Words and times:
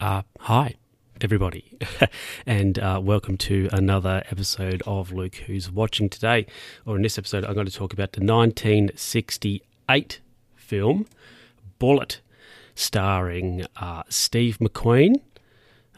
Uh, 0.00 0.22
hi, 0.38 0.76
everybody, 1.20 1.76
and 2.46 2.78
uh, 2.78 3.00
welcome 3.02 3.36
to 3.36 3.68
another 3.72 4.22
episode 4.30 4.80
of 4.86 5.10
Luke 5.10 5.34
Who's 5.34 5.72
Watching 5.72 6.08
Today. 6.08 6.46
Or 6.86 6.94
in 6.94 7.02
this 7.02 7.18
episode, 7.18 7.44
I'm 7.44 7.54
going 7.54 7.66
to 7.66 7.72
talk 7.72 7.92
about 7.92 8.12
the 8.12 8.20
1968 8.20 10.20
film 10.54 11.08
Bullitt, 11.80 12.20
starring 12.76 13.66
uh, 13.74 14.04
Steve 14.08 14.58
McQueen. 14.58 15.20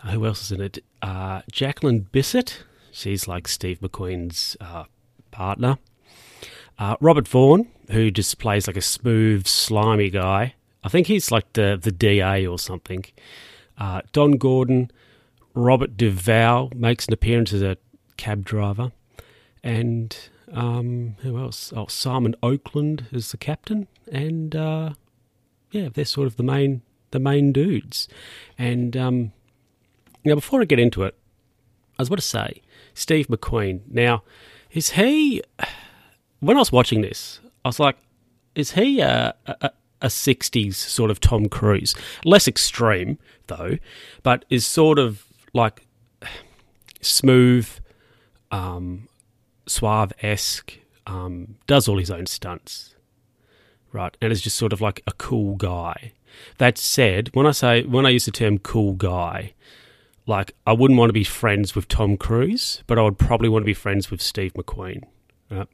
Uh, 0.02 0.12
who 0.12 0.24
else 0.24 0.44
is 0.44 0.52
in 0.52 0.62
it? 0.62 0.78
Uh, 1.02 1.42
Jacqueline 1.52 2.06
Bisset. 2.10 2.62
She's 2.90 3.28
like 3.28 3.48
Steve 3.48 3.80
McQueen's 3.80 4.56
uh, 4.62 4.84
partner. 5.30 5.76
Robert 7.00 7.28
Vaughn, 7.28 7.68
who 7.90 8.10
just 8.10 8.38
plays 8.38 8.66
like 8.66 8.78
a 8.78 8.80
smooth, 8.80 9.46
slimy 9.46 10.08
guy. 10.08 10.54
I 10.82 10.88
think 10.88 11.08
he's 11.08 11.30
like 11.30 11.52
the 11.52 11.78
the 11.78 11.92
DA 11.92 12.46
or 12.46 12.58
something. 12.58 13.04
Uh, 13.80 14.02
Don 14.12 14.32
Gordon, 14.32 14.90
Robert 15.54 15.96
Duvall 15.96 16.70
makes 16.76 17.06
an 17.06 17.14
appearance 17.14 17.52
as 17.54 17.62
a 17.62 17.78
cab 18.18 18.44
driver, 18.44 18.92
and 19.64 20.16
um, 20.52 21.16
who 21.20 21.38
else? 21.38 21.72
Oh, 21.74 21.86
Simon 21.86 22.36
Oakland 22.42 23.06
is 23.10 23.30
the 23.30 23.38
captain, 23.38 23.88
and 24.12 24.54
uh, 24.54 24.90
yeah, 25.70 25.88
they're 25.92 26.04
sort 26.04 26.26
of 26.26 26.36
the 26.36 26.42
main 26.42 26.82
the 27.10 27.18
main 27.18 27.52
dudes. 27.52 28.06
And 28.58 28.96
um, 28.96 29.32
now, 30.24 30.34
before 30.34 30.60
I 30.60 30.64
get 30.64 30.78
into 30.78 31.02
it, 31.02 31.16
I 31.98 32.02
was 32.02 32.08
about 32.08 32.18
to 32.18 32.22
say 32.22 32.62
Steve 32.94 33.28
McQueen. 33.28 33.80
Now, 33.88 34.22
is 34.70 34.90
he? 34.90 35.42
When 36.42 36.56
I 36.56 36.60
was 36.60 36.72
watching 36.72 37.02
this, 37.02 37.38
I 37.66 37.68
was 37.68 37.78
like, 37.78 37.98
is 38.54 38.70
he 38.70 39.00
a, 39.00 39.34
a, 39.44 39.72
a 40.02 40.08
60s 40.08 40.74
sort 40.74 41.10
of 41.10 41.20
Tom 41.20 41.48
Cruise. 41.48 41.94
Less 42.24 42.48
extreme, 42.48 43.18
though, 43.46 43.78
but 44.22 44.44
is 44.50 44.66
sort 44.66 44.98
of 44.98 45.24
like 45.52 45.86
smooth, 47.00 47.68
um, 48.50 49.08
suave 49.66 50.12
esque, 50.22 50.78
um, 51.06 51.56
does 51.66 51.88
all 51.88 51.98
his 51.98 52.10
own 52.10 52.26
stunts, 52.26 52.94
right? 53.92 54.16
And 54.20 54.32
is 54.32 54.40
just 54.40 54.56
sort 54.56 54.72
of 54.72 54.80
like 54.80 55.02
a 55.06 55.12
cool 55.12 55.56
guy. 55.56 56.12
That 56.58 56.78
said, 56.78 57.30
when 57.34 57.46
I 57.46 57.50
say, 57.50 57.82
when 57.82 58.06
I 58.06 58.10
use 58.10 58.24
the 58.24 58.30
term 58.30 58.58
cool 58.58 58.94
guy, 58.94 59.54
like 60.26 60.54
I 60.66 60.72
wouldn't 60.72 60.98
want 60.98 61.08
to 61.08 61.14
be 61.14 61.24
friends 61.24 61.74
with 61.74 61.88
Tom 61.88 62.16
Cruise, 62.16 62.84
but 62.86 62.98
I 62.98 63.02
would 63.02 63.18
probably 63.18 63.48
want 63.48 63.62
to 63.62 63.66
be 63.66 63.74
friends 63.74 64.10
with 64.10 64.22
Steve 64.22 64.54
McQueen, 64.54 65.02
right? 65.50 65.66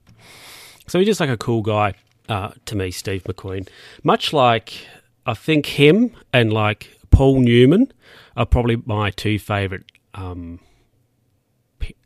So 0.86 0.98
he's 0.98 1.08
just 1.08 1.20
like 1.20 1.28
a 1.28 1.36
cool 1.36 1.62
guy 1.62 1.94
uh, 2.28 2.50
to 2.66 2.76
me, 2.76 2.90
Steve 2.90 3.24
McQueen. 3.24 3.68
Much 4.02 4.32
like 4.32 4.86
I 5.24 5.34
think 5.34 5.66
him 5.66 6.12
and 6.32 6.52
like 6.52 6.98
Paul 7.10 7.40
Newman 7.40 7.92
are 8.36 8.46
probably 8.46 8.82
my 8.84 9.10
two 9.10 9.38
favourite. 9.38 9.84
Um, 10.14 10.60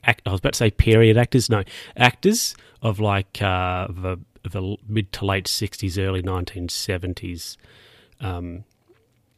act, 0.05 0.23
I 0.27 0.31
was 0.31 0.41
about 0.41 0.55
to 0.55 0.59
say 0.59 0.71
period 0.71 1.17
actors. 1.17 1.51
No, 1.51 1.65
actors 1.97 2.55
of 2.83 2.99
like 3.01 3.41
uh, 3.43 3.89
the, 3.89 4.19
the 4.43 4.77
mid 4.89 5.13
to 5.15 5.25
late 5.25 5.49
sixties, 5.49 5.99
early 5.99 6.23
nineteen 6.23 6.69
seventies. 6.69 7.59
Um, 8.21 8.65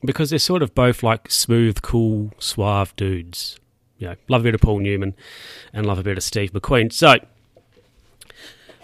because 0.05 0.31
they're 0.31 0.39
sort 0.39 0.63
of 0.63 0.75
both 0.75 1.03
like 1.03 1.31
smooth, 1.31 1.83
cool, 1.83 2.33
suave 2.39 2.95
dudes. 2.97 3.59
You 3.99 4.09
know, 4.09 4.15
love 4.29 4.41
a 4.41 4.45
bit 4.45 4.55
of 4.55 4.61
Paul 4.61 4.81
Newman 4.81 5.15
and 5.73 5.87
love 5.87 5.99
a 5.99 6.03
bit 6.03 6.17
of 6.17 6.25
Steve 6.25 6.53
McQueen. 6.53 6.93
So 6.93 7.15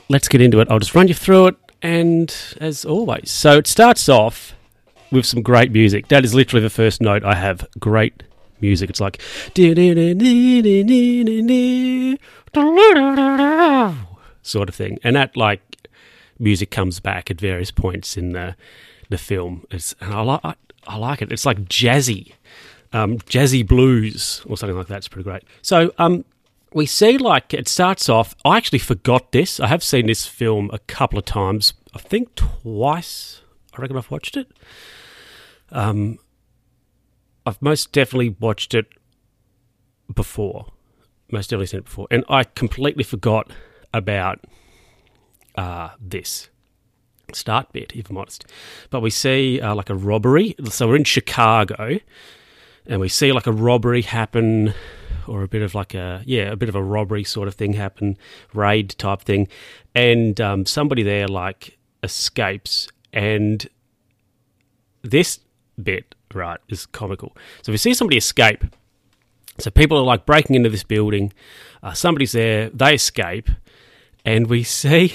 let's 0.09 0.29
get 0.29 0.41
into 0.41 0.61
it. 0.61 0.69
I'll 0.71 0.79
just 0.79 0.95
run 0.95 1.09
you 1.09 1.15
through 1.15 1.49
it 1.49 1.57
and 1.83 2.35
as 2.61 2.85
always. 2.85 3.31
So 3.31 3.59
it 3.59 3.67
starts 3.67 4.09
off 4.09 4.55
with 5.11 5.27
some 5.27 5.43
great 5.43 5.73
music. 5.73 6.09
That 6.09 6.25
is 6.25 6.35
literally 6.35 6.63
the 6.63 6.71
first 6.71 7.01
note 7.01 7.25
I 7.25 7.35
have. 7.35 7.67
Great 7.79 8.23
music. 8.61 8.91
It's 8.91 9.01
like 9.01 9.21
sort 14.43 14.69
of 14.69 14.75
thing, 14.75 14.99
and 15.03 15.17
that 15.17 15.37
like 15.37 15.61
music 16.39 16.71
comes 16.71 17.01
back 17.01 17.31
at 17.31 17.41
various 17.41 17.71
points 17.71 18.17
in 18.17 18.33
the 18.33 18.57
the 19.09 19.19
film. 19.19 19.67
It's 19.71 19.95
and 20.01 20.13
I 20.15 20.21
like 20.23 20.57
I 20.87 20.97
like 20.97 21.23
it. 21.23 21.33
It's 21.33 21.47
like 21.47 21.61
jazzy, 21.65 22.33
um, 22.93 23.19
jazzy 23.19 23.67
blues 23.67 24.43
or 24.47 24.57
something 24.57 24.77
like 24.77 24.89
that. 24.89 24.99
It's 24.99 25.09
pretty 25.09 25.25
great. 25.25 25.43
So 25.63 25.93
um, 25.99 26.25
we 26.79 26.87
see 26.87 27.19
like 27.19 27.53
it 27.53 27.67
starts 27.67 28.09
off. 28.09 28.37
I 28.45 28.57
actually 28.57 28.79
forgot 28.79 29.33
this. 29.33 29.59
I 29.59 29.67
have 29.67 29.83
seen 29.83 30.07
this 30.07 30.27
film 30.27 30.71
a 30.73 30.79
couple 30.79 31.19
of 31.19 31.25
times. 31.25 31.75
I 31.93 31.99
think 31.99 32.37
twice. 32.37 33.43
I 33.75 33.83
reckon 33.83 33.97
I've 33.97 34.11
watched 34.13 34.37
it. 34.37 34.47
Um, 35.73 36.19
I've 37.45 37.61
most 37.61 37.91
definitely 37.91 38.37
watched 38.39 38.75
it 38.75 38.87
before. 40.15 40.67
Most 41.33 41.51
definitely 41.51 41.67
seen 41.67 41.81
it 41.81 41.87
before, 41.87 42.07
and 42.13 42.25
I 42.29 42.45
completely 42.45 43.03
forgot 43.03 43.51
about 43.93 44.45
uh, 45.57 45.91
this 46.01 46.49
start 47.33 47.73
bit, 47.73 47.93
if 47.95 48.09
I'm 48.09 48.17
honest. 48.17 48.47
But 48.91 49.01
we 49.01 49.11
see 49.11 49.61
uh, 49.61 49.75
like 49.75 49.91
a 49.91 49.97
robbery. 49.97 50.55
So 50.71 50.87
we're 50.87 50.97
in 50.97 51.05
Chicago, 51.05 51.99
and 52.87 53.01
we 53.01 53.09
see 53.09 53.33
like 53.33 53.49
a 53.49 53.53
robbery 53.53 54.03
happen 54.03 54.75
or 55.29 55.43
a 55.43 55.49
bit 55.49 55.63
of 55.63 55.75
like 55.75 55.95
a 55.95 56.23
yeah 56.27 56.51
a 56.51 56.57
bit 56.57 56.69
of 56.69 56.75
a 56.75 56.83
robbery 56.83 57.25
sort 57.25 57.49
of 57.49 57.55
thing 57.55 57.75
happen 57.75 58.17
raid 58.55 58.91
type 58.99 59.23
thing. 59.23 59.49
And 59.95 60.41
um, 60.41 60.67
somebody 60.67 61.03
there 61.03 61.29
like 61.29 61.79
escapes 62.03 62.89
and 63.13 63.69
this 65.03 65.41
bit 65.83 66.15
right 66.35 66.61
is 66.69 66.87
comical. 66.87 67.37
So 67.63 67.73
we 67.73 67.79
see 67.79 67.95
somebody 67.95 68.17
escape 68.17 68.65
so 69.59 69.71
people 69.71 69.99
are 69.99 70.05
like 70.05 70.25
breaking 70.25 70.57
into 70.57 70.71
this 70.71 70.85
building 70.85 71.33
uh, 71.83 71.93
somebody's 71.93 72.33
there 72.33 72.71
they 72.71 72.95
escape 72.95 73.51
and 74.25 74.47
we 74.47 74.63
see 74.63 75.15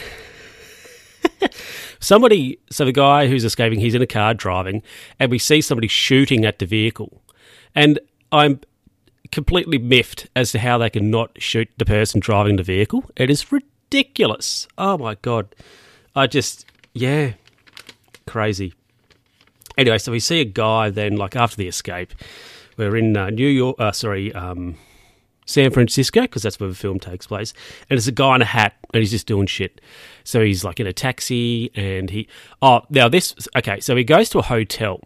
somebody 2.00 2.60
so 2.70 2.86
the 2.86 2.92
guy 2.92 3.28
who's 3.28 3.44
escaping 3.46 3.80
he's 3.80 3.96
in 3.96 4.02
a 4.02 4.08
car 4.08 4.34
driving 4.34 4.84
and 5.20 5.32
we 5.32 5.40
see 5.40 5.62
somebody 5.62 5.88
shooting 5.88 6.46
at 6.46 6.60
the 6.60 6.66
vehicle. 6.66 7.22
And 7.76 8.00
i'm 8.32 8.60
completely 9.34 9.78
miffed 9.78 10.28
as 10.36 10.52
to 10.52 10.60
how 10.60 10.78
they 10.78 10.90
can 10.90 11.10
not 11.10 11.42
shoot 11.42 11.70
the 11.78 11.86
person 11.86 12.20
driving 12.20 12.56
the 12.56 12.64
vehicle. 12.64 13.04
It 13.16 13.30
is 13.30 13.52
ridiculous. 13.52 14.68
Oh 14.78 14.98
my 14.98 15.16
god. 15.16 15.56
I 16.16 16.28
just 16.28 16.66
yeah. 16.94 17.34
Crazy. 18.26 18.74
Anyway, 19.78 19.98
so 19.98 20.12
we 20.12 20.20
see 20.20 20.40
a 20.40 20.46
guy 20.46 20.90
then 20.90 21.18
like 21.18 21.36
after 21.36 21.58
the 21.58 21.68
escape. 21.68 22.14
We're 22.78 22.96
in 22.96 23.16
uh, 23.16 23.30
New 23.30 23.48
York, 23.48 23.76
uh, 23.80 23.92
sorry, 23.92 24.34
um, 24.34 24.76
San 25.46 25.72
Francisco, 25.72 26.22
because 26.22 26.44
that's 26.44 26.60
where 26.60 26.70
the 26.70 26.76
film 26.76 27.00
takes 27.00 27.28
place. 27.28 27.54
And 27.90 27.98
it's 27.98 28.08
a 28.08 28.12
guy 28.12 28.36
in 28.36 28.42
a 28.42 28.46
hat, 28.46 28.74
and 28.94 29.02
he's 29.02 29.12
just 29.12 29.28
doing 29.28 29.46
shit. 29.46 29.82
So 30.24 30.42
he's 30.42 30.64
like 30.64 30.80
in 30.80 30.88
a 30.88 30.94
taxi, 30.94 31.72
and 31.76 32.10
he. 32.10 32.28
Oh, 32.62 32.82
now 32.90 33.10
this. 33.10 33.36
Okay, 33.56 33.80
so 33.80 33.96
he 33.96 34.04
goes 34.04 34.30
to 34.30 34.40
a 34.40 34.44
hotel, 34.44 35.02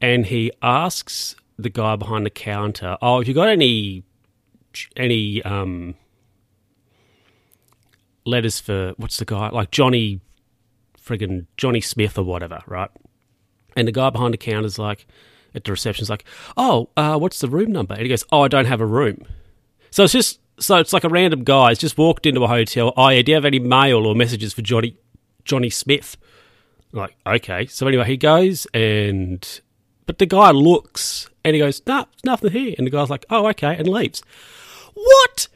and 0.00 0.26
he 0.26 0.52
asks 0.62 1.34
the 1.58 1.70
guy 1.70 1.96
behind 1.96 2.26
the 2.26 2.30
counter, 2.30 2.96
"Oh, 3.02 3.18
have 3.18 3.28
you 3.28 3.34
got 3.34 3.48
any 3.48 4.04
any 4.96 5.42
um, 5.42 5.94
letters 8.24 8.60
for 8.60 8.94
what's 8.96 9.16
the 9.16 9.24
guy 9.24 9.50
like 9.50 9.70
Johnny, 9.70 10.20
friggin' 10.98 11.46
Johnny 11.56 11.80
Smith 11.80 12.18
or 12.18 12.24
whatever, 12.24 12.60
right?" 12.66 12.90
And 13.76 13.88
the 13.88 13.92
guy 13.92 14.10
behind 14.10 14.34
the 14.34 14.38
counter's 14.38 14.78
like, 14.78 15.06
at 15.54 15.64
the 15.64 15.70
reception's 15.70 16.10
like, 16.10 16.24
"Oh, 16.56 16.88
uh, 16.96 17.18
what's 17.18 17.40
the 17.40 17.48
room 17.48 17.72
number?" 17.72 17.94
And 17.94 18.02
he 18.02 18.08
goes, 18.08 18.24
"Oh, 18.32 18.42
I 18.42 18.48
don't 18.48 18.66
have 18.66 18.80
a 18.80 18.86
room." 18.86 19.24
So 19.90 20.04
it's 20.04 20.12
just 20.12 20.40
so 20.58 20.76
it's 20.76 20.92
like 20.92 21.04
a 21.04 21.08
random 21.08 21.44
guy 21.44 21.68
has 21.70 21.78
just 21.78 21.98
walked 21.98 22.26
into 22.26 22.44
a 22.44 22.48
hotel. 22.48 22.92
Oh, 22.96 23.08
yeah, 23.08 23.22
do 23.22 23.32
you 23.32 23.36
have 23.36 23.44
any 23.44 23.58
mail 23.58 24.06
or 24.06 24.14
messages 24.14 24.52
for 24.52 24.62
Johnny 24.62 24.96
Johnny 25.44 25.70
Smith? 25.70 26.16
like, 26.92 27.16
okay. 27.26 27.66
So 27.66 27.86
anyway, 27.86 28.04
he 28.04 28.16
goes 28.16 28.66
and 28.74 29.60
but 30.06 30.18
the 30.18 30.26
guy 30.26 30.50
looks 30.50 31.28
and 31.44 31.54
he 31.54 31.60
goes, 31.60 31.82
"No, 31.86 31.98
nah, 31.98 32.04
nothing 32.24 32.52
here. 32.52 32.74
And 32.78 32.86
the 32.86 32.90
guy's 32.90 33.10
like, 33.10 33.26
oh, 33.30 33.46
okay, 33.48 33.76
and 33.76 33.88
leaves. 33.88 34.22
What? 34.94 35.48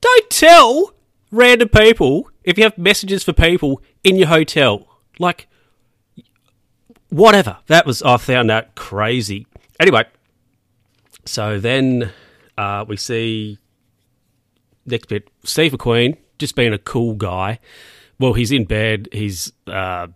Don't 0.00 0.30
tell 0.30 0.92
random 1.30 1.68
people 1.68 2.30
if 2.44 2.56
you 2.58 2.64
have 2.64 2.78
messages 2.78 3.24
for 3.24 3.32
people 3.32 3.82
in 4.04 4.16
your 4.16 4.28
hotel. 4.28 4.86
Like, 5.18 5.48
whatever. 7.08 7.58
That 7.66 7.86
was, 7.86 8.02
I 8.02 8.16
found 8.16 8.50
that 8.50 8.74
crazy. 8.74 9.46
Anyway, 9.80 10.04
so 11.24 11.58
then 11.58 12.12
uh, 12.56 12.84
we 12.86 12.96
see 12.96 13.58
next 14.86 15.08
bit 15.08 15.28
Steve 15.44 15.72
McQueen 15.72 16.16
just 16.38 16.54
being 16.54 16.72
a 16.72 16.78
cool 16.78 17.14
guy. 17.14 17.58
Well, 18.18 18.32
he's 18.32 18.52
in 18.52 18.64
bed. 18.64 19.08
He's, 19.12 19.52
uh, 19.66 20.08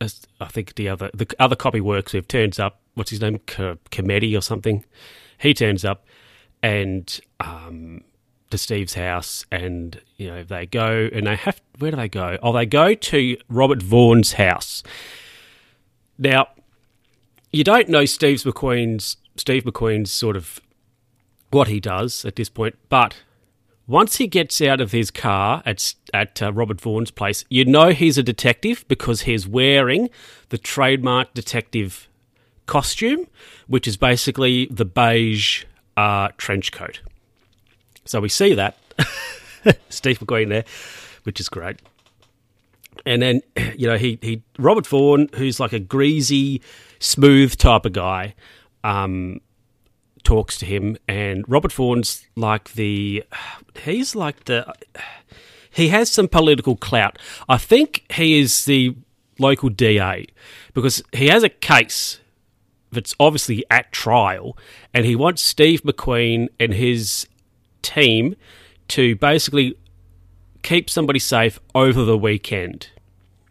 I 0.00 0.46
think 0.48 0.74
the 0.74 0.90
other 0.90 1.10
the 1.14 1.26
other 1.38 1.56
copy 1.56 1.80
works 1.80 2.12
with 2.12 2.28
turns 2.28 2.58
up 2.58 2.80
what's 2.96 3.10
his 3.10 3.20
name, 3.20 3.40
Comedy 3.90 4.36
or 4.36 4.40
something. 4.40 4.84
He 5.38 5.54
turns 5.54 5.84
up 5.84 6.04
and 6.62 7.20
um, 7.38 8.02
to 8.50 8.58
Steve's 8.58 8.94
house, 8.94 9.46
and 9.52 10.00
you 10.16 10.28
know 10.28 10.42
they 10.42 10.66
go 10.66 11.08
and 11.12 11.26
they 11.26 11.36
have 11.36 11.60
where 11.78 11.92
do 11.92 11.96
they 11.96 12.08
go? 12.08 12.38
Oh, 12.42 12.52
they 12.52 12.66
go 12.66 12.94
to 12.94 13.36
Robert 13.48 13.82
Vaughn's 13.82 14.32
house. 14.32 14.82
Now, 16.18 16.48
you 17.52 17.62
don't 17.62 17.88
know 17.88 18.04
Steve 18.04 18.42
McQueen's 18.42 19.18
Steve 19.36 19.64
McQueen's 19.64 20.10
sort 20.10 20.36
of 20.36 20.60
what 21.50 21.68
he 21.68 21.80
does 21.80 22.24
at 22.24 22.36
this 22.36 22.48
point. 22.48 22.76
But 22.88 23.16
once 23.86 24.16
he 24.16 24.26
gets 24.26 24.60
out 24.60 24.80
of 24.80 24.92
his 24.92 25.10
car 25.10 25.62
at 25.66 25.94
at 26.12 26.42
uh, 26.42 26.52
Robert 26.52 26.80
Vaughn's 26.80 27.10
place, 27.10 27.44
you 27.48 27.64
know 27.64 27.90
he's 27.90 28.18
a 28.18 28.22
detective 28.22 28.84
because 28.88 29.22
he's 29.22 29.46
wearing 29.46 30.08
the 30.48 30.58
trademark 30.58 31.34
detective 31.34 32.08
costume, 32.66 33.26
which 33.66 33.86
is 33.88 33.96
basically 33.96 34.66
the 34.66 34.84
beige 34.84 35.64
uh, 35.96 36.28
trench 36.36 36.72
coat. 36.72 37.00
So 38.04 38.20
we 38.20 38.28
see 38.28 38.54
that 38.54 38.76
Steve 39.88 40.18
McQueen 40.20 40.48
there, 40.48 40.64
which 41.24 41.40
is 41.40 41.48
great. 41.48 41.80
And 43.04 43.22
then 43.22 43.40
you 43.76 43.86
know 43.86 43.96
he 43.96 44.18
he 44.22 44.42
Robert 44.58 44.86
Vaughn, 44.86 45.28
who's 45.34 45.60
like 45.60 45.72
a 45.72 45.80
greasy, 45.80 46.62
smooth 46.98 47.56
type 47.56 47.84
of 47.84 47.92
guy, 47.92 48.34
um, 48.84 49.40
talks 50.22 50.58
to 50.58 50.66
him, 50.66 50.96
and 51.08 51.44
Robert 51.48 51.72
Vaughn's 51.72 52.26
like 52.36 52.72
the 52.72 53.24
he's 53.82 54.14
like 54.14 54.44
the 54.44 54.72
he 55.70 55.88
has 55.88 56.10
some 56.10 56.28
political 56.28 56.76
clout. 56.76 57.18
I 57.48 57.58
think 57.58 58.04
he 58.12 58.40
is 58.40 58.64
the 58.64 58.96
local 59.38 59.68
DA 59.68 60.26
because 60.72 61.02
he 61.12 61.26
has 61.28 61.42
a 61.42 61.48
case 61.48 62.20
that's 62.96 63.14
obviously 63.20 63.64
at 63.70 63.92
trial, 63.92 64.56
and 64.92 65.06
he 65.06 65.14
wants 65.14 65.42
Steve 65.42 65.82
McQueen 65.82 66.48
and 66.58 66.74
his 66.74 67.28
team 67.82 68.34
to 68.88 69.14
basically 69.16 69.76
keep 70.62 70.90
somebody 70.90 71.18
safe 71.18 71.60
over 71.74 72.04
the 72.04 72.18
weekend. 72.18 72.90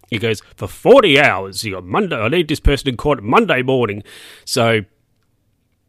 He 0.09 0.17
goes, 0.19 0.41
for 0.55 0.67
40 0.67 1.19
hours, 1.19 1.63
you 1.63 1.73
got 1.73 1.85
Monday, 1.85 2.17
I 2.17 2.27
need 2.27 2.47
this 2.47 2.59
person 2.59 2.89
in 2.89 2.97
court 2.97 3.23
Monday 3.23 3.61
morning. 3.61 4.03
So 4.43 4.81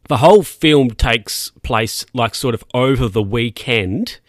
the 0.07 0.17
whole 0.17 0.43
film 0.43 0.91
takes 0.91 1.51
place 1.63 2.05
like 2.13 2.33
sort 2.33 2.55
of 2.55 2.63
over 2.73 3.07
the 3.07 3.21
weekend. 3.21 4.19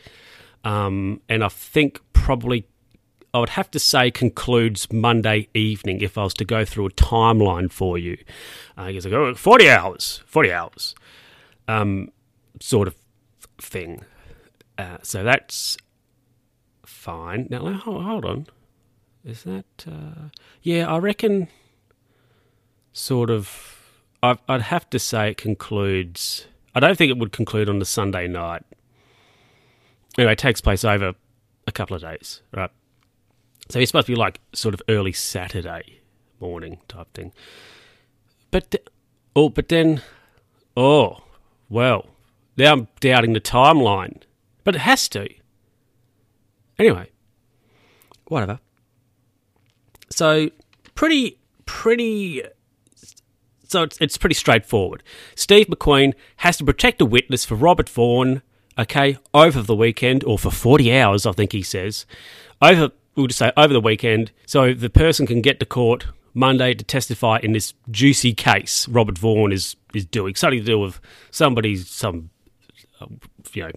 Um, 0.65 1.21
and 1.29 1.43
I 1.43 1.49
think 1.49 2.01
probably 2.13 2.67
I 3.35 3.41
would 3.41 3.51
have 3.51 3.71
to 3.73 3.79
say 3.79 4.11
concludes 4.11 4.91
Monday 4.93 5.49
evening 5.53 6.01
if 6.01 6.17
I 6.17 6.25
was 6.25 6.35
to 6.35 6.45
go 6.45 6.65
through 6.65 6.87
a 6.87 6.91
timeline 6.91 7.71
for 7.71 7.99
you. 7.99 8.17
Uh, 8.77 8.91
goes, 8.91 9.05
like, 9.05 9.15
oh, 9.15 9.35
40 9.35 9.69
hours, 9.69 10.23
40 10.27 10.53
hours, 10.53 10.95
um, 11.67 12.11
sort 12.61 12.89
of 12.89 12.97
thing. 13.61 14.05
Uh, 14.79 14.99
so 15.03 15.23
that's 15.23 15.77
fine. 16.87 17.49
Now, 17.51 17.71
hold 17.73 18.25
on. 18.25 18.47
Is 19.25 19.43
that. 19.43 19.67
Uh, 19.87 20.29
yeah, 20.63 20.91
I 20.91 20.99
reckon 20.99 21.49
sort 22.93 23.31
of. 23.31 23.75
I'd, 24.23 24.39
I'd 24.49 24.63
have 24.63 24.89
to 24.91 24.99
say 24.99 25.31
it 25.31 25.37
concludes. 25.37 26.47
I 26.75 26.81
don't 26.81 26.97
think 26.97 27.11
it 27.11 27.19
would 27.19 27.33
conclude 27.33 27.69
on 27.69 27.79
the 27.79 27.85
Sunday 27.85 28.27
night. 28.27 28.63
Anyway, 30.17 30.33
it 30.33 30.39
takes 30.39 30.61
place 30.61 30.85
over 30.85 31.15
a 31.67 31.73
couple 31.73 31.95
of 31.95 32.03
days, 32.03 32.43
right? 32.53 32.71
So 33.69 33.79
it's 33.79 33.91
supposed 33.91 34.07
to 34.07 34.13
be 34.13 34.17
like 34.17 34.41
sort 34.53 34.75
of 34.75 34.83
early 34.89 35.13
Saturday 35.13 36.01
morning 36.41 36.79
type 36.89 37.13
thing. 37.15 37.33
But 38.51 38.71
th- 38.71 38.87
oh, 39.37 39.49
but 39.49 39.69
then 39.69 40.03
oh, 40.77 41.23
well, 41.69 42.07
now 42.57 42.73
I'm 42.73 42.89
doubting 43.01 43.33
the 43.33 43.41
timeline. 43.41 44.23
But 44.65 44.75
it 44.75 44.81
has 44.81 45.09
to. 45.11 45.29
Anyway, 46.79 47.11
whatever. 48.27 48.61
So 50.11 50.51
pretty 50.95 51.39
pretty 51.67 52.43
so 53.69 53.83
it's, 53.83 53.99
it's 54.01 54.17
pretty 54.17 54.35
straightforward. 54.35 55.03
Steve 55.35 55.67
McQueen 55.67 56.15
has 56.37 56.57
to 56.57 56.65
protect 56.65 57.03
a 57.03 57.07
witness 57.07 57.45
for 57.45 57.55
Robert 57.55 57.89
Vaughn, 57.89 58.43
okay, 58.79 59.19
over 59.35 59.61
the 59.61 59.77
weekend 59.77 60.25
or 60.25 60.39
for 60.39 60.51
40 60.51 60.97
hours, 60.97 61.27
I 61.27 61.33
think 61.33 61.53
he 61.53 61.63
says. 61.63 62.07
Over 62.63 62.93
we'll 63.19 63.27
just 63.27 63.39
say 63.39 63.53
over 63.57 63.73
the 63.73 63.81
weekend, 63.81 64.31
so 64.47 64.73
the 64.73 64.89
person 64.89 65.27
can 65.27 65.43
get 65.43 65.61
to 65.61 65.67
court 65.67 66.07
Monday 66.35 66.73
to 66.73 66.85
testify 66.85 67.39
in 67.43 67.53
this 67.53 67.75
juicy 67.91 68.33
case 68.33 68.87
Robert 68.89 69.19
Vaughn 69.19 69.53
is 69.53 69.77
is 69.93 70.07
doing 70.07 70.35
something 70.35 70.61
to 70.61 70.65
do 70.65 70.79
with 70.79 71.01
somebody's 71.31 71.89
some 71.91 72.31
uh, 73.01 73.07
you 73.53 73.65
know 73.65 73.71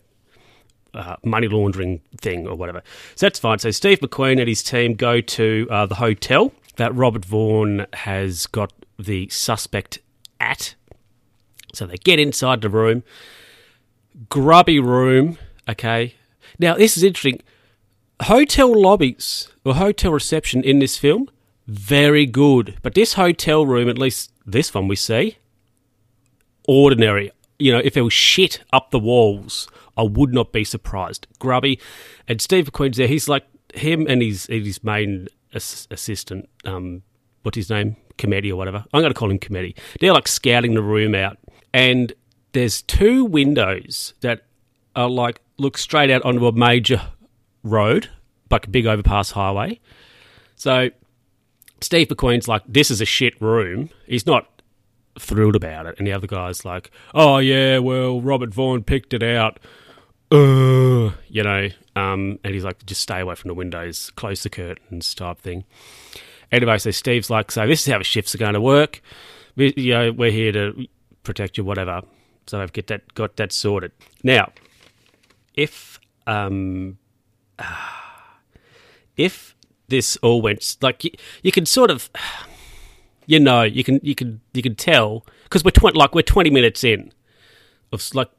uh, 0.94 1.16
money 1.24 1.48
laundering 1.48 2.02
thing 2.18 2.48
or 2.48 2.56
whatever. 2.56 2.84
So 3.16 3.26
that's 3.26 3.40
fine. 3.40 3.60
So 3.60 3.72
Steve 3.72 4.00
McQueen 4.00 4.40
and 4.40 4.48
his 4.48 4.64
team 4.64 4.94
go 4.94 5.22
to 5.22 5.68
uh, 5.72 5.86
the 5.86 5.96
hotel 5.96 6.52
that 6.76 6.94
Robert 6.94 7.26
Vaughn 7.26 7.86
has 7.94 8.46
got 8.46 8.74
the 9.00 9.28
suspect 9.30 10.00
at. 10.40 10.76
So 11.74 11.86
they 11.86 11.98
get 11.98 12.20
inside 12.20 12.62
the 12.62 12.70
room, 12.70 13.04
grubby 14.30 14.80
room. 14.80 15.38
Okay. 15.68 16.16
Now 16.60 16.76
this 16.76 16.98
is 16.98 17.04
interesting. 17.04 17.42
Hotel 18.22 18.80
lobbies 18.80 19.48
or 19.66 19.76
hotel 19.76 20.12
reception 20.12 20.64
in 20.64 20.80
this 20.80 20.98
film 20.98 21.30
very 21.72 22.26
good, 22.26 22.78
but 22.82 22.96
this 22.96 23.14
hotel 23.14 23.66
room, 23.66 23.88
at 23.88 23.98
least 23.98 24.32
this 24.46 24.74
one 24.74 24.88
we 24.88 24.96
see, 24.96 25.38
ordinary. 26.68 27.32
You 27.60 27.72
know, 27.72 27.80
if 27.80 27.94
there 27.94 28.04
was 28.04 28.14
shit 28.14 28.62
up 28.74 28.92
the 28.92 29.00
walls, 29.00 29.70
I 29.96 30.04
would 30.04 30.34
not 30.34 30.52
be 30.52 30.64
surprised. 30.64 31.28
Grubby, 31.40 31.80
and 32.28 32.42
Steve 32.42 32.72
McQueen's 32.72 32.98
there. 32.98 33.08
He's 33.08 33.30
like 33.30 33.46
him 33.74 34.06
and 34.10 34.22
his 34.22 34.48
his 34.48 34.84
main 34.84 35.28
assistant. 35.54 36.50
Um, 36.66 37.04
what's 37.44 37.56
his 37.56 37.70
name? 37.70 37.96
Committee 38.18 38.52
or 38.52 38.58
whatever. 38.58 38.84
I'm 38.94 39.02
going 39.02 39.14
to 39.14 39.18
call 39.18 39.32
him 39.32 39.40
Committee. 39.40 39.76
They're 40.00 40.14
like 40.14 40.28
scouting 40.28 40.74
the 40.74 40.82
room 40.82 41.16
out, 41.16 41.38
and 41.74 42.12
there's 42.52 42.82
two 42.82 43.24
windows 43.24 44.14
that 44.22 44.46
are 44.96 45.10
like 45.10 45.42
look 45.58 45.78
straight 45.78 46.10
out 46.10 46.24
onto 46.24 46.46
a 46.48 46.52
major 46.52 47.02
road, 47.63 48.10
like 48.50 48.68
a 48.68 48.69
big 48.69 48.86
overpass 48.86 49.31
highway. 49.31 49.80
So 50.56 50.90
Steve 51.81 52.08
McQueen's 52.10 52.48
like, 52.48 52.63
"This 52.68 52.92
is 52.92 53.02
a 53.02 53.06
shit 53.06 53.40
room." 53.42 53.90
He's 54.06 54.25
not 54.25 54.62
thrilled 55.19 55.56
about 55.56 55.86
it, 55.86 55.96
and 55.98 56.08
the 56.08 56.13
other 56.13 56.28
guy's 56.28 56.63
like, 56.66 56.92
"Oh 57.13 57.38
yeah, 57.38 57.80
well 57.80 58.22
Robert 58.22 58.54
Vaughn 58.54 58.84
picked 58.84 59.13
it 59.13 59.24
out." 59.24 59.60
Uh, 60.31 61.12
you 61.28 61.44
know, 61.44 61.69
um, 61.96 62.40
and 62.44 62.54
he's 62.54 62.63
like, 62.63 62.86
just 62.86 63.02
stay 63.02 63.19
away 63.19 63.36
from 63.36 63.50
the 63.50 63.54
windows, 63.54 64.12
close 64.12 64.44
the 64.44 64.50
curtains, 64.50 65.13
type 65.13 65.40
thing. 65.40 65.66
Anyway, 66.52 66.78
so 66.78 66.92
Steve's 66.92 67.30
like, 67.30 67.52
so 67.52 67.68
this 67.68 67.86
is 67.86 67.92
how 67.92 67.98
the 67.98 68.06
shifts 68.06 68.34
are 68.34 68.38
going 68.38 68.54
to 68.54 68.62
work. 68.62 69.02
We, 69.58 69.74
you 69.75 69.94
know, 69.94 70.12
we're 70.13 70.31
here 70.31 70.54
to 70.54 70.88
protect 71.24 71.58
you, 71.58 71.66
whatever. 71.66 72.02
So 72.48 72.62
I've 72.62 72.72
get 72.72 72.88
that 72.88 73.13
got 73.13 73.36
that 73.38 73.52
sorted. 73.52 73.92
Now, 74.24 74.52
if 75.53 76.00
um, 76.27 76.98
if 79.18 79.56
this 79.88 80.18
all 80.18 80.41
went 80.41 80.77
like 80.82 81.03
you, 81.03 81.12
you 81.44 81.51
can 81.51 81.65
sort 81.65 81.91
of, 81.91 82.10
you 83.25 83.39
know, 83.39 83.63
you 83.63 83.84
can 83.84 84.00
you 84.03 84.15
can 84.15 84.41
you 84.53 84.62
can 84.62 84.75
tell 84.75 85.25
because 85.44 85.63
we're 85.63 85.72
tw- 85.72 85.96
like 85.96 86.15
we're 86.15 86.22
twenty 86.22 86.50
minutes 86.50 86.84
in 86.84 87.12
of 87.91 88.13
like 88.13 88.30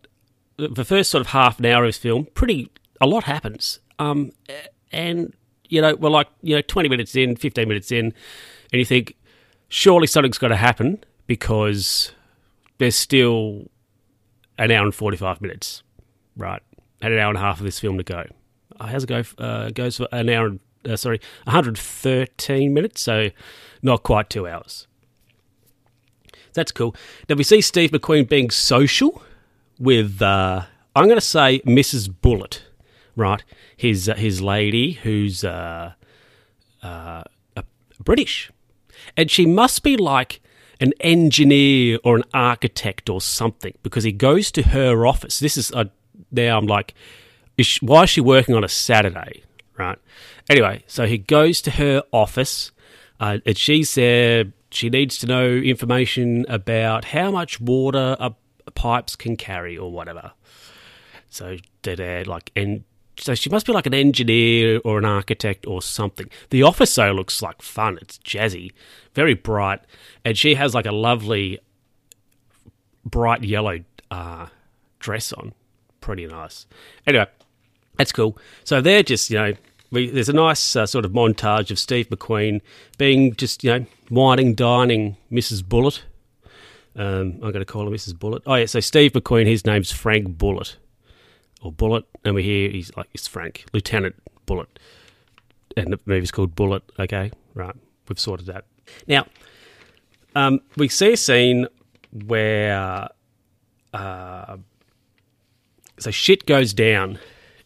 the 0.57 0.85
first 0.85 1.11
sort 1.11 1.21
of 1.21 1.29
half 1.29 1.59
an 1.59 1.67
hour 1.67 1.85
of 1.85 1.88
this 1.88 1.99
film, 1.99 2.26
pretty 2.35 2.71
a 3.00 3.07
lot 3.07 3.25
happens. 3.25 3.81
Um, 3.99 4.33
and 4.91 5.35
you 5.69 5.81
know, 5.81 5.95
we're 5.95 6.11
like 6.11 6.29
you 6.43 6.55
know, 6.57 6.62
twenty 6.62 6.88
minutes 6.88 7.17
in, 7.17 7.37
fifteen 7.37 7.69
minutes 7.69 7.93
in, 7.93 8.07
and 8.73 8.79
you 8.79 8.85
think 8.85 9.17
surely 9.69 10.07
something's 10.07 10.38
got 10.38 10.49
to 10.49 10.57
happen 10.57 11.02
because 11.26 12.12
there's 12.79 12.97
still 12.97 13.71
an 14.59 14.71
hour 14.71 14.85
and 14.85 14.95
forty 14.95 15.17
five 15.17 15.41
minutes, 15.41 15.83
right? 16.37 16.62
And 17.00 17.12
an 17.12 17.19
hour 17.19 17.29
and 17.29 17.38
a 17.38 17.41
half 17.41 17.59
of 17.59 17.64
this 17.64 17.81
film 17.81 17.99
to 17.99 18.05
go. 18.05 18.25
Uh, 18.79 18.87
how's 18.87 19.05
it 19.05 19.09
go? 19.09 19.23
Uh, 19.38 19.71
goes 19.71 19.97
for 19.97 20.09
an 20.12 20.29
hour 20.29 20.47
and 20.47 20.61
uh, 20.88 20.97
sorry, 20.97 21.21
113 21.45 22.75
minutes, 22.75 23.02
so 23.02 23.31
not 23.83 24.02
quite 24.02 24.31
two 24.31 24.47
hours. 24.47 24.87
That's 26.55 26.73
cool. 26.73 26.95
Now 27.29 27.37
we 27.37 27.45
see 27.45 27.61
Steve 27.61 27.91
McQueen 27.91 28.29
being 28.29 28.50
social 28.50 29.23
with, 29.79 30.21
uh, 30.21 30.62
I'm 30.95 31.05
going 31.05 31.17
to 31.17 31.21
say 31.21 31.61
Mrs. 31.61 32.12
Bullitt, 32.21 32.64
right? 33.17 33.43
His 33.76 34.09
uh, 34.09 34.14
his 34.14 34.41
lady 34.41 34.93
who's 34.93 35.45
uh, 35.45 35.93
uh, 36.83 37.23
British, 37.99 38.50
and 39.17 39.31
she 39.31 39.47
must 39.47 39.83
be 39.83 39.97
like 39.97 40.41
an 40.81 40.93
engineer 41.00 41.99
or 42.05 42.17
an 42.17 42.25
architect 42.35 43.09
or 43.09 43.21
something 43.21 43.73
because 43.83 44.05
he 44.05 44.12
goes 44.12 44.50
to 44.52 44.62
her 44.62 45.07
office. 45.07 45.38
This 45.38 45.57
is 45.57 45.71
a, 45.71 45.91
now 46.31 46.59
I'm 46.59 46.67
like, 46.67 46.95
is 47.56 47.66
she, 47.66 47.85
why 47.85 48.04
is 48.04 48.11
she 48.11 48.21
working 48.21 48.54
on 48.54 48.64
a 48.64 48.68
Saturday, 48.68 49.42
right? 49.78 49.99
Anyway, 50.49 50.85
so 50.87 51.06
he 51.06 51.18
goes 51.18 51.61
to 51.62 51.73
her 51.73 52.02
office, 52.12 52.73
uh, 53.21 53.38
and 53.47 53.56
she's 53.56 53.94
there. 53.94 54.52
She 54.71 54.88
needs 54.88 55.18
to 55.18 55.26
know 55.26 55.47
information 55.47 56.47
about 56.49 57.06
how 57.06 57.30
much 57.30 57.61
water 57.61 58.16
a 58.18 58.35
pipes 58.75 59.16
can 59.16 59.37
carry 59.37 59.76
or 59.76 59.90
whatever. 59.90 60.32
So 61.28 61.56
like, 61.85 62.50
and 62.56 62.85
so 63.18 63.35
she 63.35 63.50
must 63.50 63.66
be 63.66 63.73
like 63.73 63.87
an 63.87 63.94
engineer 63.94 64.80
or 64.85 64.99
an 64.99 65.04
architect 65.04 65.66
or 65.66 65.82
something. 65.82 66.28
The 66.50 66.62
office 66.62 66.94
though 66.94 67.12
looks 67.12 67.42
like 67.42 67.62
fun. 67.62 67.99
It's 68.00 68.18
jazzy, 68.18 68.73
very 69.14 69.35
bright, 69.35 69.80
and 70.25 70.37
she 70.37 70.54
has 70.54 70.75
like 70.75 70.87
a 70.87 70.92
lovely 70.92 71.59
bright 73.04 73.44
yellow 73.44 73.80
uh, 74.11 74.47
dress 74.99 75.32
on. 75.32 75.52
Pretty 76.00 76.26
nice. 76.26 76.66
Anyway, 77.06 77.26
that's 77.97 78.13
cool. 78.13 78.37
So 78.65 78.81
they're 78.81 79.03
just, 79.03 79.31
you 79.31 79.39
know, 79.39 79.55
we, 79.91 80.11
there's 80.11 80.29
a 80.29 80.35
nice 80.35 80.75
uh, 80.75 80.87
sort 80.87 81.05
of 81.05 81.13
montage 81.13 81.71
of 81.71 81.79
Steve 81.79 82.09
McQueen 82.09 82.61
being 82.99 83.35
just, 83.35 83.63
you 83.63 83.79
know, 83.79 83.87
whining, 84.09 84.55
dining 84.55 85.17
Mrs. 85.31 85.67
Bullitt. 85.67 86.05
Um, 86.97 87.35
I'm 87.43 87.53
going 87.53 87.55
to 87.55 87.65
call 87.65 87.85
her 87.85 87.91
Mrs. 87.91 88.19
Bullitt. 88.19 88.43
Oh, 88.47 88.55
yeah, 88.55 88.67
so 88.67 88.81
Steve 88.81 89.13
McQueen, 89.13 89.47
his 89.47 89.67
name's 89.67 89.91
Frank 89.91 90.39
Bullitt 90.39 90.77
or 91.63 91.73
Bullet. 91.73 92.05
and 92.25 92.35
we 92.35 92.43
hear 92.43 92.71
he's 92.71 92.95
like, 92.97 93.09
it's 93.15 93.27
Frank, 93.27 93.65
Lieutenant 93.73 94.17
Bullitt. 94.47 94.79
And 95.77 95.93
the 95.93 96.01
movie's 96.07 96.31
called 96.31 96.55
Bullitt. 96.55 96.83
okay? 96.99 97.31
Right, 97.55 97.75
we've 98.09 98.19
sorted 98.19 98.47
that. 98.47 98.65
Now, 99.07 99.27
um, 100.35 100.61
we 100.77 100.89
see 100.89 101.13
a 101.13 101.17
scene 101.17 101.67
where 102.27 103.09
uh, 103.93 104.57
so 105.99 106.11
shit 106.11 106.47
goes 106.47 106.73
down 106.75 107.19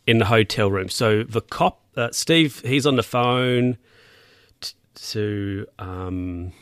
in 0.07 0.19
the 0.19 0.27
hotel 0.27 0.71
room. 0.71 0.89
So 0.89 1.23
the 1.23 1.41
cop, 1.41 1.81
uh, 1.97 2.11
Steve, 2.13 2.61
he's 2.61 2.87
on 2.87 2.97
the 2.97 3.03
phone 3.03 3.77
t- 4.61 4.75
to 4.95 5.67
um, 5.79 6.53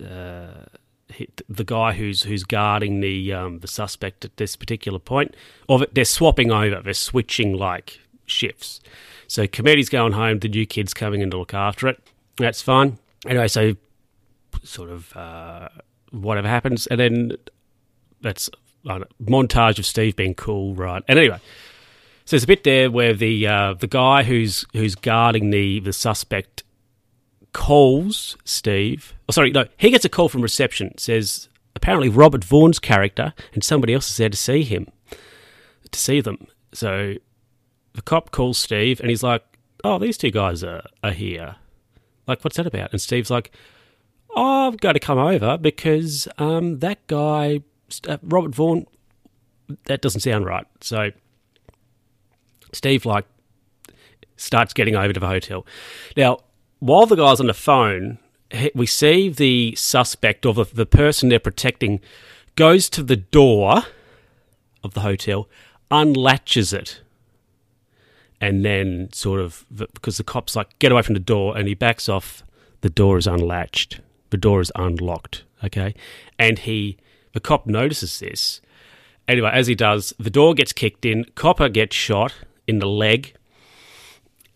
uh, 0.00 0.66
he, 1.08 1.28
the 1.48 1.64
guy 1.64 1.92
who's 1.92 2.22
who's 2.22 2.44
guarding 2.44 3.00
the 3.00 3.32
um, 3.32 3.58
the 3.58 3.68
suspect 3.68 4.24
at 4.24 4.36
this 4.36 4.56
particular 4.56 4.98
point. 4.98 5.34
Or 5.68 5.86
they're 5.92 6.04
swapping 6.04 6.50
over. 6.50 6.80
They're 6.82 6.94
switching 6.94 7.52
like 7.54 8.00
shifts. 8.26 8.80
So 9.26 9.46
Committee's 9.46 9.88
going 9.88 10.12
home. 10.12 10.38
The 10.38 10.48
new 10.48 10.66
kid's 10.66 10.94
coming 10.94 11.20
in 11.20 11.30
to 11.30 11.38
look 11.38 11.54
after 11.54 11.88
it. 11.88 12.00
That's 12.36 12.62
fine. 12.62 12.98
Anyway, 13.26 13.48
so 13.48 13.76
sort 14.62 14.90
of 14.90 15.16
uh, 15.16 15.68
whatever 16.10 16.48
happens, 16.48 16.86
and 16.86 16.98
then 16.98 17.32
that's 18.20 18.50
montage 18.84 19.78
of 19.78 19.86
Steve 19.86 20.16
being 20.16 20.34
cool, 20.34 20.74
right? 20.74 21.02
And 21.06 21.18
anyway, 21.18 21.38
so 22.30 22.36
there's 22.36 22.44
a 22.44 22.46
bit 22.46 22.62
there 22.62 22.92
where 22.92 23.12
the 23.12 23.44
uh, 23.44 23.74
the 23.74 23.88
guy 23.88 24.22
who's 24.22 24.64
who's 24.72 24.94
guarding 24.94 25.50
the 25.50 25.80
the 25.80 25.92
suspect 25.92 26.62
calls 27.52 28.36
Steve. 28.44 29.14
Oh, 29.28 29.32
sorry, 29.32 29.50
no, 29.50 29.64
he 29.76 29.90
gets 29.90 30.04
a 30.04 30.08
call 30.08 30.28
from 30.28 30.40
reception. 30.40 30.96
Says 30.96 31.48
apparently 31.74 32.08
Robert 32.08 32.44
Vaughn's 32.44 32.78
character 32.78 33.34
and 33.52 33.64
somebody 33.64 33.94
else 33.94 34.08
is 34.08 34.16
there 34.16 34.28
to 34.28 34.36
see 34.36 34.62
him, 34.62 34.86
to 35.90 35.98
see 35.98 36.20
them. 36.20 36.46
So 36.72 37.14
the 37.94 38.02
cop 38.02 38.30
calls 38.30 38.58
Steve 38.58 39.00
and 39.00 39.10
he's 39.10 39.24
like, 39.24 39.42
"Oh, 39.82 39.98
these 39.98 40.16
two 40.16 40.30
guys 40.30 40.62
are 40.62 40.84
are 41.02 41.10
here. 41.10 41.56
Like, 42.28 42.44
what's 42.44 42.58
that 42.58 42.66
about?" 42.68 42.92
And 42.92 43.00
Steve's 43.00 43.32
like, 43.32 43.50
oh, 44.36 44.68
I've 44.68 44.78
got 44.78 44.92
to 44.92 45.00
come 45.00 45.18
over 45.18 45.58
because 45.58 46.28
um, 46.38 46.78
that 46.78 47.04
guy, 47.08 47.62
uh, 48.06 48.18
Robert 48.22 48.54
Vaughn, 48.54 48.86
that 49.86 50.00
doesn't 50.00 50.20
sound 50.20 50.46
right. 50.46 50.68
So 50.80 51.10
Steve, 52.72 53.04
like, 53.04 53.24
starts 54.36 54.72
getting 54.72 54.96
over 54.96 55.12
to 55.12 55.20
the 55.20 55.26
hotel. 55.26 55.66
Now, 56.16 56.38
while 56.78 57.06
the 57.06 57.16
guy's 57.16 57.40
on 57.40 57.46
the 57.46 57.54
phone, 57.54 58.18
we 58.74 58.86
see 58.86 59.28
the 59.28 59.74
suspect 59.76 60.46
or 60.46 60.54
the, 60.54 60.64
the 60.64 60.86
person 60.86 61.28
they're 61.28 61.38
protecting 61.38 62.00
goes 62.56 62.88
to 62.90 63.02
the 63.02 63.16
door 63.16 63.82
of 64.82 64.94
the 64.94 65.00
hotel, 65.00 65.48
unlatches 65.90 66.72
it, 66.72 67.00
and 68.40 68.64
then 68.64 69.10
sort 69.12 69.40
of 69.40 69.66
because 69.70 70.16
the 70.16 70.24
cop's 70.24 70.56
like, 70.56 70.78
get 70.78 70.90
away 70.90 71.02
from 71.02 71.14
the 71.14 71.20
door, 71.20 71.56
and 71.56 71.68
he 71.68 71.74
backs 71.74 72.08
off. 72.08 72.42
The 72.80 72.88
door 72.88 73.18
is 73.18 73.26
unlatched 73.26 74.00
the 74.30 74.36
door 74.36 74.60
is 74.60 74.72
unlocked. 74.74 75.44
Okay. 75.62 75.94
And 76.38 76.60
he, 76.60 76.96
the 77.32 77.40
cop 77.40 77.66
notices 77.66 78.18
this. 78.18 78.60
Anyway, 79.28 79.50
as 79.52 79.66
he 79.66 79.74
does, 79.74 80.14
the 80.18 80.30
door 80.30 80.54
gets 80.54 80.72
kicked 80.72 81.04
in, 81.04 81.24
Copper 81.34 81.68
gets 81.68 81.94
shot 81.94 82.34
in 82.70 82.78
the 82.78 82.86
leg, 82.86 83.34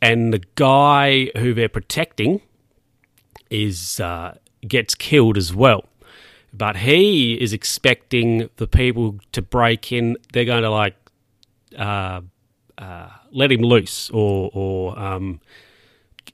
and 0.00 0.33
the 0.33 0.42
guy 0.54 1.30
who 1.37 1.52
they're 1.52 1.68
protecting 1.68 2.40
is 3.50 4.00
uh, 4.00 4.37
gets 4.66 4.94
killed 4.94 5.37
as 5.37 5.54
well. 5.54 5.85
But 6.52 6.76
he 6.76 7.35
is 7.35 7.52
expecting 7.52 8.49
the 8.56 8.66
people 8.66 9.18
to 9.33 9.42
break 9.42 9.92
in. 9.92 10.16
They're 10.33 10.44
going 10.44 10.62
to 10.62 10.71
like 10.71 10.94
uh, 11.76 12.21
uh, 12.78 13.09
let 13.33 13.52
him 13.52 13.61
loose 13.61 14.11
or 14.11 14.50
or 14.54 14.99
um, 14.99 15.40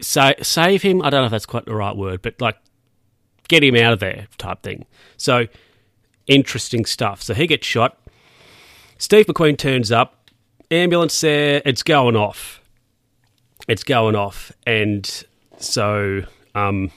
sa- 0.00 0.34
save 0.42 0.82
him. 0.82 1.02
I 1.02 1.10
don't 1.10 1.22
know 1.22 1.26
if 1.26 1.30
that's 1.30 1.46
quite 1.46 1.64
the 1.64 1.74
right 1.74 1.96
word, 1.96 2.22
but 2.22 2.40
like 2.40 2.56
get 3.48 3.64
him 3.64 3.76
out 3.76 3.92
of 3.92 4.00
there 4.00 4.28
type 4.38 4.62
thing. 4.62 4.86
So 5.16 5.46
interesting 6.26 6.84
stuff. 6.84 7.22
So 7.22 7.34
he 7.34 7.46
gets 7.46 7.66
shot. 7.66 7.98
Steve 8.98 9.26
McQueen 9.26 9.56
turns 9.56 9.90
up. 9.90 10.19
Ambulance 10.70 11.20
there. 11.20 11.62
It's 11.64 11.82
going 11.82 12.16
off. 12.16 12.60
It's 13.68 13.84
going 13.84 14.14
off. 14.14 14.52
And 14.66 15.24
so 15.58 16.22
um, 16.54 16.90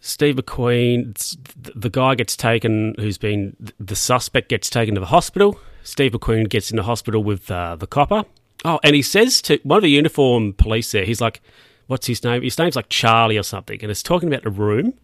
Steve 0.00 0.36
McQueen, 0.36 1.36
the 1.74 1.90
guy 1.90 2.14
gets 2.14 2.36
taken, 2.36 2.94
who's 2.98 3.18
been 3.18 3.56
the 3.80 3.96
suspect 3.96 4.48
gets 4.48 4.70
taken 4.70 4.94
to 4.94 5.00
the 5.00 5.06
hospital. 5.06 5.58
Steve 5.82 6.12
McQueen 6.12 6.48
gets 6.48 6.70
in 6.70 6.76
the 6.76 6.82
hospital 6.82 7.22
with 7.22 7.50
uh, 7.50 7.76
the 7.76 7.86
copper. 7.86 8.24
Oh, 8.64 8.80
and 8.82 8.94
he 8.94 9.02
says 9.02 9.40
to 9.42 9.58
one 9.62 9.78
of 9.78 9.82
the 9.82 9.90
uniform 9.90 10.52
police 10.52 10.90
there, 10.92 11.04
he's 11.04 11.20
like, 11.20 11.40
what's 11.86 12.06
his 12.06 12.24
name? 12.24 12.42
His 12.42 12.58
name's 12.58 12.76
like 12.76 12.88
Charlie 12.88 13.38
or 13.38 13.42
something, 13.42 13.78
and 13.82 13.90
it's 13.90 14.02
talking 14.02 14.28
about 14.28 14.42
the 14.42 14.50
room. 14.50 14.94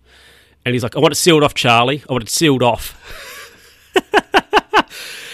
And 0.64 0.74
he's 0.74 0.82
like, 0.82 0.96
I 0.96 1.00
want 1.00 1.12
it 1.12 1.16
sealed 1.16 1.42
off, 1.42 1.54
Charlie. 1.54 2.02
I 2.08 2.12
want 2.12 2.24
it 2.24 2.30
sealed 2.30 2.62
off. 2.62 2.96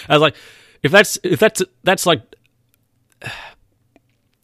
I 0.09 0.15
was 0.15 0.23
like, 0.23 0.35
if 0.83 0.93
that's 0.93 1.19
if 1.23 1.41
that's 1.41 1.63
that's 1.85 2.07
like, 2.07 2.23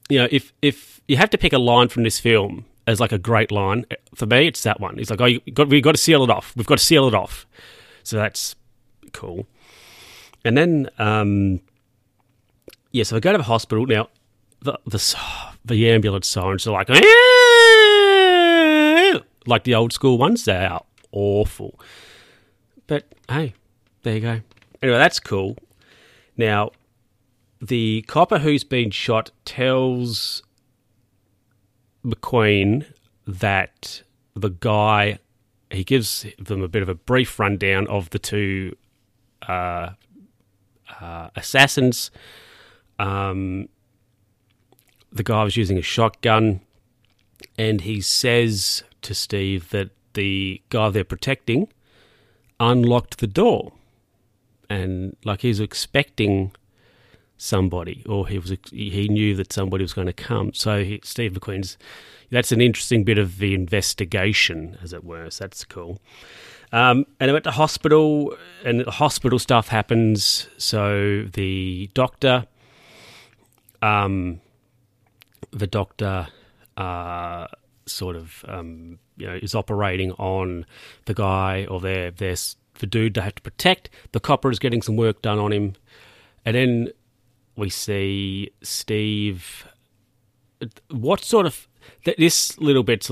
you 0.09 0.19
know, 0.19 0.29
if 0.31 0.53
if 0.63 1.01
you 1.09 1.17
have 1.17 1.31
to 1.31 1.39
pick 1.39 1.53
a 1.53 1.59
line 1.59 1.89
from 1.89 2.03
this 2.03 2.19
film 2.21 2.65
as 2.87 3.01
like 3.01 3.13
a 3.13 3.19
great 3.19 3.51
line 3.51 3.87
for 4.15 4.27
me, 4.27 4.47
it's 4.47 4.63
that 4.63 4.81
one. 4.81 4.99
He's 4.99 5.11
like, 5.11 5.21
oh, 5.21 5.27
you 5.27 5.41
got 5.53 5.69
we 5.69 5.81
got 5.81 5.93
to 5.93 6.01
seal 6.01 6.23
it 6.25 6.31
off. 6.31 6.55
We've 6.57 6.67
got 6.67 6.79
to 6.79 6.85
seal 6.85 7.09
it 7.09 7.15
off. 7.15 7.47
So 8.03 8.17
that's 8.17 8.55
cool. 9.13 9.47
And 10.45 10.59
then, 10.59 10.91
um, 10.99 11.61
yeah, 12.93 13.05
so 13.05 13.17
I 13.17 13.21
go 13.21 13.33
to 13.33 13.39
the 13.39 13.45
hospital 13.45 13.87
now. 13.87 14.09
The 14.61 14.79
the 14.87 15.17
the 15.65 15.91
ambulance 15.91 16.29
sirens 16.29 16.67
are 16.67 16.73
like, 16.73 16.89
like 19.47 19.65
the 19.65 19.75
old 19.75 19.93
school 19.93 20.19
ones. 20.19 20.45
They 20.45 20.67
are 20.67 20.85
awful. 21.13 21.81
But 22.87 23.07
hey, 23.29 23.55
there 24.03 24.15
you 24.15 24.21
go. 24.21 24.41
Anyway, 24.83 24.99
that's 24.99 25.21
cool. 25.21 25.57
Now, 26.37 26.71
the 27.61 28.03
copper 28.03 28.39
who's 28.39 28.65
been 28.65 28.91
shot 28.91 29.31
tells 29.45 30.43
McQueen 32.05 32.87
that 33.27 34.03
the 34.35 34.51
guy 34.51 35.19
he 35.71 35.85
gives 35.85 36.27
them 36.39 36.63
a 36.63 36.69
bit 36.69 36.83
of 36.83 36.89
a 36.89 36.95
brief 36.95 37.39
rundown 37.39 37.87
of 37.89 38.11
the 38.11 38.19
two 38.19 38.77
uh, 39.49 39.91
uh, 41.01 41.31
assassins. 41.35 42.11
Um, 42.99 43.69
the 45.13 45.23
guy 45.23 45.45
was 45.45 45.57
using 45.57 45.79
a 45.79 45.83
shotgun, 45.83 46.61
and 47.59 47.81
he 47.83 48.01
says 48.01 48.85
to 49.03 49.15
Steve 49.15 49.71
that 49.71 49.91
the 50.15 50.63
guy 50.71 50.91
they're 50.91 51.05
protecting 51.05 51.69
unlocked 52.61 53.19
the 53.19 53.27
door, 53.27 53.73
and 54.71 55.17
like 55.25 55.43
he's 55.43 55.61
expecting 55.61 56.53
somebody, 57.37 58.05
or 58.09 58.29
he 58.29 58.39
was 58.39 58.53
he 58.71 59.09
knew 59.09 59.35
that 59.37 59.53
somebody 59.53 59.83
was 59.85 59.93
going 59.93 60.07
to 60.07 60.13
come. 60.13 60.53
So 60.55 60.85
he, 60.85 61.01
Steve 61.03 61.33
McQueen's 61.33 61.77
that's 62.31 62.53
an 62.53 62.61
interesting 62.61 63.05
bit 63.05 63.19
of 63.19 63.39
the 63.39 63.55
investigation, 63.55 64.79
as 64.83 64.93
it 64.93 65.05
were. 65.05 65.31
So 65.31 65.45
that's 65.45 65.65
cool. 65.65 66.01
Um, 66.73 67.07
and 67.21 67.31
I 67.31 67.33
went 67.33 67.45
to 67.45 67.53
hospital, 67.53 68.37
and 68.65 68.85
hospital 68.87 69.39
stuff 69.39 69.69
happens. 69.69 70.49
So 70.57 71.25
the 71.33 71.91
doctor 71.95 72.47
um, 73.85 74.41
the 75.51 75.67
doctor 75.67 76.29
uh, 76.77 77.47
sort 77.87 78.17
of 78.17 78.45
um, 78.49 78.99
you 79.17 79.27
know 79.27 79.35
is 79.35 79.55
operating 79.55 80.13
on 80.13 80.65
the 81.05 81.15
guy 81.15 81.67
or 81.67 81.81
their 81.81 82.11
their 82.11 82.37
the 82.79 82.87
dude 82.87 83.15
they 83.15 83.21
have 83.21 83.35
to 83.37 83.43
protect. 83.43 83.91
The 84.13 84.21
copper 84.21 84.51
is 84.51 84.59
getting 84.59 84.83
some 84.83 84.97
work 84.97 85.23
done 85.23 85.39
on 85.39 85.53
him, 85.53 85.75
and 86.45 86.57
then 86.57 86.91
we 87.57 87.71
see 87.71 88.51
Steve. 88.63 89.67
What 90.91 91.23
sort 91.23 91.47
of 91.47 91.69
this 92.05 92.59
little 92.59 92.83
bit's 92.83 93.11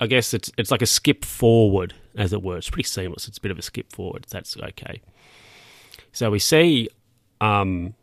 I 0.00 0.06
guess 0.06 0.34
it's 0.34 0.50
it's 0.58 0.70
like 0.70 0.82
a 0.82 0.86
skip 0.86 1.24
forward, 1.24 1.94
as 2.16 2.32
it 2.32 2.42
were. 2.42 2.56
It's 2.56 2.70
pretty 2.70 2.88
seamless. 2.88 3.28
It's 3.28 3.38
a 3.38 3.40
bit 3.40 3.50
of 3.50 3.58
a 3.58 3.62
skip 3.62 3.92
forward. 3.92 4.26
That's 4.30 4.56
okay. 4.56 5.00
So 6.12 6.30
we 6.30 6.38
see 6.38 6.88
um, 7.40 7.94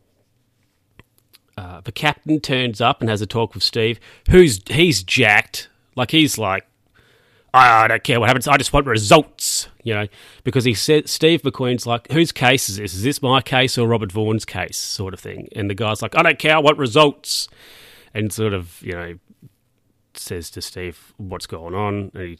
uh, 1.56 1.80
the 1.82 1.92
captain 1.92 2.40
turns 2.40 2.80
up 2.80 3.00
and 3.00 3.08
has 3.08 3.22
a 3.22 3.26
talk 3.26 3.54
with 3.54 3.62
Steve, 3.62 4.00
who's 4.30 4.60
he's 4.68 5.02
jacked, 5.02 5.68
like 5.94 6.10
he's 6.10 6.38
like 6.38 6.66
I 7.56 7.86
don't 7.86 8.02
care 8.02 8.18
what 8.18 8.28
happens. 8.28 8.48
I 8.48 8.56
just 8.56 8.72
want 8.72 8.86
results, 8.86 9.68
you 9.84 9.94
know, 9.94 10.08
because 10.42 10.64
he 10.64 10.74
said 10.74 11.08
Steve 11.08 11.42
McQueen's 11.42 11.86
like, 11.86 12.10
whose 12.10 12.32
case 12.32 12.68
is 12.68 12.78
this? 12.78 12.94
Is 12.94 13.04
this 13.04 13.22
my 13.22 13.40
case 13.40 13.78
or 13.78 13.86
Robert 13.86 14.10
Vaughn's 14.10 14.44
case, 14.44 14.76
sort 14.76 15.14
of 15.14 15.20
thing? 15.20 15.48
And 15.54 15.70
the 15.70 15.74
guy's 15.74 16.02
like, 16.02 16.16
I 16.16 16.22
don't 16.22 16.38
care. 16.38 16.60
Want 16.60 16.78
results, 16.78 17.48
and 18.12 18.32
sort 18.32 18.54
of, 18.54 18.82
you 18.82 18.92
know, 18.92 19.18
says 20.14 20.50
to 20.50 20.62
Steve 20.62 21.14
what's 21.16 21.46
going 21.46 21.74
on, 21.74 22.10
and 22.14 22.22
he 22.22 22.38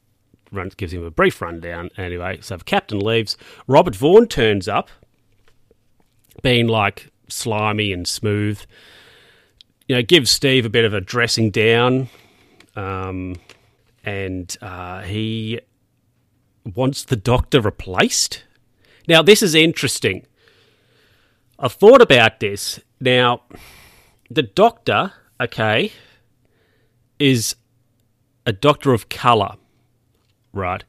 runs, 0.50 0.74
gives 0.74 0.92
him 0.92 1.04
a 1.04 1.10
brief 1.10 1.40
rundown. 1.40 1.90
Anyway, 1.96 2.38
so 2.40 2.56
the 2.56 2.64
captain 2.64 2.98
leaves. 2.98 3.36
Robert 3.68 3.94
Vaughn 3.94 4.26
turns 4.26 4.66
up, 4.66 4.88
being 6.42 6.66
like 6.66 7.12
slimy 7.28 7.92
and 7.92 8.08
smooth. 8.08 8.60
You 9.86 9.96
know, 9.96 10.02
gives 10.02 10.30
Steve 10.30 10.66
a 10.66 10.70
bit 10.70 10.84
of 10.84 10.92
a 10.92 11.00
dressing 11.00 11.50
down. 11.50 12.08
Um, 12.74 13.36
and 14.04 14.56
uh, 14.60 15.02
he 15.02 15.60
wants 16.74 17.04
the 17.04 17.16
doctor 17.16 17.60
replaced. 17.60 18.44
Now, 19.08 19.22
this 19.22 19.42
is 19.42 19.54
interesting. 19.54 20.26
I've 21.58 21.72
thought 21.72 22.02
about 22.02 22.40
this. 22.40 22.80
Now, 23.00 23.42
the 24.30 24.42
doctor, 24.42 25.12
okay, 25.40 25.92
is 27.18 27.56
a 28.46 28.52
doctor 28.52 28.92
of 28.92 29.08
colour, 29.08 29.56
right? 30.52 30.84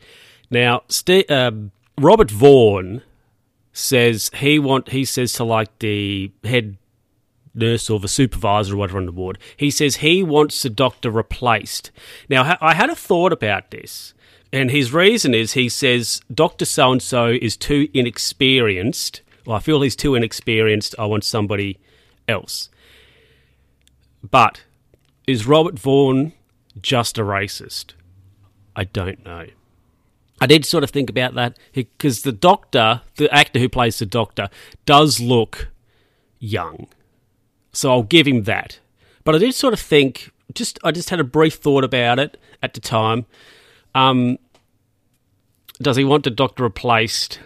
Now, 0.49 0.83
St- 0.87 1.29
um, 1.29 1.71
Robert 1.97 2.31
Vaughn 2.31 3.01
says 3.71 4.31
he 4.35 4.57
want 4.57 4.89
he 4.89 5.03
says 5.03 5.33
to 5.33 5.43
like 5.43 5.79
the 5.79 6.31
head 6.43 6.77
nurse 7.55 7.89
or 7.89 7.99
the 7.99 8.07
supervisor 8.07 8.73
or 8.73 8.77
whatever 8.77 8.97
on 8.97 9.05
the 9.05 9.11
ward. 9.11 9.37
He 9.57 9.71
says 9.71 9.97
he 9.97 10.21
wants 10.21 10.61
the 10.61 10.69
doctor 10.69 11.09
replaced. 11.09 11.91
Now, 12.29 12.57
I 12.61 12.73
had 12.73 12.89
a 12.89 12.95
thought 12.95 13.31
about 13.31 13.71
this, 13.71 14.13
and 14.51 14.69
his 14.71 14.93
reason 14.93 15.33
is 15.33 15.53
he 15.53 15.69
says 15.69 16.21
Doctor 16.33 16.65
So 16.65 16.91
and 16.91 17.01
so 17.01 17.37
is 17.41 17.57
too 17.57 17.87
inexperienced. 17.93 19.21
Well, 19.45 19.57
I 19.57 19.59
feel 19.59 19.81
he's 19.81 19.95
too 19.95 20.15
inexperienced. 20.15 20.95
I 20.97 21.05
want 21.05 21.23
somebody 21.23 21.79
else. 22.27 22.69
But 24.23 24.63
is 25.27 25.45
Robert 25.45 25.77
Vaughn 25.77 26.33
just 26.81 27.17
a 27.17 27.23
racist? 27.23 27.93
I 28.75 28.85
don't 28.85 29.23
know. 29.25 29.47
I 30.41 30.47
did 30.47 30.65
sort 30.65 30.83
of 30.83 30.89
think 30.89 31.09
about 31.09 31.33
that 31.35 31.57
because 31.73 32.23
the 32.23 32.31
doctor, 32.31 33.01
the 33.15 33.33
actor 33.33 33.59
who 33.59 33.69
plays 33.69 33.99
the 33.99 34.05
doctor, 34.05 34.49
does 34.85 35.19
look 35.19 35.69
young. 36.39 36.87
So 37.75 37.91
I'll 37.91 38.03
give 38.03 38.25
him 38.25 38.43
that. 38.43 38.79
But 39.23 39.35
I 39.35 39.37
did 39.39 39.53
sort 39.53 39.73
of 39.73 39.79
think, 39.79 40.31
just 40.53 40.79
I 40.83 40.91
just 40.91 41.09
had 41.09 41.19
a 41.19 41.23
brief 41.23 41.55
thought 41.55 41.83
about 41.83 42.19
it 42.19 42.37
at 42.63 42.73
the 42.73 42.79
time. 42.79 43.25
Um, 43.93 44.37
does 45.81 45.97
he 45.97 46.05
want 46.05 46.23
the 46.23 46.29
doctor 46.29 46.63
replaced 46.63 47.39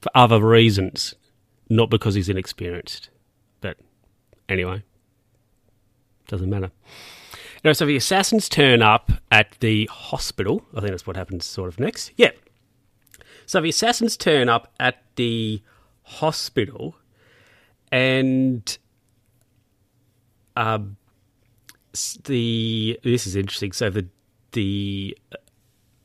for 0.00 0.10
other 0.14 0.40
reasons, 0.40 1.14
not 1.68 1.90
because 1.90 2.14
he's 2.14 2.28
inexperienced? 2.28 3.10
But 3.60 3.76
anyway, 4.48 4.84
doesn't 6.28 6.48
matter. 6.48 6.70
So 7.74 7.84
the 7.84 7.96
assassins 7.96 8.48
turn 8.48 8.80
up 8.80 9.12
at 9.30 9.54
the 9.60 9.84
hospital. 9.92 10.64
I 10.74 10.80
think 10.80 10.92
that's 10.92 11.06
what 11.06 11.16
happens 11.16 11.44
sort 11.44 11.68
of 11.68 11.78
next. 11.78 12.12
Yeah. 12.16 12.30
So 13.44 13.60
the 13.60 13.68
assassins 13.68 14.16
turn 14.16 14.48
up 14.48 14.72
at 14.80 15.02
the 15.16 15.62
hospital 16.04 16.96
and 17.92 18.78
um, 20.60 20.96
the 22.24 23.00
this 23.02 23.26
is 23.26 23.34
interesting. 23.34 23.72
So 23.72 23.90
the 23.90 24.06
the 24.52 25.16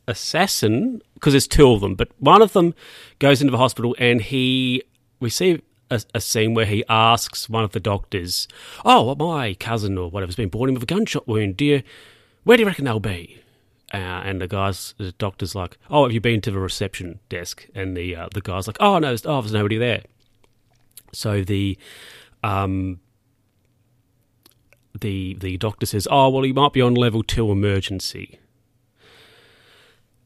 assassin, 0.08 1.02
because 1.16 1.34
there's 1.34 1.48
two 1.48 1.72
of 1.72 1.82
them, 1.82 1.96
but 1.96 2.10
one 2.20 2.42
of 2.42 2.54
them 2.54 2.74
goes 3.20 3.42
into 3.42 3.52
the 3.52 3.58
hospital 3.58 3.96
and 4.00 4.22
he 4.22 4.84
we 5.20 5.30
see 5.30 5.62
a, 5.92 6.02
a, 6.14 6.22
scene 6.22 6.54
where 6.54 6.66
he 6.66 6.84
asks 6.90 7.50
one 7.50 7.64
of 7.64 7.72
the 7.72 7.80
doctors, 7.80 8.48
"Oh, 8.84 9.14
my 9.16 9.56
cousin 9.56 9.98
or 9.98 10.10
whatever's 10.10 10.36
been 10.36 10.50
born 10.50 10.74
with 10.74 10.84
a 10.84 10.88
gunshot 10.88 11.28
wound. 11.28 11.58
Do 11.58 11.66
you, 11.66 11.84
where 12.44 12.58
do 12.58 12.62
you 12.62 12.68
reckon 12.68 12.86
they'll 12.86 13.00
be?" 13.00 13.42
Uh, 13.94 13.98
and 13.98 14.42
the 14.42 14.48
guy's 14.48 14.94
the 14.98 15.12
doctor's 15.14 15.54
like, 15.54 15.78
"Oh, 15.90 16.04
have 16.04 16.14
you 16.14 16.22
been 16.22 16.42
to 16.42 16.52
the 16.52 16.60
reception 16.60 17.20
desk?" 17.30 17.68
And 17.76 17.96
the 17.96 18.16
uh, 18.16 18.30
the 18.34 18.42
guy's 18.42 18.68
like, 18.68 18.78
"Oh 18.80 19.00
no, 19.00 19.16
oh, 19.26 19.42
there's 19.42 19.54
nobody 19.54 19.78
there." 19.78 20.04
So 21.12 21.44
the 21.44 21.78
um, 22.44 23.00
the 25.02 25.36
the 25.36 25.58
doctor 25.58 25.86
says, 25.86 26.08
"Oh, 26.10 26.30
well, 26.30 26.44
he 26.44 26.54
might 26.54 26.74
be 26.74 26.82
on 26.82 26.96
level 26.96 27.24
two 27.24 27.52
emergency." 27.52 28.40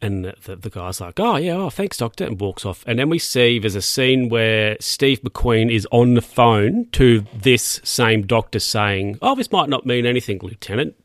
And 0.02 0.24
the, 0.24 0.56
the, 0.56 0.70
guy's 0.70 1.02
like, 1.02 1.20
"Oh 1.20 1.36
yeah, 1.36 1.56
oh 1.56 1.70
thanks, 1.70 1.98
doctor," 1.98 2.24
and 2.24 2.40
walks 2.40 2.66
off. 2.66 2.84
And 2.88 2.98
then 2.98 3.10
we 3.10 3.20
see 3.20 3.60
there's 3.60 3.76
a 3.76 3.82
scene 3.82 4.30
where 4.30 4.78
Steve 4.80 5.22
McQueen 5.22 5.72
is 5.72 5.86
on 5.92 6.14
the 6.14 6.22
phone 6.22 6.88
to 6.94 7.26
this 7.34 7.82
same 7.84 8.26
doctor 8.26 8.60
saying, 8.60 9.18
"Oh, 9.22 9.36
this 9.36 9.52
might 9.52 9.68
not 9.68 9.86
mean 9.86 10.06
anything, 10.06 10.40
Lieutenant, 10.42 10.96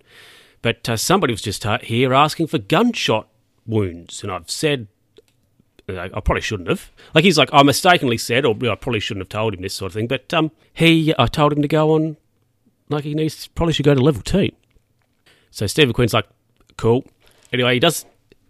but 0.62 0.88
uh, 0.88 0.96
somebody 0.96 1.32
was 1.32 1.42
just 1.42 1.66
uh, 1.66 1.78
here 1.82 2.14
asking 2.14 2.46
for 2.46 2.58
gunshot 2.58 3.28
wounds, 3.66 4.22
and 4.22 4.30
I've 4.32 4.50
said." 4.50 4.88
I 5.86 6.08
probably 6.08 6.40
shouldn't 6.40 6.70
have. 6.70 6.90
Like 7.14 7.24
he's 7.24 7.36
like, 7.36 7.50
I 7.52 7.62
mistakenly 7.62 8.16
said, 8.16 8.46
or 8.46 8.52
I 8.52 8.74
probably 8.74 9.00
shouldn't 9.00 9.20
have 9.20 9.28
told 9.28 9.52
him 9.52 9.60
this 9.60 9.74
sort 9.74 9.90
of 9.90 9.94
thing. 9.94 10.06
But 10.06 10.32
um, 10.32 10.50
he, 10.72 11.12
I 11.18 11.26
told 11.26 11.52
him 11.52 11.60
to 11.60 11.68
go 11.68 11.90
on 11.90 12.16
like 12.88 13.04
he 13.04 13.14
needs 13.14 13.46
probably 13.48 13.72
should 13.72 13.84
go 13.84 13.94
to 13.94 14.00
level 14.00 14.22
two. 14.22 14.50
So 15.50 15.66
Steve 15.66 15.88
McQueen's 15.88 16.14
like, 16.14 16.26
cool. 16.76 17.04
Anyway, 17.52 17.74
he 17.74 17.80
does 17.80 18.04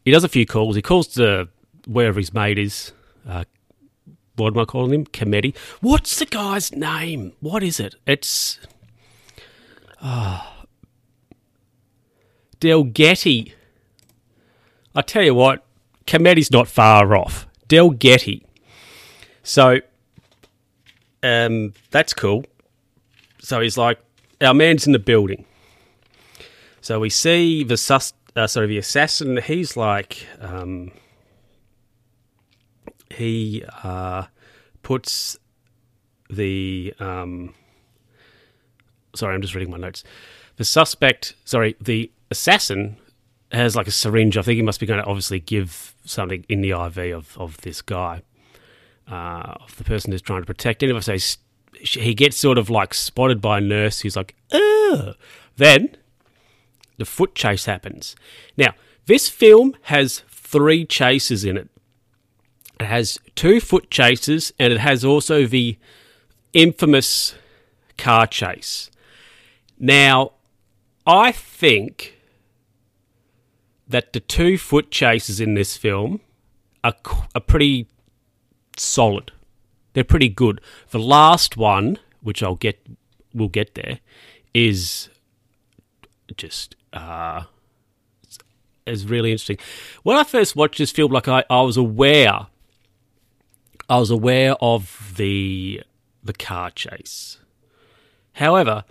he 0.05 0.11
does 0.11 0.25
a 0.25 0.29
few 0.29 0.47
calls. 0.47 0.77
He 0.77 0.83
calls 0.83 1.09
to 1.09 1.49
wherever 1.87 2.19
his 2.19 2.33
mate 2.33 2.59
is. 2.59 2.93
Uh, 3.29 3.45
what 4.37 4.53
am 4.53 4.59
I 4.59 4.65
calling 4.65 4.93
him? 4.93 5.07
Comedy. 5.07 5.55
What's 5.81 6.19
the 6.19 6.27
guy's 6.27 6.73
name? 6.73 7.33
What 7.41 7.63
is 7.63 7.79
it? 7.79 7.95
It's 8.07 8.59
uh, 10.03 10.45
Delgetti. 12.61 13.53
I 14.95 15.03
tell 15.03 15.23
you 15.23 15.35
what, 15.35 15.65
Comedi's 16.07 16.51
not 16.51 16.69
far 16.69 17.17
off. 17.17 17.47
Delgetti. 17.69 18.43
So 19.43 19.81
um, 21.23 21.73
that's 21.91 22.13
cool. 22.13 22.45
So 23.41 23.61
he's 23.61 23.77
like, 23.77 23.99
our 24.45 24.55
man's 24.55 24.87
in 24.87 24.93
the 24.93 24.99
building. 24.99 25.45
So 26.81 27.01
we 27.01 27.11
see 27.11 27.65
the 27.65 27.77
sus, 27.77 28.13
uh, 28.37 28.47
sorry, 28.47 28.67
the 28.67 28.79
assassin. 28.79 29.39
He's 29.39 29.77
like, 29.77 30.27
um, 30.41 30.91
he 33.11 33.65
uh, 33.83 34.25
puts 34.83 35.39
the. 36.29 36.95
Um, 37.01 37.55
sorry, 39.15 39.35
I'm 39.35 39.43
just 39.43 39.55
reading 39.55 39.71
my 39.71 39.79
notes. 39.79 40.05
The 40.57 40.65
suspect, 40.65 41.35
sorry, 41.45 41.77
the 41.81 42.13
assassin 42.31 42.97
has 43.51 43.75
like 43.77 43.87
a 43.87 43.93
syringe. 43.93 44.37
I 44.37 44.43
think 44.43 44.57
he 44.57 44.63
must 44.63 44.81
be 44.81 44.87
going 44.87 45.03
to 45.03 45.07
obviously 45.07 45.41
give 45.41 45.95
something 46.05 46.45
in 46.49 46.61
the 46.61 46.71
IV 46.71 46.99
of, 47.15 47.39
of 47.39 47.57
this 47.63 47.83
guy, 47.83 48.23
uh, 49.11 49.55
of 49.61 49.77
the 49.77 49.85
person 49.85 50.13
who's 50.13 50.23
trying 50.23 50.43
to 50.43 50.47
protect. 50.47 50.83
Anyway, 50.83 51.01
so 51.01 51.17
he 51.79 52.15
gets 52.15 52.37
sort 52.37 52.59
of 52.59 52.71
like 52.71 52.95
spotted 52.95 53.41
by 53.41 53.59
a 53.59 53.61
nurse 53.61 54.01
who's 54.01 54.17
like, 54.17 54.35
Ugh. 54.53 55.15
Then 55.57 55.97
the 56.97 57.05
foot 57.05 57.35
chase 57.35 57.67
happens. 57.67 58.17
Now, 58.57 58.75
this 59.07 59.29
film 59.29 59.77
has 59.83 60.21
three 60.29 60.85
chases 60.85 61.45
in 61.45 61.57
it. 61.57 61.69
It 62.81 62.87
has 62.87 63.19
two 63.35 63.61
foot 63.61 63.91
chases 63.91 64.53
and 64.59 64.73
it 64.73 64.81
has 64.81 65.05
also 65.05 65.47
the 65.47 65.77
infamous 66.53 67.35
car 67.99 68.27
chase. 68.27 68.91
Now, 69.79 70.33
I 71.07 71.33
think 71.33 72.19
that 73.87 74.13
the 74.13 74.21
two 74.21 74.57
foot 74.59 74.91
chases 74.91 75.41
in 75.41 75.55
this 75.55 75.77
film 75.77 76.21
are, 76.83 76.95
are 77.35 77.41
pretty 77.41 77.87
solid. 78.77 79.33
They're 79.95 80.05
pretty 80.05 80.29
good. 80.29 80.61
The 80.91 80.99
last 80.99 81.57
one, 81.57 81.99
which 82.21 82.43
I'll 82.43 82.57
get, 82.57 82.85
we'll 83.33 83.49
get 83.49 83.75
there, 83.75 84.01
is 84.53 85.09
just 86.37 86.77
uh, 86.93 87.45
is 88.87 89.07
really 89.07 89.31
interesting. 89.31 89.59
When 90.03 90.17
I 90.17 90.25
first 90.25 90.57
watched 90.57 90.79
this 90.79 90.91
film, 90.91 91.13
like 91.13 91.29
I, 91.29 91.45
I 91.49 91.63
was 91.63 91.77
aware, 91.77 92.47
I 93.89 93.99
was 93.99 94.11
aware 94.11 94.55
of 94.61 95.15
the 95.17 95.83
the 96.23 96.33
car 96.33 96.71
chase. 96.71 97.39
However, 98.35 98.85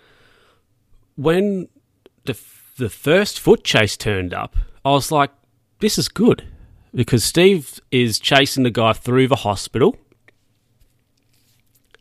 when 1.16 1.68
the 2.26 2.38
the 2.78 2.90
first 2.90 3.40
foot 3.40 3.64
chase 3.64 3.98
turned 3.98 4.34
up, 4.34 4.56
I 4.86 4.92
was 4.92 5.12
like, 5.12 5.32
"This 5.80 5.98
is 5.98 6.08
good," 6.08 6.46
because 6.96 7.24
Steve 7.26 7.82
is 7.92 8.20
chasing 8.20 8.64
the 8.64 8.72
guy 8.72 8.94
through 8.94 9.28
the 9.28 9.38
hospital 9.38 9.98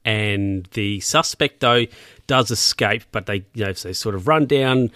and 0.05 0.67
the 0.73 1.01
suspect 1.01 1.61
though 1.61 1.87
does 2.27 2.51
escape, 2.51 3.05
but 3.13 3.27
they 3.27 3.45
you 3.55 3.65
know 3.65 3.73
they 3.73 3.93
sort 3.93 4.15
of 4.15 4.29
run 4.29 4.47
down 4.47 4.91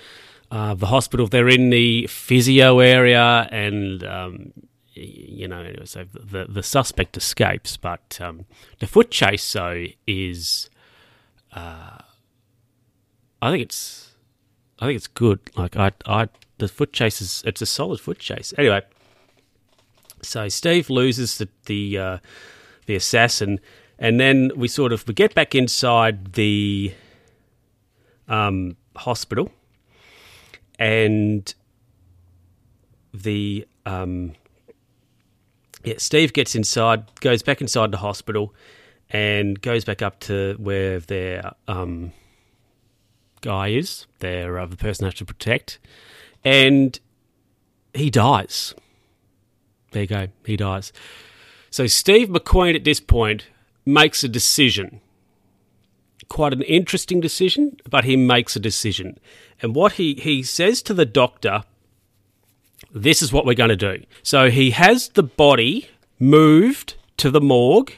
uh, 0.50 0.74
the 0.74 0.86
hospital. 0.86 1.26
They're 1.26 1.48
in 1.48 1.70
the 1.70 2.06
physio 2.06 2.78
area, 2.78 3.48
and 3.50 4.04
um, 4.04 4.52
you 4.96 5.46
know, 5.46 5.72
so 5.84 6.04
the 6.12 6.46
the 6.48 6.62
suspect 6.62 7.16
escapes, 7.16 7.76
but 7.76 8.18
um, 8.20 8.46
the 8.78 8.86
foot 8.86 9.10
chase 9.10 9.52
though 9.52 9.86
is, 10.06 10.70
uh, 11.52 11.98
I 13.42 13.50
think 13.50 13.62
it's, 13.62 14.14
I 14.78 14.86
think 14.86 14.96
it's 14.96 15.08
good. 15.08 15.40
Like 15.56 15.76
I, 15.76 15.92
I, 16.06 16.28
the 16.58 16.68
foot 16.68 16.92
chase 16.92 17.20
is 17.20 17.42
it's 17.46 17.60
a 17.60 17.66
solid 17.66 18.00
foot 18.00 18.18
chase. 18.18 18.54
Anyway, 18.56 18.82
so 20.22 20.48
Steve 20.48 20.88
loses 20.88 21.38
the 21.38 21.48
the 21.66 21.98
uh, 21.98 22.18
the 22.86 22.94
assassin, 22.94 23.60
and 23.98 24.20
then 24.20 24.50
we 24.56 24.68
sort 24.68 24.92
of 24.92 25.06
we 25.06 25.14
get 25.14 25.34
back 25.34 25.54
inside 25.54 26.34
the 26.34 26.92
um, 28.28 28.76
hospital, 28.96 29.50
and 30.78 31.54
the 33.14 33.66
um, 33.84 34.34
yeah, 35.84 35.94
Steve 35.98 36.32
gets 36.32 36.54
inside, 36.54 37.04
goes 37.20 37.42
back 37.42 37.60
inside 37.60 37.90
the 37.90 37.98
hospital, 37.98 38.54
and 39.10 39.60
goes 39.60 39.84
back 39.84 40.02
up 40.02 40.20
to 40.20 40.56
where 40.58 41.00
their 41.00 41.52
um, 41.68 42.12
guy 43.40 43.68
is, 43.68 44.06
their 44.18 44.58
uh, 44.58 44.66
the 44.66 44.76
person 44.76 45.04
has 45.04 45.14
to 45.14 45.24
protect, 45.24 45.78
and 46.44 47.00
he 47.94 48.10
dies. 48.10 48.74
There 49.92 50.02
you 50.02 50.08
go, 50.08 50.28
he 50.44 50.56
dies. 50.56 50.92
So 51.70 51.86
Steve 51.86 52.28
McQueen 52.28 52.74
at 52.74 52.84
this 52.84 53.00
point 53.00 53.46
makes 53.86 54.24
a 54.24 54.28
decision. 54.28 55.00
Quite 56.28 56.52
an 56.52 56.62
interesting 56.62 57.20
decision, 57.20 57.76
but 57.88 58.04
he 58.04 58.16
makes 58.16 58.56
a 58.56 58.60
decision. 58.60 59.18
And 59.62 59.74
what 59.74 59.92
he, 59.92 60.14
he 60.14 60.42
says 60.42 60.82
to 60.82 60.94
the 60.94 61.06
doctor, 61.06 61.62
this 62.92 63.22
is 63.22 63.32
what 63.32 63.46
we're 63.46 63.54
going 63.54 63.70
to 63.70 63.76
do. 63.76 64.04
So 64.22 64.50
he 64.50 64.72
has 64.72 65.10
the 65.10 65.22
body 65.22 65.88
moved 66.18 66.94
to 67.18 67.30
the 67.30 67.40
morgue 67.40 67.92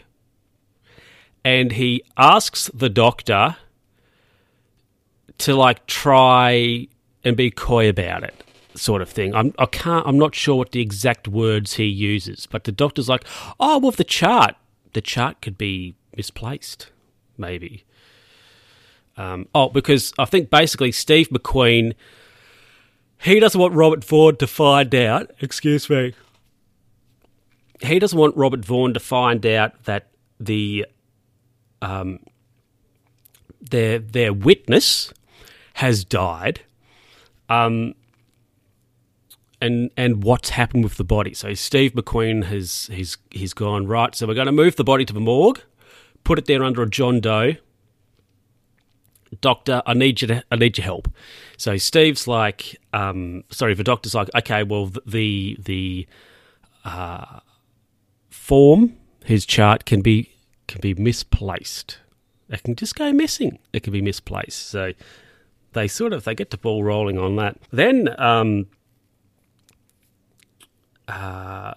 and 1.44 1.72
he 1.72 2.02
asks 2.16 2.70
the 2.74 2.88
doctor 2.90 3.56
to 5.38 5.54
like 5.54 5.86
try 5.86 6.88
and 7.24 7.36
be 7.36 7.50
coy 7.50 7.88
about 7.88 8.22
it 8.24 8.44
sort 8.74 9.02
of 9.02 9.08
thing. 9.08 9.34
I'm 9.34 9.54
I 9.58 9.66
can't 9.66 10.06
I'm 10.06 10.18
not 10.18 10.34
sure 10.34 10.56
what 10.56 10.72
the 10.72 10.80
exact 10.80 11.28
words 11.28 11.74
he 11.74 11.84
uses, 11.84 12.46
but 12.46 12.64
the 12.64 12.72
doctor's 12.72 13.08
like, 13.08 13.24
"Oh, 13.58 13.78
well 13.78 13.90
the 13.90 14.04
chart, 14.04 14.54
the 14.98 15.02
chart 15.02 15.40
could 15.40 15.56
be 15.56 15.94
misplaced, 16.16 16.90
maybe." 17.36 17.84
Um, 19.16 19.48
oh, 19.54 19.68
because 19.68 20.12
I 20.18 20.24
think 20.24 20.50
basically 20.50 20.90
Steve 20.92 21.28
McQueen 21.28 21.94
he 23.20 23.40
doesn't 23.40 23.60
want 23.60 23.74
Robert 23.74 24.04
Vaughn 24.04 24.36
to 24.36 24.46
find 24.46 24.94
out. 24.94 25.30
Excuse 25.40 25.90
me. 25.90 26.14
He 27.80 27.98
doesn't 27.98 28.18
want 28.18 28.36
Robert 28.36 28.64
Vaughn 28.64 28.94
to 28.94 29.00
find 29.00 29.44
out 29.46 29.84
that 29.84 30.08
the 30.38 30.86
um, 31.82 32.20
their 33.60 33.98
their 33.98 34.32
witness 34.32 35.12
has 35.74 36.04
died. 36.04 36.60
Um, 37.48 37.94
and 39.60 39.90
and 39.96 40.22
what's 40.22 40.50
happened 40.50 40.84
with 40.84 40.96
the 40.96 41.04
body. 41.04 41.34
So 41.34 41.54
Steve 41.54 41.92
McQueen 41.92 42.44
has 42.44 42.88
he's 42.92 43.18
he's 43.30 43.54
gone 43.54 43.86
right. 43.86 44.14
So 44.14 44.26
we're 44.26 44.34
going 44.34 44.46
to 44.46 44.52
move 44.52 44.76
the 44.76 44.84
body 44.84 45.04
to 45.04 45.12
the 45.12 45.20
morgue, 45.20 45.60
put 46.24 46.38
it 46.38 46.46
there 46.46 46.62
under 46.62 46.82
a 46.82 46.88
John 46.88 47.20
Doe. 47.20 47.54
Doctor, 49.40 49.82
I 49.84 49.94
need 49.94 50.22
you 50.22 50.28
to 50.28 50.44
I 50.50 50.56
need 50.56 50.78
your 50.78 50.84
help. 50.84 51.12
So 51.56 51.76
Steve's 51.76 52.26
like, 52.26 52.76
um, 52.92 53.44
sorry, 53.50 53.74
the 53.74 53.84
doctor's 53.84 54.14
like, 54.14 54.30
okay, 54.34 54.62
well 54.62 54.92
the 55.06 55.56
the 55.60 56.06
uh, 56.84 57.40
form 58.30 58.96
his 59.24 59.44
chart 59.44 59.84
can 59.84 60.00
be 60.00 60.30
can 60.66 60.80
be 60.80 60.94
misplaced. 60.94 61.98
It 62.48 62.62
can 62.62 62.76
just 62.76 62.94
go 62.94 63.12
missing. 63.12 63.58
It 63.74 63.82
can 63.82 63.92
be 63.92 64.00
misplaced. 64.00 64.68
So 64.68 64.92
they 65.72 65.86
sort 65.86 66.14
of 66.14 66.24
they 66.24 66.34
get 66.34 66.50
the 66.50 66.56
ball 66.56 66.82
rolling 66.82 67.18
on 67.18 67.36
that. 67.36 67.58
Then 67.70 68.18
um, 68.18 68.66
uh, 71.08 71.74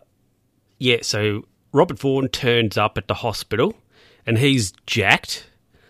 yeah, 0.78 0.98
so 1.02 1.46
Robert 1.74 1.98
Vaughn 2.00 2.28
turns 2.28 2.78
up 2.78 2.98
at 2.98 3.08
the 3.08 3.16
hospital 3.16 3.76
and 4.26 4.38
he's 4.38 4.74
jacked. 4.86 5.48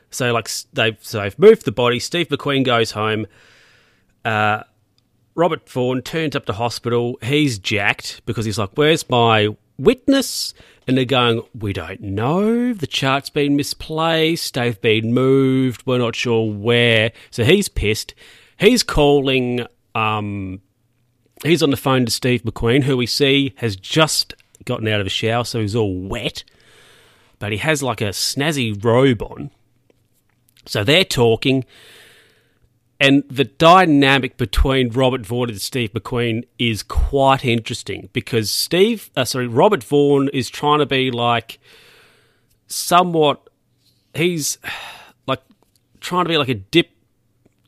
So 0.10 0.32
like 0.32 0.50
they've 0.74 0.98
so 1.02 1.22
they've 1.22 1.40
moved 1.40 1.66
the 1.66 1.72
body. 1.72 2.00
Steve 2.00 2.28
McQueen 2.30 2.64
goes 2.64 2.92
home. 2.92 3.26
Uh, 4.24 4.64
Robert 5.36 5.68
Vaughn 5.70 6.02
turns 6.02 6.36
up 6.36 6.46
to 6.46 6.54
hospital. 6.54 7.18
He's 7.24 7.58
jacked 7.58 8.22
because 8.26 8.46
he's 8.46 8.60
like, 8.60 8.72
"Where's 8.76 9.10
my 9.10 9.56
witness?" 9.78 10.54
And 10.86 10.98
they're 10.98 11.06
going, 11.06 11.42
"We 11.58 11.72
don't 11.72 12.02
know. 12.02 12.74
The 12.74 12.88
chart's 12.88 13.30
been 13.30 13.56
misplaced. 13.56 14.54
They've 14.54 14.80
been 14.82 15.14
moved. 15.14 15.88
We're 15.88 16.00
not 16.00 16.16
sure 16.16 16.52
where." 16.52 17.14
So 17.30 17.46
he's 17.46 17.70
pissed. 17.70 18.14
He's 18.60 18.84
calling 18.84 19.66
um, 19.96 20.62
He's 21.44 21.64
on 21.64 21.72
the 21.72 21.78
phone 21.78 22.06
to 22.06 22.12
Steve 22.12 22.44
McQueen, 22.44 22.84
who 22.84 22.96
we 22.98 23.08
see 23.08 23.54
has 23.58 23.76
just 23.76 24.36
gotten 24.66 24.88
out 24.88 25.02
of 25.02 25.08
a 25.08 25.10
shower, 25.10 25.44
so 25.44 25.60
he's 25.60 25.76
all 25.76 25.96
wet. 25.96 26.44
But 27.40 27.52
he 27.52 27.58
has 27.58 27.82
like 27.82 28.02
a 28.02 28.10
snazzy 28.10 28.84
robe 28.84 29.24
on. 29.24 29.50
So 30.66 30.84
they're 30.84 31.04
talking. 31.04 31.66
And 33.00 33.24
the 33.28 33.46
dynamic 33.46 34.38
between 34.38 34.90
Robert 34.90 35.26
Vaughn 35.26 35.50
and 35.50 35.60
Steve 35.60 35.92
McQueen 35.94 36.46
is 36.60 36.84
quite 36.84 37.44
interesting 37.44 38.10
because 38.14 38.52
Steve, 38.52 39.10
uh, 39.18 39.26
sorry, 39.26 39.48
Robert 39.48 39.84
Vaughn 39.84 40.30
is 40.30 40.52
trying 40.52 40.78
to 40.78 40.86
be 40.86 41.10
like 41.10 41.60
somewhat. 42.68 43.50
He's 44.14 44.60
like 45.26 45.42
trying 46.00 46.26
to 46.26 46.30
be 46.30 46.38
like 46.38 46.50
a 46.50 46.54
dip, 46.54 46.92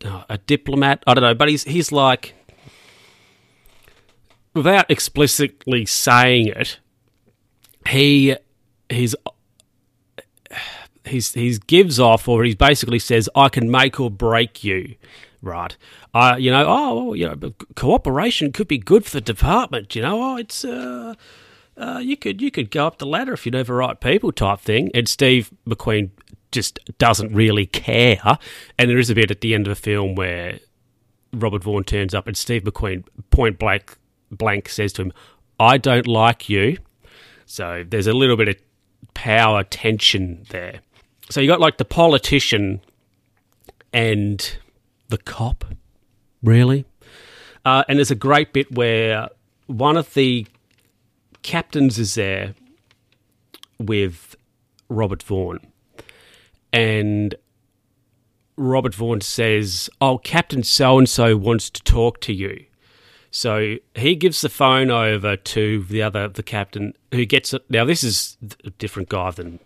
uh, 0.06 0.26
a 0.30 0.38
diplomat. 0.38 1.04
I 1.08 1.16
don't 1.16 1.24
know, 1.24 1.34
but 1.34 1.50
he's 1.50 1.64
he's 1.64 1.92
like 1.92 2.36
without 4.54 4.90
explicitly 4.90 5.86
saying 5.86 6.48
it, 6.48 6.80
he 7.88 8.36
he's 8.90 9.16
he's 11.06 11.34
he 11.34 11.58
gives 11.68 12.00
off 12.00 12.28
or 12.28 12.44
he 12.44 12.56
basically 12.56 13.00
says 13.00 13.30
I 13.36 13.50
can 13.50 13.70
make 13.70 14.00
or 14.00 14.10
break 14.10 14.64
you, 14.64 14.96
right? 15.42 15.76
Uh, 16.14 16.36
you 16.38 16.52
know, 16.52 16.66
oh, 16.68 17.06
well, 17.06 17.16
you 17.16 17.28
know, 17.28 17.54
cooperation 17.76 18.52
could 18.52 18.68
be 18.68 18.78
good 18.78 19.06
for 19.06 19.12
the 19.12 19.22
department. 19.22 19.96
You 19.96 20.04
know, 20.04 20.22
oh, 20.22 20.38
it's 20.38 20.64
uh, 20.64 21.16
uh, 21.78 22.00
you 22.02 22.16
could 22.16 22.42
you 22.42 22.52
could 22.52 22.72
go 22.72 22.88
up 22.88 23.00
the 23.00 23.06
ladder 23.06 23.34
if 23.34 23.46
you 23.46 23.52
know 23.52 23.64
the 23.64 23.74
right 23.74 24.00
people 24.00 24.32
type 24.32 24.60
thing. 24.60 24.92
And 24.94 25.08
Steve 25.08 25.52
McQueen 25.68 26.12
just 26.52 26.80
doesn't 27.00 27.34
really 27.34 27.66
care. 27.66 28.38
And 28.78 28.90
there 28.90 29.00
is 29.00 29.10
a 29.10 29.16
bit 29.16 29.32
at 29.32 29.42
the 29.42 29.54
end 29.54 29.68
of 29.68 29.72
the 29.72 29.82
film 29.82 30.16
where 30.16 30.60
Robert 31.34 31.64
Vaughn 31.64 31.84
turns 31.84 32.14
up 32.14 32.28
and 32.28 32.38
Steve 32.38 32.64
McQueen 32.64 33.04
point 33.32 33.58
blank 33.58 33.98
blank 34.34 34.70
says 34.70 34.94
to 34.94 35.04
him, 35.04 35.14
I 35.60 35.78
don't 35.78 36.08
like 36.08 36.50
you. 36.50 36.78
So 37.46 37.84
there's 37.88 38.08
a 38.08 38.14
little 38.14 38.38
bit 38.38 38.48
of 38.48 38.56
power 39.14 39.64
tension 39.64 40.46
there. 40.50 40.80
So 41.30 41.42
you 41.42 41.48
got 41.48 41.60
like 41.60 41.78
the 41.78 41.86
politician 41.86 42.82
and 43.92 44.58
the 45.10 45.18
cop, 45.18 45.66
really. 46.42 46.86
Uh, 47.66 47.84
and 47.88 48.00
there's 48.00 48.12
a 48.12 48.16
great 48.16 48.54
bit 48.54 48.72
where 48.72 49.30
one 49.68 49.96
of 49.96 50.14
the 50.14 50.46
captains 51.44 52.00
is 52.00 52.16
there 52.16 52.56
with 53.80 54.36
Robert 54.90 55.24
Vaughn. 55.24 55.60
And 56.72 57.36
Robert 58.58 58.96
Vaughn 58.96 59.22
says, 59.22 59.90
Oh, 60.02 60.18
Captain 60.18 60.64
so 60.64 60.98
and 60.98 61.08
so 61.08 61.38
wants 61.38 61.70
to 61.70 61.84
talk 61.84 62.20
to 62.22 62.34
you. 62.34 62.66
So 63.36 63.78
he 63.96 64.16
gives 64.16 64.42
the 64.42 64.48
phone 64.48 64.92
over 64.92 65.36
to 65.36 65.84
the 65.86 66.04
other, 66.04 66.28
the 66.28 66.44
captain, 66.44 66.94
who 67.12 67.26
gets 67.26 67.52
it. 67.52 67.64
Now, 67.68 67.84
this 67.84 68.04
is 68.04 68.38
a 68.64 68.70
different 68.70 69.10
guy 69.10 69.32
than. 69.32 69.60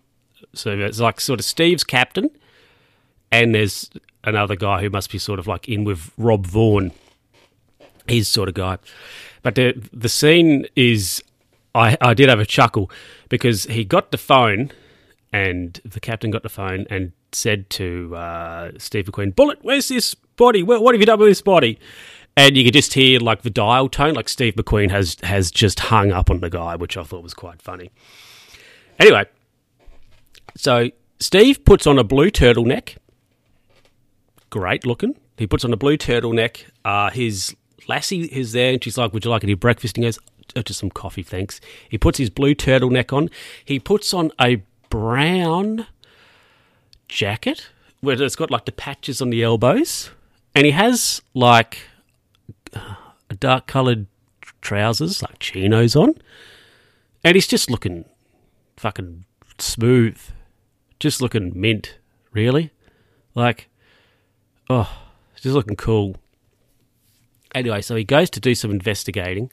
So 0.54 0.72
it's 0.72 1.02
like 1.02 1.20
sort 1.20 1.42
of 1.42 1.46
Steve's 1.46 1.84
captain, 1.84 2.30
and 3.30 3.54
there's 3.54 3.90
another 4.24 4.56
guy 4.56 4.80
who 4.80 4.90
must 4.90 5.12
be 5.12 5.18
sort 5.18 5.38
of 5.38 5.48
like 5.48 5.68
in 5.68 5.84
with 5.84 6.12
Rob 6.18 6.48
Vaughn, 6.48 6.94
his 8.08 8.30
sort 8.30 8.48
of 8.48 8.56
guy. 8.56 8.78
But 9.44 9.56
the, 9.56 9.74
the 9.92 10.10
scene 10.10 10.66
is. 10.78 11.22
I, 11.76 11.98
I 12.00 12.14
did 12.14 12.30
have 12.30 12.40
a 12.40 12.46
chuckle 12.46 12.90
because 13.28 13.66
he 13.66 13.84
got 13.84 14.12
the 14.12 14.18
phone, 14.18 14.72
and 15.34 15.80
the 15.84 16.00
captain 16.00 16.32
got 16.32 16.42
the 16.42 16.50
phone 16.50 16.88
and 16.90 17.12
said 17.34 17.70
to 17.72 18.16
uh, 18.16 18.72
Steve 18.78 19.08
McQueen, 19.08 19.36
Bullitt, 19.36 19.60
where's 19.62 19.90
this 19.90 20.16
body? 20.16 20.64
What 20.64 20.96
have 20.96 21.02
you 21.02 21.06
done 21.06 21.20
with 21.20 21.28
this 21.28 21.42
body? 21.42 21.78
And 22.38 22.56
you 22.56 22.64
could 22.64 22.74
just 22.74 22.94
hear 22.94 23.20
like 23.20 23.42
the 23.42 23.50
dial 23.50 23.90
tone, 23.90 24.14
like 24.14 24.30
Steve 24.30 24.54
McQueen 24.54 24.92
has 24.92 25.18
has 25.24 25.50
just 25.50 25.80
hung 25.80 26.12
up 26.12 26.30
on 26.30 26.40
the 26.40 26.52
guy, 26.52 26.76
which 26.76 26.96
I 26.96 27.04
thought 27.04 27.24
was 27.24 27.34
quite 27.34 27.62
funny. 27.62 27.92
Anyway, 29.00 29.26
so 30.56 30.92
Steve 31.20 31.66
puts 31.66 31.88
on 31.88 31.98
a 31.98 32.04
blue 32.04 32.30
turtleneck, 32.30 32.98
great 34.52 34.86
looking 34.86 35.16
He 35.38 35.48
puts 35.48 35.66
on 35.66 35.74
a 35.74 35.78
blue 35.78 35.98
turtleneck. 35.98 36.66
Uh, 36.86 37.10
his 37.10 37.56
lassie 37.88 38.26
is 38.26 38.52
there, 38.52 38.72
and 38.74 38.84
she's 38.84 39.00
like, 39.00 39.14
"Would 39.14 39.26
you 39.26 39.32
like 39.32 39.44
any 39.44 39.56
breakfast?" 39.56 39.98
And 39.98 40.04
he 40.04 40.08
goes, 40.08 40.20
"Oh, 40.56 40.62
"Just 40.62 40.80
some 40.80 40.92
coffee, 40.92 41.24
thanks." 41.24 41.60
He 41.90 41.98
puts 41.98 42.20
his 42.20 42.30
blue 42.30 42.54
turtleneck 42.54 43.12
on. 43.12 43.32
He 43.66 43.80
puts 43.80 44.14
on 44.14 44.32
a 44.40 44.62
brown 44.90 45.88
jacket 47.10 47.70
where 48.02 48.22
it's 48.22 48.36
got 48.36 48.52
like 48.52 48.66
the 48.66 48.72
patches 48.72 49.24
on 49.24 49.32
the 49.32 49.42
elbows, 49.42 50.12
and 50.54 50.66
he 50.66 50.72
has 50.72 51.24
like 51.34 51.80
dark 53.40 53.68
coloured 53.68 54.08
trousers, 54.62 55.22
like 55.22 55.40
chinos 55.40 55.96
on, 55.96 56.16
and 57.24 57.36
he's 57.36 57.48
just 57.48 57.70
looking 57.70 58.06
fucking 58.76 59.26
smooth, 59.58 60.20
just 61.00 61.22
looking 61.22 61.52
mint, 61.60 61.98
really, 62.32 62.72
like, 63.36 63.70
oh, 64.70 64.90
just 65.36 65.56
looking 65.56 65.76
cool. 65.76 66.16
Anyway, 67.56 67.82
so 67.82 67.96
he 67.96 68.04
goes 68.04 68.30
to 68.30 68.40
do 68.40 68.54
some 68.54 68.72
investigating, 68.72 69.52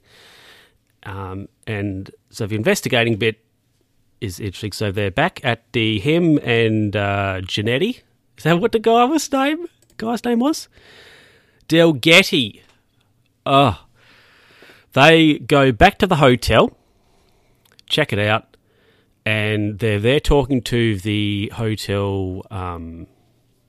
um, 1.03 1.47
and 1.65 2.11
so 2.29 2.45
the 2.45 2.55
investigating 2.55 3.15
bit 3.15 3.39
is 4.21 4.39
interesting. 4.39 4.71
So 4.71 4.91
they're 4.91 5.11
back 5.11 5.43
at 5.43 5.71
the 5.73 5.99
him 5.99 6.37
and 6.39 6.95
uh. 6.95 7.41
Is 7.47 8.43
that 8.43 8.59
what 8.59 8.71
the 8.71 8.79
guy 8.79 9.05
was 9.05 9.31
name? 9.31 9.67
Guy's 9.97 10.23
name 10.25 10.39
was 10.39 10.67
Delgetti. 11.69 12.61
Oh, 13.45 13.85
they 14.93 15.39
go 15.39 15.71
back 15.71 15.99
to 15.99 16.07
the 16.07 16.15
hotel, 16.15 16.77
check 17.87 18.13
it 18.13 18.19
out, 18.19 18.57
and 19.25 19.79
they're 19.79 19.99
there 19.99 20.19
talking 20.19 20.61
to 20.63 20.97
the 20.97 21.51
hotel, 21.53 22.43
um, 22.49 23.07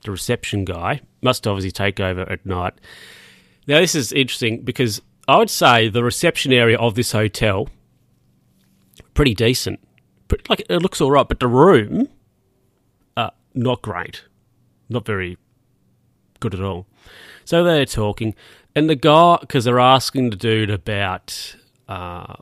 the 0.03 0.11
reception 0.11 0.65
guy. 0.65 1.01
Must 1.21 1.45
obviously 1.45 1.71
take 1.71 1.99
over 1.99 2.21
at 2.21 2.45
night. 2.45 2.73
Now, 3.67 3.79
this 3.79 3.95
is 3.95 4.13
interesting 4.13 4.61
because 4.61 5.01
I 5.27 5.37
would 5.37 5.49
say 5.49 5.89
the 5.89 6.03
reception 6.03 6.53
area 6.53 6.77
of 6.77 6.95
this 6.95 7.11
hotel 7.11 7.67
pretty 9.13 9.33
decent. 9.33 9.79
Like 10.47 10.63
it 10.69 10.81
looks 10.81 11.01
all 11.01 11.11
right, 11.11 11.27
but 11.27 11.39
the 11.39 11.47
room, 11.47 12.07
uh, 13.17 13.31
not 13.53 13.81
great, 13.81 14.23
not 14.89 15.05
very 15.05 15.37
good 16.39 16.53
at 16.53 16.61
all. 16.61 16.87
So 17.43 17.63
they're 17.63 17.85
talking, 17.85 18.35
and 18.77 18.87
the 18.87 18.95
guy, 18.95 19.37
because 19.41 19.65
they're 19.65 19.79
asking 19.79 20.29
the 20.29 20.35
dude 20.35 20.69
about 20.69 21.55
uh, 21.89 22.35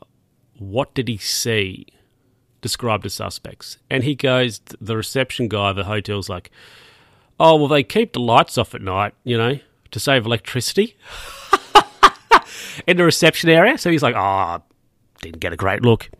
what 0.58 0.94
did 0.94 1.08
he 1.08 1.16
see, 1.16 1.86
describe 2.60 3.02
the 3.02 3.08
suspects, 3.08 3.78
and 3.88 4.04
he 4.04 4.14
goes, 4.14 4.60
the 4.78 4.98
reception 4.98 5.48
guy 5.48 5.70
of 5.70 5.76
the 5.76 5.84
hotel's 5.84 6.28
like, 6.28 6.50
oh 7.40 7.56
well, 7.56 7.68
they 7.68 7.82
keep 7.82 8.12
the 8.12 8.20
lights 8.20 8.58
off 8.58 8.74
at 8.74 8.82
night, 8.82 9.14
you 9.24 9.38
know, 9.38 9.58
to 9.90 9.98
save 9.98 10.26
electricity. 10.26 10.94
in 12.86 12.98
the 12.98 13.04
reception 13.04 13.48
area. 13.48 13.78
So 13.78 13.90
he's 13.90 14.02
like, 14.02 14.14
oh, 14.14 14.62
didn't 15.22 15.40
get 15.40 15.54
a 15.54 15.56
great 15.56 15.80
look. 15.80 16.10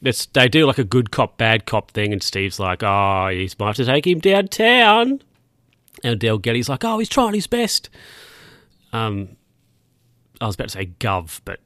It's, 0.00 0.24
they 0.24 0.48
do 0.48 0.64
like 0.64 0.78
a 0.78 0.84
good 0.84 1.10
cop, 1.10 1.36
bad 1.36 1.66
cop 1.66 1.90
thing, 1.90 2.14
and 2.14 2.22
Steve's 2.22 2.58
like, 2.58 2.82
oh, 2.82 3.28
he's 3.30 3.58
might 3.58 3.66
have 3.66 3.76
to 3.76 3.84
take 3.84 4.06
him 4.06 4.20
downtown. 4.20 5.20
And 6.02 6.18
Delgetti's 6.18 6.70
like, 6.70 6.82
oh, 6.82 6.98
he's 6.98 7.10
trying 7.10 7.34
his 7.34 7.46
best. 7.46 7.90
Um, 8.94 9.36
I 10.40 10.46
was 10.46 10.54
about 10.54 10.68
to 10.68 10.70
say 10.70 10.86
gov, 11.00 11.40
but 11.44 11.60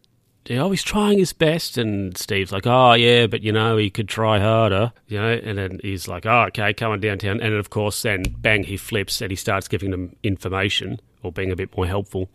yeah, 0.46 0.62
oh, 0.62 0.70
he's 0.70 0.82
trying 0.82 1.18
his 1.18 1.32
best. 1.32 1.76
And 1.76 2.16
Steve's 2.16 2.52
like, 2.52 2.66
oh, 2.66 2.94
yeah, 2.94 3.26
but 3.26 3.42
you 3.42 3.52
know, 3.52 3.76
he 3.76 3.90
could 3.90 4.08
try 4.08 4.38
harder, 4.38 4.92
you 5.06 5.20
know. 5.20 5.30
And 5.30 5.58
then 5.58 5.78
he's 5.82 6.08
like, 6.08 6.24
oh, 6.24 6.46
okay, 6.48 6.72
come 6.72 6.92
on 6.92 7.00
downtown. 7.00 7.40
And 7.40 7.54
of 7.54 7.70
course, 7.70 8.02
then 8.02 8.22
bang, 8.38 8.64
he 8.64 8.76
flips 8.76 9.20
and 9.20 9.30
he 9.30 9.36
starts 9.36 9.68
giving 9.68 9.90
them 9.90 10.16
information 10.22 11.00
or 11.22 11.30
being 11.30 11.52
a 11.52 11.56
bit 11.56 11.76
more 11.76 11.86
helpful. 11.86 12.30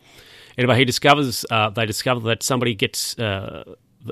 Anyway, 0.57 0.77
he 0.77 0.85
discovers 0.85 1.45
uh, 1.49 1.71
they 1.71 1.85
discover 1.85 2.19
that 2.21 2.43
somebody 2.43 2.75
gets 2.75 3.17
uh, 3.17 3.63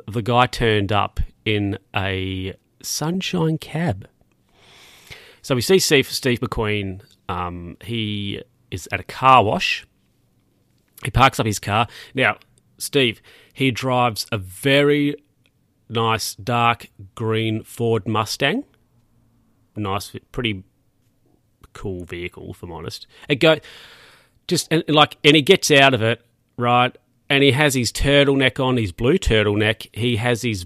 the, 0.07 0.21
guy 0.23 0.47
turned 0.47 0.91
up 0.91 1.19
in 1.45 1.77
a 1.95 2.55
sunshine 2.81 3.59
cab. 3.59 4.07
So 5.43 5.53
we 5.53 5.61
see 5.61 5.77
Steve, 5.79 6.09
Steve 6.09 6.39
McQueen. 6.39 7.01
Um, 7.29 7.77
he 7.83 8.41
is 8.71 8.87
at 8.91 8.99
a 8.99 9.03
car 9.03 9.43
wash. 9.43 9.85
He 11.03 11.11
parks 11.11 11.39
up 11.39 11.45
his 11.45 11.59
car. 11.59 11.87
Now, 12.13 12.37
Steve, 12.77 13.21
he 13.53 13.71
drives 13.71 14.25
a 14.31 14.37
very 14.37 15.15
nice 15.89 16.35
dark 16.35 16.87
green 17.15 17.63
Ford 17.63 18.07
Mustang. 18.07 18.63
Nice, 19.75 20.15
pretty 20.31 20.63
cool 21.73 22.05
vehicle, 22.05 22.51
if 22.51 22.63
I'm 22.63 22.71
honest. 22.71 23.07
It 23.29 23.35
go 23.35 23.57
just 24.47 24.67
and 24.71 24.83
like, 24.87 25.17
and 25.23 25.35
he 25.35 25.41
gets 25.41 25.71
out 25.71 25.93
of 25.93 26.01
it 26.01 26.21
right, 26.57 26.95
and 27.29 27.43
he 27.43 27.51
has 27.51 27.73
his 27.73 27.91
turtleneck 27.91 28.63
on, 28.63 28.77
his 28.77 28.91
blue 28.91 29.17
turtleneck. 29.17 29.87
He 29.93 30.17
has 30.17 30.41
his 30.41 30.65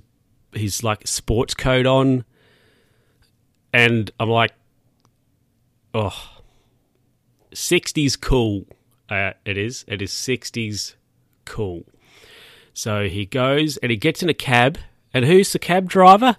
his 0.54 0.84
like 0.84 1.08
sports 1.08 1.54
coat 1.54 1.86
on, 1.86 2.26
and 3.74 4.10
I'm 4.19 4.30
like, 4.30 4.54
oh, 5.93 6.41
60s 7.52 8.19
cool. 8.19 8.65
Uh, 9.10 9.32
it 9.46 9.58
is. 9.58 9.86
It 9.88 10.02
is 10.02 10.12
60s 10.12 10.96
cool. 11.46 11.84
So 12.74 13.08
he 13.08 13.26
goes 13.26 13.78
and 13.78 13.91
he 13.91 13.98
gets 13.98 14.22
in 14.22 14.30
a 14.30 14.34
cab, 14.34 14.78
and 15.13 15.26
who's 15.26 15.54
the 15.54 15.60
cab 15.60 15.88
driver? 15.88 16.38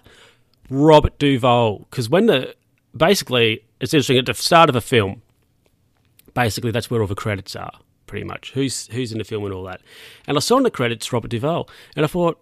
Robert 0.69 1.17
Duvall. 1.17 1.87
Because 1.89 2.09
when 2.09 2.27
the 2.27 2.55
basically, 2.95 3.65
it's 3.79 3.93
interesting 3.93 4.17
at 4.17 4.25
the 4.25 4.33
start 4.33 4.69
of 4.69 4.75
a 4.75 4.81
film. 4.81 5.21
Basically, 6.33 6.71
that's 6.71 6.91
where 6.91 7.01
all 7.01 7.07
the 7.07 7.15
credits 7.15 7.55
are. 7.55 7.71
Pretty 8.05 8.25
much, 8.25 8.51
who's 8.53 8.87
who's 8.87 9.11
in 9.11 9.17
the 9.17 9.25
film 9.25 9.43
and 9.45 9.53
all 9.53 9.63
that. 9.63 9.81
And 10.27 10.37
I 10.37 10.39
saw 10.39 10.57
in 10.57 10.63
the 10.63 10.71
credits 10.71 11.11
Robert 11.11 11.29
Duvall, 11.29 11.67
and 11.95 12.05
I 12.05 12.07
thought, 12.07 12.39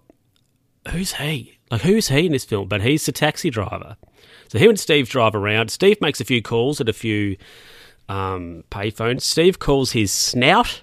who's 0.91 1.13
he? 1.13 1.57
Like, 1.71 1.81
who's 1.81 2.09
he 2.09 2.27
in 2.27 2.33
this 2.33 2.45
film? 2.45 2.67
But 2.67 2.81
he's 2.81 3.05
the 3.05 3.11
taxi 3.11 3.49
driver. 3.49 3.97
So 4.49 4.59
him 4.59 4.69
and 4.69 4.79
Steve 4.79 5.09
drive 5.09 5.33
around. 5.33 5.71
Steve 5.71 5.99
makes 6.01 6.21
a 6.21 6.25
few 6.25 6.41
calls 6.41 6.79
at 6.79 6.89
a 6.89 6.93
few 6.93 7.37
um, 8.09 8.63
payphones. 8.69 9.21
Steve 9.21 9.59
calls 9.59 9.91
his 9.91 10.11
snout. 10.11 10.81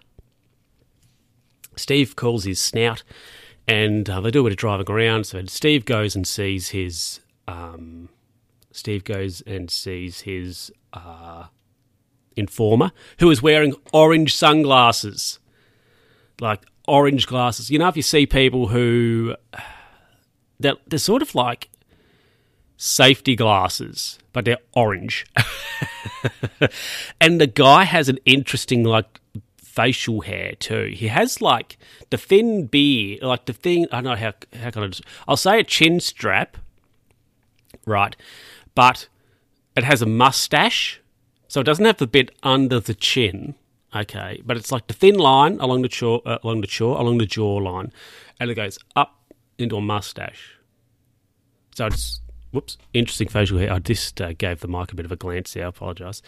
Steve 1.77 2.17
calls 2.17 2.45
his 2.45 2.61
snout, 2.61 3.03
and 3.67 4.09
uh, 4.11 4.21
they 4.21 4.31
do 4.31 4.41
a 4.41 4.45
bit 4.45 4.53
of 4.53 4.59
driving 4.59 4.91
around. 4.91 5.25
So 5.25 5.45
Steve 5.47 5.85
goes 5.85 6.15
and 6.15 6.27
sees 6.27 6.71
his. 6.71 7.21
Um, 7.49 8.09
Steve 8.71 9.05
goes 9.05 9.43
and 9.43 9.71
sees 9.71 10.21
his 10.21 10.73
uh, 10.93 11.47
informer, 12.37 12.93
who 13.19 13.31
is 13.31 13.43
wearing 13.43 13.75
orange 13.93 14.35
sunglasses, 14.35 15.39
like 16.41 16.63
orange 16.89 17.27
glasses. 17.27 17.71
You 17.71 17.79
know, 17.79 17.89
if 17.89 17.97
you 17.97 18.03
see 18.03 18.27
people 18.27 18.69
who 18.69 19.37
they're, 20.59 20.77
they're 20.87 20.99
sort 20.99 21.23
of 21.23 21.35
like 21.35 21.69
safety 22.77 23.37
glasses, 23.37 24.19
but 24.33 24.45
they're 24.45 24.59
orange. 24.75 25.27
and 27.21 27.41
the 27.41 27.47
guy 27.47 27.85
has 27.85 28.09
an 28.09 28.19
interesting 28.25 28.85
like 28.85 29.21
facial 29.73 30.21
hair 30.21 30.55
too. 30.59 30.93
He 30.95 31.09
has 31.09 31.41
like 31.41 31.79
the 32.11 32.19
thin 32.19 32.67
beard, 32.67 33.23
like 33.23 33.47
the 33.47 33.53
thing. 33.53 33.87
I 33.91 33.97
don't 33.97 34.05
know 34.05 34.17
how 34.17 34.33
how 34.59 34.71
can 34.71 34.83
I? 34.83 34.87
Just, 34.89 35.03
I'll 35.27 35.37
say 35.37 35.61
a 35.61 35.65
chin 35.65 36.01
strap, 36.01 36.57
right? 37.87 38.15
But 38.75 39.09
it 39.77 39.85
has 39.85 40.03
a 40.03 40.07
mustache, 40.07 41.01
so 41.49 41.61
it 41.61 41.65
doesn't 41.65 41.85
have 41.85 41.99
the 41.99 42.07
bit 42.07 42.31
under 42.43 42.81
the 42.81 42.95
chin. 42.95 43.55
Okay, 43.95 44.41
but 44.45 44.57
it's 44.57 44.73
like 44.73 44.87
the 44.87 44.95
thin 44.95 45.17
line 45.19 45.59
along 45.61 45.83
the 45.83 45.89
jaw, 45.89 46.19
uh, 46.25 46.39
along 46.43 46.63
the 46.63 46.67
jaw, 46.67 47.01
along 47.01 47.19
the 47.19 47.27
jaw 47.27 47.57
line, 47.57 47.93
and 48.41 48.51
it 48.51 48.55
goes 48.55 48.79
up 48.97 49.35
into 49.59 49.77
a 49.77 49.83
mustache. 49.83 50.57
So 51.75 51.87
it's 51.87 52.22
whoops, 52.53 52.79
interesting 52.95 53.29
facial 53.29 53.59
hair. 53.59 53.73
I 53.73 53.79
just 53.81 54.21
uh, 54.21 54.33
gave 54.35 54.61
the 54.61 54.69
mic 54.69 54.93
a 54.93 54.95
bit 54.95 55.05
of 55.05 55.13
a 55.13 55.17
glance 55.17 55.55
there. 55.55 55.65
I 55.65 55.69
apologise. 55.69 56.23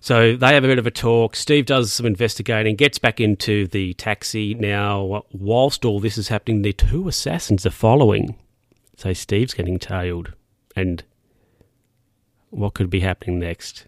So 0.00 0.36
they 0.36 0.54
have 0.54 0.64
a 0.64 0.68
bit 0.68 0.78
of 0.78 0.86
a 0.86 0.92
talk. 0.92 1.34
Steve 1.34 1.66
does 1.66 1.92
some 1.92 2.06
investigating, 2.06 2.76
gets 2.76 2.98
back 2.98 3.20
into 3.20 3.66
the 3.66 3.94
taxi. 3.94 4.54
Now, 4.54 5.24
whilst 5.32 5.84
all 5.84 5.98
this 5.98 6.18
is 6.18 6.28
happening, 6.28 6.62
the 6.62 6.72
two 6.72 7.08
assassins 7.08 7.66
are 7.66 7.70
following. 7.70 8.36
So 8.96 9.12
Steve's 9.12 9.54
getting 9.54 9.78
tailed. 9.78 10.34
And 10.76 11.02
what 12.50 12.74
could 12.74 12.90
be 12.90 13.00
happening 13.00 13.40
next? 13.40 13.86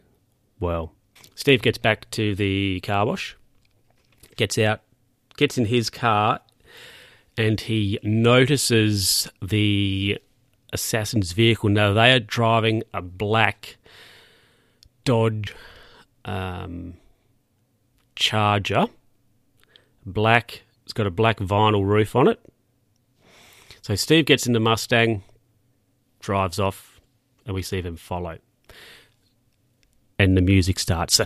Well, 0.58 0.92
Steve 1.34 1.62
gets 1.62 1.78
back 1.78 2.10
to 2.10 2.34
the 2.34 2.80
car 2.80 3.06
wash, 3.06 3.36
gets 4.36 4.58
out, 4.58 4.80
gets 5.36 5.56
in 5.56 5.66
his 5.66 5.90
car, 5.90 6.40
and 7.36 7.60
he 7.60 7.98
notices 8.02 9.28
the 9.40 10.18
assassin's 10.72 11.32
vehicle. 11.32 11.68
Now, 11.68 11.92
they 11.92 12.12
are 12.12 12.20
driving 12.20 12.82
a 12.92 13.02
black 13.02 13.76
Dodge 15.04 15.54
um, 16.24 16.94
Charger. 18.16 18.86
Black. 20.06 20.62
It's 20.84 20.92
got 20.92 21.06
a 21.06 21.10
black 21.10 21.38
vinyl 21.38 21.84
roof 21.84 22.16
on 22.16 22.28
it. 22.28 22.40
So 23.82 23.94
Steve 23.94 24.26
gets 24.26 24.46
in 24.46 24.52
the 24.52 24.60
Mustang, 24.60 25.22
drives 26.20 26.58
off, 26.58 27.00
and 27.46 27.54
we 27.54 27.62
see 27.62 27.80
them 27.80 27.96
follow. 27.96 28.38
And 30.18 30.36
the 30.36 30.42
music 30.42 30.78
starts. 30.78 31.20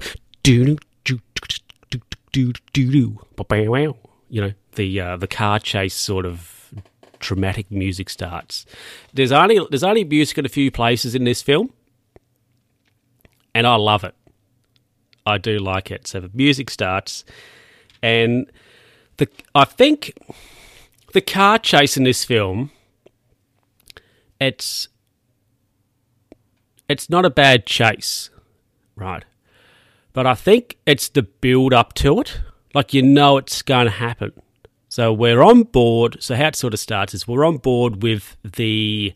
You 4.28 4.40
know 4.40 4.52
the 4.76 5.00
uh, 5.00 5.16
the 5.16 5.26
car 5.26 5.58
chase 5.58 5.94
sort 5.94 6.26
of 6.26 6.72
dramatic 7.24 7.70
music 7.70 8.10
starts. 8.10 8.66
There's 9.12 9.32
only 9.32 9.58
there's 9.70 9.82
only 9.82 10.04
music 10.04 10.38
in 10.38 10.46
a 10.46 10.48
few 10.50 10.70
places 10.70 11.14
in 11.14 11.24
this 11.24 11.42
film, 11.42 11.72
and 13.54 13.66
I 13.66 13.76
love 13.76 14.04
it. 14.04 14.14
I 15.26 15.38
do 15.38 15.58
like 15.58 15.90
it. 15.90 16.06
So 16.06 16.20
the 16.20 16.30
music 16.34 16.70
starts, 16.70 17.24
and 18.02 18.50
the 19.16 19.28
I 19.54 19.64
think 19.64 20.12
the 21.14 21.22
car 21.22 21.58
chase 21.58 21.96
in 21.96 22.04
this 22.04 22.24
film, 22.24 22.70
it's 24.38 24.88
it's 26.88 27.08
not 27.08 27.24
a 27.24 27.30
bad 27.30 27.64
chase, 27.64 28.28
right? 28.96 29.24
But 30.12 30.26
I 30.26 30.34
think 30.34 30.76
it's 30.86 31.08
the 31.08 31.22
build 31.22 31.72
up 31.72 31.94
to 31.94 32.20
it. 32.20 32.40
Like 32.74 32.92
you 32.92 33.02
know 33.02 33.38
it's 33.38 33.62
going 33.62 33.86
to 33.86 33.92
happen. 33.92 34.32
So 34.94 35.12
we're 35.12 35.42
on 35.42 35.64
board. 35.64 36.18
So 36.20 36.36
how 36.36 36.46
it 36.46 36.54
sort 36.54 36.72
of 36.72 36.78
starts 36.78 37.14
is 37.14 37.26
we're 37.26 37.44
on 37.44 37.56
board 37.56 38.04
with 38.04 38.36
the 38.44 39.12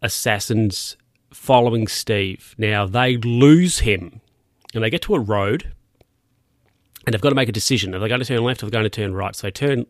assassins 0.00 0.96
following 1.34 1.86
Steve. 1.86 2.54
Now 2.56 2.86
they 2.86 3.18
lose 3.18 3.80
him 3.80 4.22
and 4.72 4.82
they 4.82 4.88
get 4.88 5.02
to 5.02 5.14
a 5.14 5.20
road 5.20 5.74
and 7.04 7.12
they've 7.12 7.20
got 7.20 7.28
to 7.28 7.34
make 7.34 7.50
a 7.50 7.52
decision. 7.52 7.94
Are 7.94 7.98
they 7.98 8.08
going 8.08 8.22
to 8.22 8.26
turn 8.26 8.42
left 8.42 8.62
or 8.62 8.68
are 8.68 8.70
they 8.70 8.78
going 8.78 8.84
to 8.84 8.88
turn 8.88 9.12
right? 9.12 9.36
So 9.36 9.48
they 9.48 9.50
turn 9.50 9.84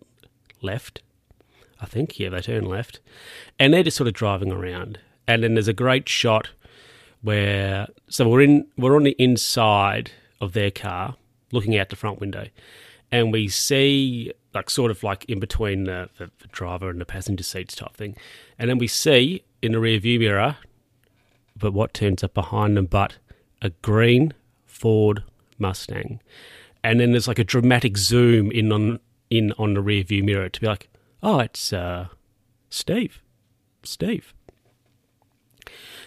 left, 0.61 1.03
I 1.81 1.87
think. 1.87 2.19
Yeah, 2.19 2.31
they 2.31 2.41
turn 2.41 2.65
left. 2.65 2.99
And 3.61 3.73
they're 3.73 3.85
just 3.85 3.97
sort 3.97 4.09
of 4.09 4.15
driving 4.15 4.51
around. 4.51 4.99
And 5.29 5.45
then 5.45 5.55
there's 5.55 5.69
a 5.69 5.73
great 5.73 6.09
shot 6.09 6.51
where 7.23 7.87
so 8.09 8.29
we're 8.29 8.43
in 8.43 8.67
we're 8.77 8.97
on 8.97 9.05
the 9.05 9.15
inside 9.21 10.11
of 10.41 10.53
their 10.53 10.73
car, 10.73 11.15
looking 11.53 11.79
out 11.79 11.91
the 11.91 11.95
front 11.95 12.19
window, 12.19 12.49
and 13.13 13.33
we 13.33 13.49
see 13.49 14.33
like 14.55 14.71
sort 14.71 14.91
of 14.91 15.03
like 15.03 15.25
in 15.27 15.39
between 15.41 15.85
the, 15.85 16.09
the, 16.19 16.31
the 16.41 16.49
driver 16.49 16.91
and 16.91 17.01
the 17.01 17.05
passenger 17.05 17.45
seats 17.45 17.75
type 17.77 17.97
thing, 17.97 18.17
and 18.59 18.69
then 18.69 18.79
we 18.79 18.87
see 18.87 19.45
in 19.63 19.73
the 19.73 19.81
rear 19.81 19.99
view 19.99 20.19
mirror, 20.19 20.57
but 21.57 21.73
what 21.73 21.95
turns 21.95 22.25
up 22.25 22.35
behind 22.35 22.77
them, 22.77 22.87
but 22.87 23.17
a 23.63 23.71
green 23.83 24.33
Ford 24.67 25.23
Mustang, 25.59 26.21
and 26.83 26.99
then 27.01 27.13
there's 27.13 27.29
like 27.29 27.39
a 27.39 27.45
dramatic 27.45 27.97
zoom 27.97 28.51
in 28.51 28.73
on 28.73 29.01
in 29.29 29.53
on 29.59 29.75
the 29.75 29.81
rear 29.81 30.03
view 30.03 30.25
mirror 30.25 30.49
to 30.49 30.61
be 30.61 30.67
like, 30.67 30.89
oh, 31.23 31.39
it's 31.39 31.73
uh, 31.73 32.09
Steve, 32.71 33.23
Steve. 33.83 34.35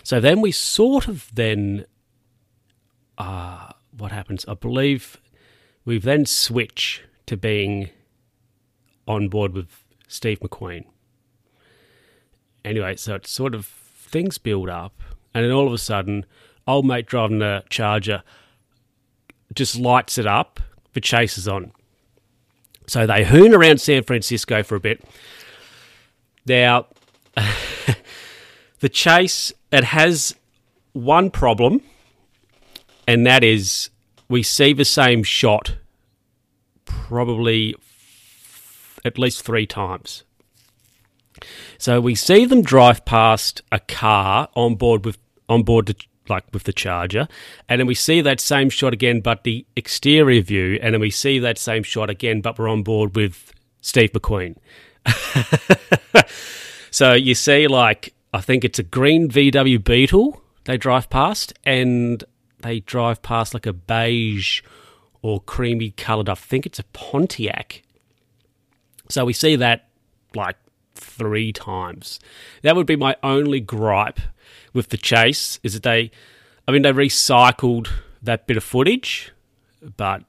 So 0.04 0.20
then 0.20 0.42
we 0.42 0.52
sort 0.52 1.08
of 1.08 1.30
then, 1.34 1.86
uh, 3.18 3.70
what 3.98 4.12
happens? 4.12 4.44
I 4.48 4.54
believe 4.54 5.22
we 5.86 5.98
then 5.98 6.26
switch 6.26 7.04
to 7.26 7.38
being 7.38 7.90
on 9.08 9.30
board 9.30 9.54
with 9.54 9.84
Steve 10.08 10.40
McQueen. 10.40 10.86
Anyway, 12.64 12.96
so 12.96 13.16
it's 13.16 13.30
sort 13.30 13.54
of 13.54 13.66
things 13.66 14.38
build 14.38 14.70
up, 14.70 15.02
and 15.34 15.44
then 15.44 15.52
all 15.52 15.68
of 15.68 15.74
a 15.74 15.78
sudden, 15.78 16.26
old 16.68 16.86
mate 16.86 17.06
driving 17.06 17.40
the 17.40 17.64
Charger 17.70 18.24
just 19.54 19.78
lights 19.78 20.18
it 20.18 20.26
up. 20.28 20.60
The 20.94 21.02
chase 21.02 21.38
is 21.38 21.48
on. 21.48 21.72
So 22.88 23.06
they 23.06 23.26
hoon 23.26 23.54
around 23.54 23.82
San 23.82 24.04
Francisco 24.04 24.64
for 24.64 24.76
a 24.76 24.80
bit. 24.80 25.04
Now, 26.46 26.88
the 28.80 28.90
chase 28.90 29.54
it 29.72 29.84
has 29.86 30.36
one 30.94 31.32
problem, 31.32 31.82
and 33.08 33.26
that 33.26 33.44
is 33.44 33.90
we 34.30 34.44
see 34.44 34.74
the 34.74 34.86
same 34.86 35.24
shot 35.24 35.76
probably 36.86 37.76
f- 37.76 39.00
at 39.06 39.18
least 39.18 39.44
three 39.44 39.66
times. 39.66 40.24
So 41.78 42.00
we 42.00 42.16
see 42.16 42.46
them 42.46 42.62
drive 42.62 43.06
past 43.06 43.62
a 43.72 43.80
car 43.80 44.50
on 44.56 44.76
board 44.76 45.06
with 45.06 45.18
on 45.50 45.64
board 45.64 45.88
the, 45.88 45.96
like 46.30 46.46
with 46.54 46.64
the 46.64 46.74
charger, 46.74 47.28
and 47.68 47.80
then 47.80 47.88
we 47.88 47.96
see 47.96 48.22
that 48.22 48.40
same 48.40 48.70
shot 48.70 48.94
again, 48.94 49.20
but 49.20 49.44
the 49.44 49.66
exterior 49.76 50.42
view, 50.42 50.80
and 50.82 50.94
then 50.94 51.02
we 51.02 51.10
see 51.10 51.40
that 51.40 51.58
same 51.58 51.84
shot 51.84 52.10
again, 52.10 52.42
but 52.42 52.58
we're 52.58 52.70
on 52.70 52.82
board 52.84 53.16
with 53.16 53.52
Steve 53.82 54.14
McQueen. 54.14 54.56
so 56.92 57.14
you 57.14 57.36
see, 57.36 57.68
like 57.68 58.14
I 58.34 58.40
think 58.40 58.64
it's 58.64 58.80
a 58.80 58.84
green 58.84 59.30
VW 59.30 59.84
Beetle 59.84 60.42
they 60.66 60.78
drive 60.78 61.10
past, 61.10 61.54
and 61.66 62.24
they 62.64 62.80
drive 62.82 63.22
past 63.22 63.54
like 63.54 63.66
a 63.66 63.74
beige 63.74 64.62
or 65.22 65.40
creamy 65.42 65.92
coloured. 65.92 66.30
I 66.30 66.36
think 66.36 66.66
it's 66.66 66.80
a 66.80 66.84
Pontiac. 66.86 67.84
So 69.10 69.26
we 69.26 69.34
see 69.34 69.56
that 69.56 69.88
like 70.36 70.58
three 70.96 71.54
times. 71.54 72.20
That 72.62 72.76
would 72.76 72.88
be 72.88 72.96
my 72.96 73.16
only 73.22 73.60
gripe 73.60 74.20
with 74.74 74.90
the 74.90 74.98
chase 74.98 75.60
is 75.64 75.74
that 75.74 75.84
they, 75.84 76.12
I 76.68 76.72
mean, 76.72 76.82
they 76.82 76.92
recycled 76.92 77.90
that 78.22 78.48
bit 78.48 78.58
of 78.58 78.64
footage, 78.64 79.32
but 79.98 80.24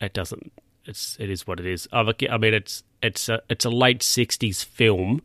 it 0.00 0.12
doesn't. 0.12 0.52
It's 0.84 1.16
it 1.20 1.28
is 1.30 1.46
what 1.46 1.60
it 1.60 1.66
is. 1.66 1.86
I 1.92 2.02
mean, 2.02 2.54
it's 2.54 2.82
it's 3.02 3.28
a 3.28 3.42
it's 3.50 3.66
a 3.66 3.70
late 3.70 4.00
'60s 4.00 4.64
film 4.64 5.20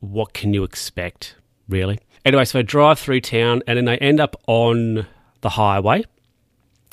what 0.00 0.32
can 0.32 0.54
you 0.54 0.64
expect, 0.64 1.36
really? 1.68 1.98
Anyway, 2.24 2.44
so 2.44 2.60
I 2.60 2.62
drive 2.62 2.98
through 2.98 3.20
town 3.20 3.62
and 3.66 3.76
then 3.76 3.84
they 3.84 3.98
end 3.98 4.20
up 4.20 4.36
on 4.46 5.06
the 5.40 5.50
highway 5.50 6.04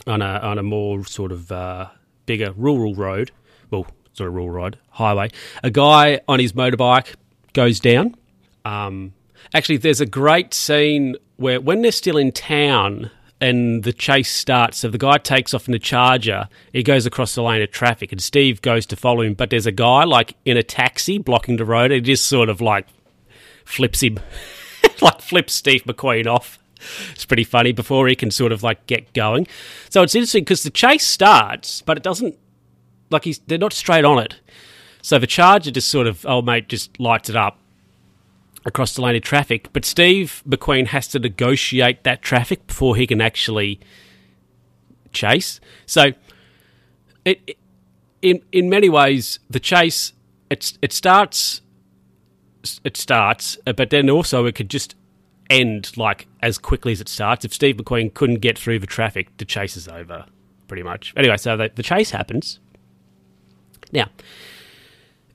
on 0.08 0.21
a, 0.21 0.39
on 0.39 0.58
a 0.58 0.63
more 0.63 1.05
sort 1.05 1.31
of 1.31 1.51
uh, 1.51 1.88
bigger 2.25 2.51
rural 2.53 2.95
road. 2.95 3.31
Well, 3.71 3.88
sort 4.13 4.29
of 4.29 4.36
rural 4.36 4.51
road, 4.51 4.77
highway. 4.89 5.31
A 5.63 5.69
guy 5.71 6.21
on 6.27 6.39
his 6.39 6.53
motorbike 6.53 7.15
goes 7.53 7.79
down. 7.79 8.15
Um, 8.63 9.13
actually, 9.53 9.77
there's 9.77 10.01
a 10.01 10.05
great 10.05 10.53
scene 10.53 11.15
where 11.38 11.60
when 11.60 11.81
they're 11.81 11.91
still 11.91 12.17
in 12.17 12.31
town, 12.31 13.12
and 13.41 13.84
the 13.84 13.93
chase 13.93 14.31
starts. 14.31 14.79
So 14.79 14.89
the 14.89 14.97
guy 14.97 15.17
takes 15.17 15.53
off 15.53 15.67
in 15.67 15.73
the 15.73 15.79
charger. 15.79 16.47
He 16.73 16.84
goes 16.84 17.05
across 17.05 17.36
the 17.36 17.43
lane 17.43 17.62
of 17.62 17.71
traffic, 17.71 18.12
and 18.12 18.21
Steve 18.21 18.62
goes 18.62 18.86
to 18.88 18.95
follow 18.95 19.21
him. 19.21 19.34
But 19.34 19.49
there's 19.49 19.65
a 19.65 19.71
guy 19.71 20.03
like 20.03 20.36
in 20.45 20.58
a 20.58 20.63
taxi 20.63 21.17
blocking 21.17 21.58
the 21.58 21.65
road. 21.65 21.91
It 21.91 22.01
just 22.01 22.25
sort 22.25 22.49
of 22.49 22.62
like 22.62 22.88
flips 23.65 24.01
him, 24.01 24.19
like 25.01 25.21
flips 25.21 25.53
Steve 25.53 25.84
McQueen 25.84 26.27
off. 26.27 26.60
It's 27.12 27.26
pretty 27.26 27.43
funny 27.43 27.71
before 27.71 28.08
he 28.08 28.15
can 28.15 28.32
sort 28.32 28.52
of 28.52 28.63
like 28.63 28.86
get 28.88 29.13
going. 29.13 29.48
So 29.89 30.02
it's 30.04 30.15
interesting 30.15 30.43
because 30.43 30.63
the 30.63 30.69
chase 30.69 31.06
starts, 31.06 31.82
but 31.82 31.98
it 31.98 32.04
doesn't 32.04 32.38
like 33.10 33.24
he's 33.24 33.39
they're 33.39 33.58
not 33.58 33.74
straight 33.74 34.06
on 34.06 34.19
it. 34.19 34.36
So 35.02 35.19
the 35.19 35.28
charger 35.28 35.71
just 35.71 35.89
sort 35.89 36.08
of 36.08 36.26
oh 36.26 36.41
mate 36.41 36.69
just 36.69 37.00
lights 37.00 37.30
it 37.30 37.36
up 37.36 37.60
across 38.65 38.95
the 38.95 39.02
lane 39.02 39.15
of 39.15 39.21
traffic. 39.21 39.71
But 39.71 39.86
Steve 39.86 40.43
McQueen 40.48 40.88
has 40.88 41.08
to 41.10 41.19
negotiate 41.19 42.04
that 42.04 42.21
traffic 42.21 42.67
before 42.67 42.95
he 42.95 43.08
can 43.08 43.21
actually 43.21 43.80
chase. 45.13 45.60
So, 45.86 46.12
it, 47.24 47.58
in 48.21 48.41
in 48.52 48.69
many 48.69 48.89
ways, 48.89 49.39
the 49.50 49.60
chase 49.60 50.13
it's 50.50 50.78
it 50.82 50.91
starts 50.91 51.62
it 52.84 52.98
starts, 52.98 53.58
but 53.63 53.89
then 53.91 54.10
also 54.10 54.45
it 54.45 54.56
could 54.56 54.69
just 54.69 54.95
end 55.49 55.95
like 55.97 56.27
as 56.41 56.58
quickly 56.58 56.91
as 56.91 57.01
it 57.01 57.10
starts. 57.10 57.45
If 57.45 57.53
Steve 57.53 57.77
McQueen 57.77 58.13
couldn't 58.13 58.39
get 58.39 58.58
through 58.58 58.79
the 58.79 58.88
traffic, 58.88 59.36
the 59.38 59.45
chase 59.45 59.77
is 59.77 59.88
over, 59.88 60.25
pretty 60.67 60.84
much. 60.84 61.13
Anyway, 61.15 61.38
so 61.38 61.58
the, 61.58 61.71
the 61.73 61.84
chase 61.84 62.12
happens. 62.12 62.60
Now, 63.91 64.08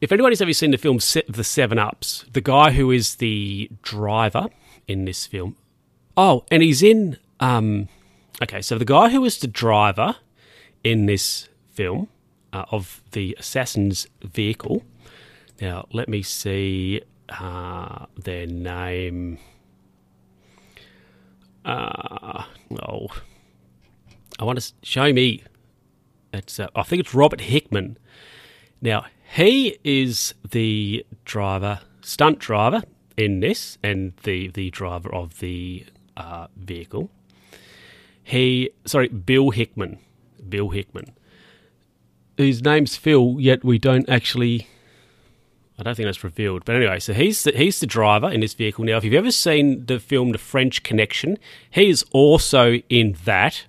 if 0.00 0.12
anybody's 0.12 0.40
ever 0.40 0.52
seen 0.52 0.70
the 0.70 0.78
film 0.78 0.96
The 1.28 1.44
Seven 1.44 1.78
Ups, 1.78 2.24
the 2.32 2.40
guy 2.40 2.70
who 2.72 2.90
is 2.90 3.16
the 3.16 3.70
driver 3.82 4.48
in 4.88 5.04
this 5.04 5.26
film, 5.26 5.56
oh, 6.16 6.44
and 6.50 6.62
he's 6.62 6.82
in. 6.82 7.18
Um, 7.38 7.88
okay, 8.42 8.62
so 8.62 8.78
the 8.78 8.84
guy 8.84 9.10
who 9.10 9.24
is 9.24 9.38
the 9.38 9.46
driver 9.46 10.16
in 10.82 11.06
this 11.06 11.48
film 11.68 12.08
uh, 12.52 12.64
of 12.70 13.02
the 13.12 13.36
assassin's 13.38 14.06
vehicle. 14.22 14.82
Now, 15.60 15.86
let 15.92 16.08
me 16.08 16.22
see 16.22 17.02
uh, 17.28 18.06
their 18.16 18.46
name. 18.46 19.38
Uh, 21.64 22.44
oh, 22.88 23.08
I 24.38 24.44
want 24.44 24.60
to 24.60 24.72
show 24.82 25.12
me. 25.12 25.44
It's 26.32 26.58
uh, 26.60 26.68
I 26.74 26.82
think 26.82 27.00
it's 27.00 27.14
Robert 27.14 27.42
Hickman. 27.42 27.98
Now 28.80 29.06
he 29.34 29.78
is 29.84 30.34
the 30.48 31.04
driver, 31.24 31.80
stunt 32.00 32.38
driver 32.38 32.82
in 33.16 33.40
this, 33.40 33.78
and 33.82 34.12
the 34.22 34.48
the 34.48 34.70
driver 34.70 35.14
of 35.14 35.40
the 35.40 35.86
uh, 36.16 36.46
vehicle. 36.56 37.10
He, 38.22 38.70
sorry, 38.84 39.08
Bill 39.08 39.50
Hickman, 39.50 39.98
Bill 40.48 40.70
Hickman, 40.70 41.12
whose 42.36 42.62
name's 42.62 42.96
Phil, 42.96 43.36
yet 43.38 43.64
we 43.64 43.78
don't 43.78 44.08
actually. 44.08 44.66
I 45.80 45.82
don't 45.84 45.94
think 45.94 46.06
that's 46.06 46.22
revealed. 46.22 46.64
But 46.64 46.76
anyway, 46.76 46.98
so 46.98 47.12
he's 47.14 47.42
the, 47.44 47.52
he's 47.52 47.80
the 47.80 47.86
driver 47.86 48.30
in 48.30 48.40
this 48.40 48.54
vehicle. 48.54 48.84
Now, 48.84 48.98
if 48.98 49.04
you've 49.04 49.14
ever 49.14 49.30
seen 49.30 49.86
the 49.86 49.98
film 49.98 50.32
The 50.32 50.38
French 50.38 50.82
Connection, 50.82 51.38
he 51.70 51.88
is 51.88 52.04
also 52.12 52.74
in 52.88 53.16
that. 53.24 53.64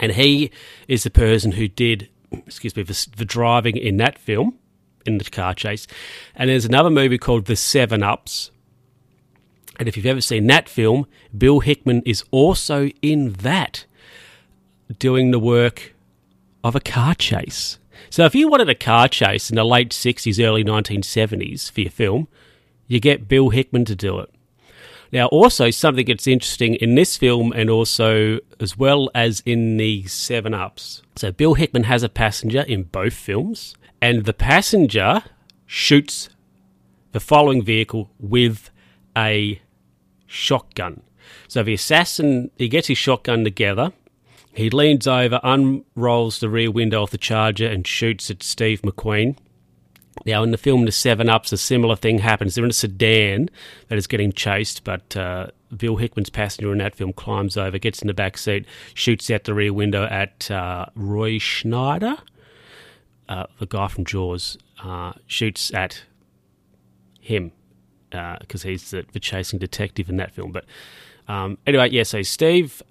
and 0.00 0.12
he 0.12 0.50
is 0.88 1.04
the 1.04 1.10
person 1.10 1.52
who 1.52 1.68
did, 1.68 2.08
excuse 2.32 2.74
me, 2.76 2.82
the, 2.82 3.08
the 3.16 3.24
driving 3.24 3.76
in 3.76 3.96
that 3.98 4.18
film, 4.18 4.58
in 5.06 5.18
the 5.18 5.24
car 5.24 5.54
chase. 5.54 5.86
And 6.34 6.50
there's 6.50 6.64
another 6.64 6.90
movie 6.90 7.18
called 7.18 7.46
The 7.46 7.56
Seven 7.56 8.02
Ups. 8.02 8.50
And 9.78 9.88
if 9.88 9.96
you've 9.96 10.06
ever 10.06 10.20
seen 10.20 10.46
that 10.48 10.68
film, 10.68 11.06
Bill 11.36 11.60
Hickman 11.60 12.02
is 12.04 12.24
also 12.30 12.88
in 13.00 13.32
that, 13.34 13.84
doing 14.98 15.30
the 15.30 15.38
work 15.38 15.94
of 16.62 16.76
a 16.76 16.80
car 16.80 17.14
chase. 17.14 17.78
So 18.10 18.24
if 18.24 18.34
you 18.34 18.48
wanted 18.48 18.68
a 18.68 18.74
car 18.74 19.08
chase 19.08 19.50
in 19.50 19.56
the 19.56 19.64
late 19.64 19.90
60s, 19.90 20.44
early 20.44 20.64
1970s 20.64 21.70
for 21.70 21.80
your 21.82 21.90
film, 21.90 22.28
you 22.86 23.00
get 23.00 23.28
Bill 23.28 23.50
Hickman 23.50 23.84
to 23.86 23.96
do 23.96 24.18
it. 24.18 24.30
Now, 25.12 25.26
also 25.26 25.70
something 25.70 26.06
that's 26.06 26.26
interesting 26.26 26.74
in 26.76 26.94
this 26.94 27.18
film 27.18 27.52
and 27.52 27.68
also 27.68 28.38
as 28.58 28.78
well 28.78 29.10
as 29.14 29.42
in 29.44 29.76
the 29.76 30.06
Seven 30.06 30.54
Ups. 30.54 31.02
So, 31.16 31.30
Bill 31.30 31.52
Hickman 31.52 31.84
has 31.84 32.02
a 32.02 32.08
passenger 32.08 32.62
in 32.62 32.84
both 32.84 33.12
films, 33.12 33.74
and 34.00 34.24
the 34.24 34.32
passenger 34.32 35.22
shoots 35.66 36.30
the 37.12 37.20
following 37.20 37.62
vehicle 37.62 38.10
with 38.18 38.70
a 39.14 39.60
shotgun. 40.26 41.02
So, 41.46 41.62
the 41.62 41.74
assassin 41.74 42.50
he 42.56 42.68
gets 42.68 42.88
his 42.88 42.96
shotgun 42.96 43.44
together. 43.44 43.92
He 44.54 44.68
leans 44.70 45.06
over, 45.06 45.40
unrolls 45.42 46.40
the 46.40 46.50
rear 46.50 46.70
window 46.70 47.02
of 47.02 47.10
the 47.10 47.18
Charger, 47.18 47.66
and 47.66 47.86
shoots 47.86 48.30
at 48.30 48.42
Steve 48.42 48.82
McQueen. 48.82 49.36
Now, 50.26 50.42
in 50.42 50.50
the 50.50 50.58
film 50.58 50.84
The 50.84 50.92
Seven 50.92 51.28
Ups, 51.28 51.52
a 51.52 51.56
similar 51.56 51.96
thing 51.96 52.18
happens. 52.18 52.54
They're 52.54 52.64
in 52.64 52.70
a 52.70 52.74
sedan 52.74 53.48
that 53.88 53.96
is 53.96 54.06
getting 54.06 54.32
chased, 54.32 54.84
but 54.84 55.16
uh, 55.16 55.48
Bill 55.74 55.96
Hickman's 55.96 56.28
passenger 56.28 56.70
in 56.70 56.78
that 56.78 56.94
film 56.94 57.14
climbs 57.14 57.56
over, 57.56 57.78
gets 57.78 58.02
in 58.02 58.08
the 58.08 58.14
back 58.14 58.36
seat, 58.36 58.66
shoots 58.94 59.30
out 59.30 59.44
the 59.44 59.54
rear 59.54 59.72
window 59.72 60.04
at 60.04 60.50
uh, 60.50 60.86
Roy 60.94 61.38
Scheider, 61.38 62.18
uh, 63.28 63.46
the 63.58 63.66
guy 63.66 63.88
from 63.88 64.04
Jaws, 64.04 64.58
uh, 64.82 65.12
shoots 65.26 65.72
at 65.72 66.02
him 67.20 67.52
because 68.10 68.64
uh, 68.64 68.68
he's 68.68 68.90
the, 68.90 69.06
the, 69.12 69.20
chasing 69.20 69.58
detective 69.58 70.10
in 70.10 70.18
that 70.18 70.32
film. 70.32 70.52
But 70.52 70.66
um, 71.28 71.56
anyway, 71.66 71.88
yeah, 71.90 72.02
so 72.02 72.20
Steve 72.20 72.82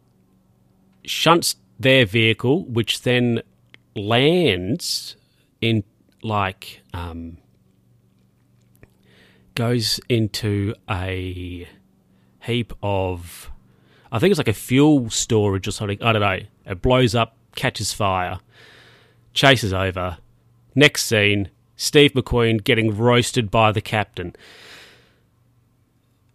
shunts 1.04 1.56
their 1.80 2.06
vehicle, 2.06 2.66
which 2.66 3.02
then 3.02 3.42
lands 3.96 5.16
in 5.60 5.84
like 6.24 6.82
um, 6.94 7.38
goes 9.56 10.00
into 10.10 10.74
a 10.90 11.68
heap 12.42 12.74
of 12.82 13.52
I 14.12 14.20
think 14.20 14.32
it's 14.32 14.38
like 14.38 14.48
a 14.48 14.54
fuel 14.54 15.10
storage 15.10 15.68
or 15.68 15.72
something. 15.72 16.02
I 16.02 16.12
don't 16.12 16.22
know. 16.22 16.40
It 16.66 16.82
blows 16.82 17.16
up, 17.16 17.38
catches 17.56 17.94
fire, 17.94 18.40
chases 19.34 19.72
over. 19.72 20.18
Next 20.76 21.06
scene, 21.06 21.50
Steve 21.76 22.14
McQueen 22.14 22.64
getting 22.64 22.96
roasted 22.96 23.50
by 23.50 23.72
the 23.72 23.82
captain. 23.82 24.36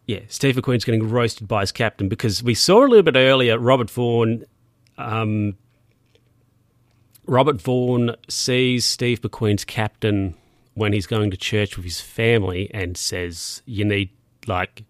Yeah, 0.06 0.20
Steve 0.28 0.56
McQueen's 0.56 0.84
getting 0.84 1.10
roasted 1.10 1.48
by 1.48 1.60
his 1.60 1.72
captain 1.72 2.08
because 2.08 2.42
we 2.42 2.54
saw 2.54 2.84
a 2.84 2.88
little 2.88 3.02
bit 3.02 3.16
earlier 3.16 3.58
Robert 3.58 3.90
Vaughn 3.90 4.44
um, 4.98 5.56
Robert 7.26 7.60
Vaughn 7.60 8.14
sees 8.28 8.84
Steve 8.84 9.20
McQueen's 9.22 9.64
captain 9.64 10.34
when 10.74 10.92
he's 10.92 11.06
going 11.06 11.30
to 11.30 11.36
church 11.36 11.76
with 11.76 11.84
his 11.84 12.00
family 12.00 12.70
and 12.72 12.96
says, 12.96 13.62
You 13.66 13.84
need, 13.84 14.10
like, 14.46 14.84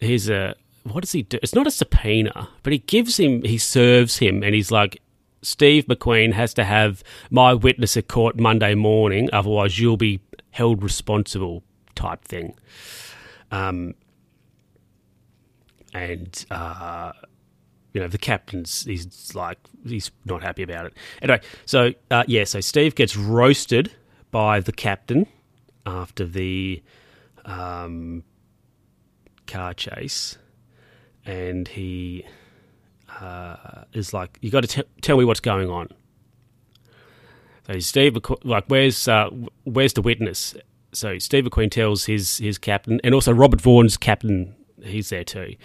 here's 0.00 0.28
a, 0.28 0.54
what 0.84 1.00
does 1.00 1.12
he 1.12 1.22
do? 1.22 1.38
It's 1.42 1.54
not 1.54 1.66
a 1.66 1.70
subpoena, 1.70 2.48
but 2.62 2.72
he 2.72 2.80
gives 2.80 3.18
him, 3.18 3.42
he 3.42 3.58
serves 3.58 4.18
him, 4.18 4.42
and 4.42 4.54
he's 4.54 4.70
like, 4.70 5.00
Steve 5.42 5.86
McQueen 5.86 6.32
has 6.32 6.52
to 6.54 6.64
have 6.64 7.04
my 7.30 7.54
witness 7.54 7.96
at 7.96 8.08
court 8.08 8.38
Monday 8.38 8.74
morning, 8.74 9.28
otherwise 9.32 9.78
you'll 9.78 9.96
be 9.96 10.20
held 10.50 10.82
responsible, 10.82 11.62
type 11.94 12.24
thing. 12.24 12.54
Um, 13.50 13.94
and 15.94 16.44
uh, 16.50 17.12
you 17.96 18.02
know, 18.02 18.08
the 18.08 18.18
captain's 18.18 18.84
he's 18.84 19.34
like 19.34 19.56
he's 19.86 20.10
not 20.26 20.42
happy 20.42 20.62
about 20.62 20.84
it. 20.84 20.92
Anyway, 21.22 21.40
so 21.64 21.94
uh, 22.10 22.24
yeah, 22.26 22.44
so 22.44 22.60
Steve 22.60 22.94
gets 22.94 23.16
roasted 23.16 23.90
by 24.30 24.60
the 24.60 24.70
captain 24.70 25.26
after 25.86 26.26
the 26.26 26.82
um, 27.46 28.22
car 29.46 29.72
chase, 29.72 30.36
and 31.24 31.68
he 31.68 32.26
uh, 33.18 33.84
is 33.94 34.12
like, 34.12 34.38
"You 34.42 34.50
got 34.50 34.68
to 34.68 34.84
tell 35.00 35.16
me 35.16 35.24
what's 35.24 35.40
going 35.40 35.70
on." 35.70 35.88
So 37.66 37.78
Steve, 37.78 38.18
like, 38.44 38.64
where's 38.66 39.08
uh, 39.08 39.30
where's 39.64 39.94
the 39.94 40.02
witness? 40.02 40.54
So 40.92 41.18
Steve 41.18 41.44
McQueen 41.44 41.70
tells 41.70 42.04
his 42.04 42.36
his 42.36 42.58
captain, 42.58 43.00
and 43.02 43.14
also 43.14 43.32
Robert 43.32 43.62
Vaughn's 43.62 43.96
captain, 43.96 44.54
he's 44.82 45.08
there 45.08 45.24
too. 45.24 45.56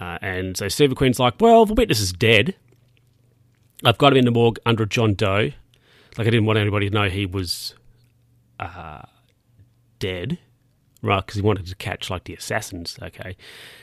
Uh, 0.00 0.18
and 0.20 0.56
so 0.56 0.68
Steve 0.68 0.90
McQueen's 0.90 1.20
like, 1.20 1.34
well, 1.40 1.66
the 1.66 1.74
witness 1.74 2.00
is 2.00 2.12
dead. 2.12 2.54
I've 3.84 3.98
got 3.98 4.12
him 4.12 4.18
in 4.18 4.24
the 4.24 4.30
morgue 4.30 4.58
under 4.66 4.86
John 4.86 5.14
Doe. 5.14 5.50
Like, 6.16 6.26
I 6.26 6.30
didn't 6.30 6.46
want 6.46 6.58
anybody 6.58 6.88
to 6.88 6.94
know 6.94 7.08
he 7.08 7.26
was 7.26 7.74
uh, 8.60 9.02
dead, 9.98 10.38
right? 11.02 11.24
Because 11.24 11.36
he 11.36 11.42
wanted 11.42 11.66
to 11.66 11.74
catch, 11.76 12.10
like, 12.10 12.24
the 12.24 12.34
assassins, 12.34 12.98
okay? 13.02 13.36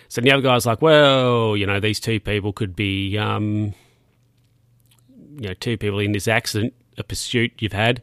So 0.08 0.22
the 0.22 0.32
other 0.32 0.42
guy's 0.42 0.66
like, 0.66 0.82
well, 0.82 1.56
you 1.56 1.66
know, 1.66 1.80
these 1.80 2.00
two 2.00 2.20
people 2.20 2.52
could 2.54 2.76
be, 2.76 3.18
um, 3.18 3.74
you 5.36 5.48
know, 5.48 5.54
two 5.54 5.78
people 5.78 6.00
in 6.00 6.12
this 6.12 6.28
accident, 6.28 6.74
a 6.98 7.04
pursuit 7.04 7.52
you've 7.60 7.74
had. 7.74 8.02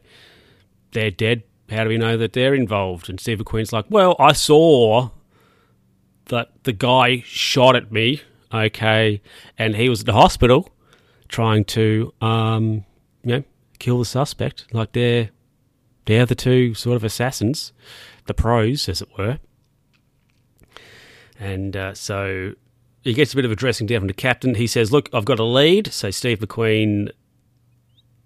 They're 0.91 1.11
dead. 1.11 1.43
How 1.69 1.83
do 1.83 1.89
we 1.89 1.97
know 1.97 2.17
that 2.17 2.33
they're 2.33 2.55
involved? 2.55 3.09
And 3.09 3.19
Steve 3.19 3.39
McQueen's 3.39 3.71
like, 3.71 3.85
well, 3.89 4.15
I 4.17 4.33
saw 4.33 5.09
that 6.29 6.51
the 6.63 6.73
guy 6.73 7.21
shot 7.25 7.75
at 7.75 7.91
me, 7.91 8.21
okay, 8.53 9.21
and 9.57 9.75
he 9.75 9.89
was 9.89 10.01
at 10.01 10.05
the 10.05 10.13
hospital 10.13 10.69
trying 11.27 11.63
to, 11.63 12.13
um, 12.21 12.85
you 13.23 13.37
know, 13.37 13.43
kill 13.77 13.99
the 13.99 14.05
suspect. 14.05 14.65
Like 14.73 14.93
they're 14.93 15.29
they're 16.05 16.25
the 16.25 16.35
two 16.35 16.73
sort 16.73 16.95
of 16.95 17.03
assassins, 17.03 17.71
the 18.25 18.33
pros, 18.33 18.89
as 18.89 19.01
it 19.01 19.09
were. 19.17 19.39
And 21.39 21.77
uh, 21.77 21.93
so 21.93 22.53
he 23.03 23.13
gets 23.13 23.33
a 23.33 23.35
bit 23.35 23.45
of 23.45 23.51
a 23.51 23.55
dressing 23.55 23.87
down 23.87 24.01
from 24.01 24.07
the 24.07 24.13
captain. 24.13 24.55
He 24.55 24.67
says, 24.67 24.91
"Look, 24.91 25.09
I've 25.13 25.25
got 25.25 25.39
a 25.39 25.45
lead." 25.45 25.93
So 25.93 26.11
Steve 26.11 26.39
McQueen 26.39 27.11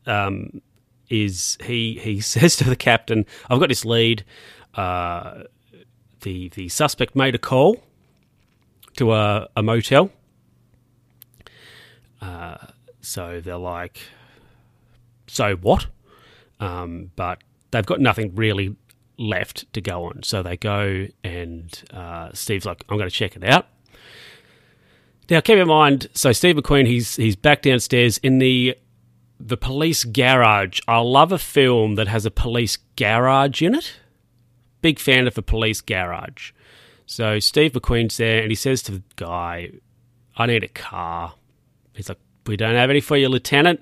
um, 0.05 0.61
is 1.09 1.57
he 1.63 1.99
he 2.01 2.21
says 2.21 2.55
to 2.57 2.63
the 2.63 2.75
captain, 2.75 3.25
"I've 3.49 3.59
got 3.59 3.69
this 3.69 3.85
lead." 3.85 4.23
Uh, 4.73 5.43
the 6.21 6.49
the 6.49 6.69
suspect 6.69 7.15
made 7.15 7.35
a 7.35 7.37
call 7.37 7.83
to 8.97 9.13
a, 9.13 9.49
a 9.55 9.63
motel. 9.63 10.11
Uh, 12.21 12.57
so 13.01 13.41
they're 13.41 13.57
like, 13.57 13.99
so 15.27 15.55
what? 15.55 15.87
Um, 16.59 17.11
but 17.15 17.43
they've 17.71 17.85
got 17.85 17.99
nothing 17.99 18.33
really 18.35 18.75
left 19.17 19.71
to 19.73 19.81
go 19.81 20.05
on. 20.05 20.23
So 20.23 20.41
they 20.41 20.57
go, 20.57 21.07
and 21.23 21.83
uh, 21.91 22.29
Steve's 22.33 22.65
like, 22.65 22.83
I'm 22.89 22.97
going 22.97 23.09
to 23.09 23.15
check 23.15 23.35
it 23.35 23.43
out. 23.43 23.67
Now, 25.29 25.41
keep 25.41 25.57
in 25.57 25.67
mind, 25.67 26.07
so 26.13 26.31
Steve 26.31 26.57
McQueen, 26.57 26.85
he's 26.85 27.15
he's 27.15 27.35
back 27.35 27.61
downstairs 27.61 28.17
in 28.19 28.39
the 28.39 28.77
the 29.39 29.57
police 29.57 30.03
garage. 30.03 30.79
I 30.87 30.99
love 30.99 31.31
a 31.31 31.37
film 31.37 31.95
that 31.95 32.07
has 32.07 32.25
a 32.25 32.31
police 32.31 32.77
garage 32.95 33.61
in 33.61 33.73
it. 33.73 33.99
Big 34.81 34.99
fan 34.99 35.27
of 35.27 35.37
a 35.37 35.41
police 35.41 35.81
garage. 35.81 36.51
So 37.05 37.39
Steve 37.39 37.73
McQueen's 37.73 38.17
there 38.17 38.41
and 38.41 38.51
he 38.51 38.55
says 38.55 38.81
to 38.83 38.93
the 38.93 39.03
guy, 39.15 39.71
I 40.35 40.45
need 40.45 40.63
a 40.63 40.67
car. 40.67 41.35
He's 41.93 42.09
like, 42.09 42.19
We 42.47 42.57
don't 42.57 42.75
have 42.75 42.89
any 42.89 43.01
for 43.01 43.17
you, 43.17 43.29
Lieutenant. 43.29 43.81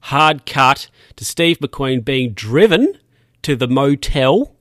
Hard 0.00 0.46
cut 0.46 0.88
to 1.16 1.24
Steve 1.24 1.58
McQueen 1.58 2.04
being 2.04 2.32
driven 2.32 2.98
to 3.42 3.56
the 3.56 3.68
motel, 3.68 4.54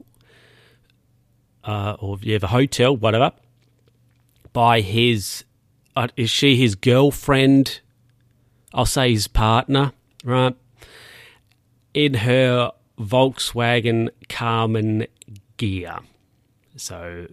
uh, 1.63 1.95
or 1.99 2.17
yeah, 2.21 2.37
the 2.37 2.47
hotel, 2.47 2.95
whatever, 2.95 3.31
by 4.53 4.81
his, 4.81 5.43
uh, 5.95 6.07
is 6.15 6.29
she 6.29 6.55
his 6.55 6.75
girlfriend? 6.75 7.81
I'll 8.73 8.85
say 8.85 9.11
his 9.11 9.27
partner, 9.27 9.93
right? 10.23 10.55
In 11.93 12.15
her 12.15 12.71
Volkswagen 12.99 14.09
Karmann 14.27 15.07
Ghia. 15.57 16.03
So 16.75 17.27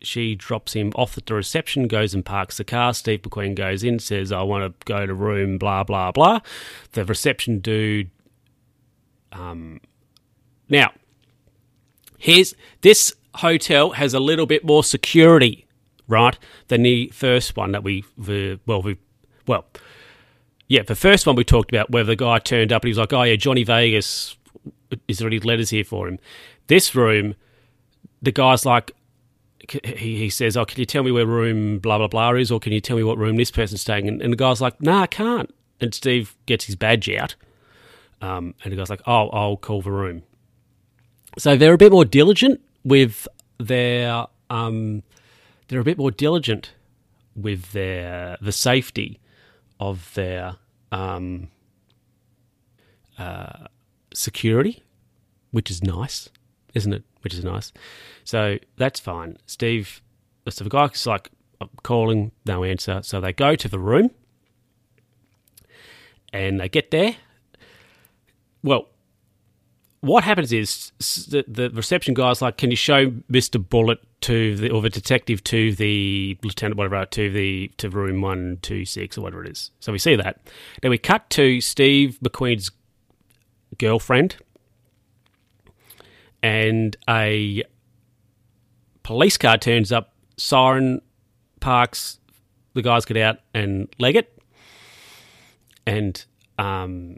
she 0.00 0.34
drops 0.34 0.74
him 0.74 0.92
off 0.94 1.18
at 1.18 1.26
the 1.26 1.34
reception, 1.34 1.88
goes 1.88 2.14
and 2.14 2.24
parks 2.24 2.56
the 2.56 2.64
car. 2.64 2.94
Steve 2.94 3.22
McQueen 3.22 3.54
goes 3.54 3.82
in, 3.82 3.98
says, 3.98 4.32
I 4.32 4.42
want 4.42 4.80
to 4.80 4.84
go 4.84 5.06
to 5.06 5.14
room, 5.14 5.58
blah, 5.58 5.84
blah, 5.84 6.12
blah. 6.12 6.40
The 6.92 7.04
reception 7.04 7.58
dude. 7.58 8.10
Um, 9.32 9.80
now, 10.68 10.92
here's 12.18 12.54
this 12.80 13.14
hotel 13.34 13.90
has 13.90 14.14
a 14.14 14.20
little 14.20 14.46
bit 14.46 14.64
more 14.64 14.84
security, 14.84 15.66
right, 16.06 16.38
than 16.68 16.82
the 16.82 17.08
first 17.08 17.56
one 17.56 17.72
that 17.72 17.82
we, 17.82 18.04
the, 18.16 18.58
well, 18.66 18.82
we, 18.82 18.96
well, 19.46 19.66
yeah, 20.68 20.82
the 20.82 20.94
first 20.94 21.26
one 21.26 21.34
we 21.36 21.44
talked 21.44 21.72
about 21.72 21.90
where 21.90 22.04
the 22.04 22.16
guy 22.16 22.38
turned 22.38 22.72
up 22.72 22.82
and 22.82 22.88
he 22.88 22.90
was 22.90 22.98
like, 22.98 23.12
"Oh 23.14 23.22
yeah, 23.22 23.36
Johnny 23.36 23.64
Vegas 23.64 24.36
is 25.06 25.18
there 25.18 25.26
any 25.26 25.40
letters 25.40 25.70
here 25.70 25.84
for 25.84 26.06
him?" 26.06 26.18
This 26.66 26.94
room, 26.94 27.34
the 28.20 28.32
guy's 28.32 28.66
like, 28.66 28.92
he, 29.72 30.16
he 30.16 30.30
says, 30.30 30.56
"Oh, 30.56 30.64
can 30.64 30.78
you 30.78 30.86
tell 30.86 31.02
me 31.02 31.10
where 31.10 31.26
room 31.26 31.78
blah 31.78 31.98
blah 31.98 32.08
blah 32.08 32.32
is, 32.32 32.50
or 32.50 32.60
can 32.60 32.72
you 32.72 32.80
tell 32.80 32.96
me 32.96 33.02
what 33.02 33.18
room 33.18 33.36
this 33.36 33.50
person's 33.50 33.80
staying?" 33.80 34.08
And, 34.08 34.22
and 34.22 34.32
the 34.32 34.36
guy's 34.36 34.60
like, 34.60 34.80
"No, 34.80 34.92
nah, 34.92 35.02
I 35.02 35.06
can't." 35.06 35.54
And 35.80 35.94
Steve 35.94 36.36
gets 36.46 36.64
his 36.64 36.76
badge 36.76 37.08
out, 37.10 37.34
um, 38.20 38.54
and 38.64 38.72
the 38.72 38.76
guy's 38.76 38.90
like, 38.90 39.02
"Oh, 39.06 39.28
I'll 39.30 39.56
call 39.56 39.82
the 39.82 39.92
room." 39.92 40.22
So 41.38 41.56
they're 41.56 41.74
a 41.74 41.78
bit 41.78 41.92
more 41.92 42.04
diligent 42.04 42.60
with 42.84 43.28
their, 43.58 44.26
um, 44.50 45.02
they're 45.68 45.80
a 45.80 45.84
bit 45.84 45.98
more 45.98 46.10
diligent 46.10 46.72
with 47.36 47.72
their 47.72 48.36
the 48.40 48.52
safety 48.52 49.20
of 49.78 50.12
their 50.14 50.56
um, 50.90 51.48
uh, 53.18 53.66
security, 54.12 54.82
which 55.50 55.70
is 55.70 55.82
nice, 55.82 56.28
isn't 56.74 56.92
it? 56.92 57.02
Which 57.22 57.34
is 57.34 57.44
nice. 57.44 57.72
So 58.24 58.58
that's 58.76 59.00
fine. 59.00 59.38
Steve, 59.46 60.02
so 60.48 60.64
the 60.64 60.70
guy's 60.70 61.06
like 61.06 61.30
calling, 61.82 62.32
no 62.46 62.64
answer. 62.64 63.00
So 63.02 63.20
they 63.20 63.32
go 63.32 63.56
to 63.56 63.68
the 63.68 63.78
room 63.78 64.10
and 66.32 66.60
they 66.60 66.68
get 66.68 66.90
there. 66.90 67.16
Well, 68.62 68.88
what 70.00 70.22
happens 70.22 70.52
is 70.52 70.92
the, 71.28 71.44
the 71.48 71.70
reception 71.70 72.14
guy's 72.14 72.40
like, 72.40 72.56
"Can 72.56 72.70
you 72.70 72.76
show 72.76 73.12
Mister 73.28 73.58
Bullitt 73.58 73.98
to 74.20 74.54
the 74.56 74.70
or 74.70 74.80
the 74.80 74.90
detective 74.90 75.42
to 75.44 75.74
the 75.74 76.38
lieutenant, 76.44 76.76
whatever, 76.76 77.04
to 77.06 77.30
the 77.30 77.68
to 77.78 77.90
room 77.90 78.20
one 78.20 78.58
two 78.62 78.84
six 78.84 79.18
or 79.18 79.22
whatever 79.22 79.44
it 79.44 79.50
is?" 79.50 79.72
So 79.80 79.90
we 79.90 79.98
see 79.98 80.14
that. 80.14 80.40
Then 80.82 80.92
we 80.92 80.98
cut 80.98 81.28
to 81.30 81.60
Steve 81.60 82.18
McQueen's 82.22 82.70
girlfriend 83.76 84.36
and 86.42 86.96
a 87.08 87.64
police 89.02 89.36
car 89.36 89.58
turns 89.58 89.92
up. 89.92 90.14
Siren 90.36 91.00
parks. 91.60 92.20
The 92.74 92.82
guys 92.82 93.04
get 93.04 93.16
out 93.16 93.38
and 93.54 93.88
leg 93.98 94.14
it, 94.14 94.40
and 95.84 96.24
um, 96.58 97.16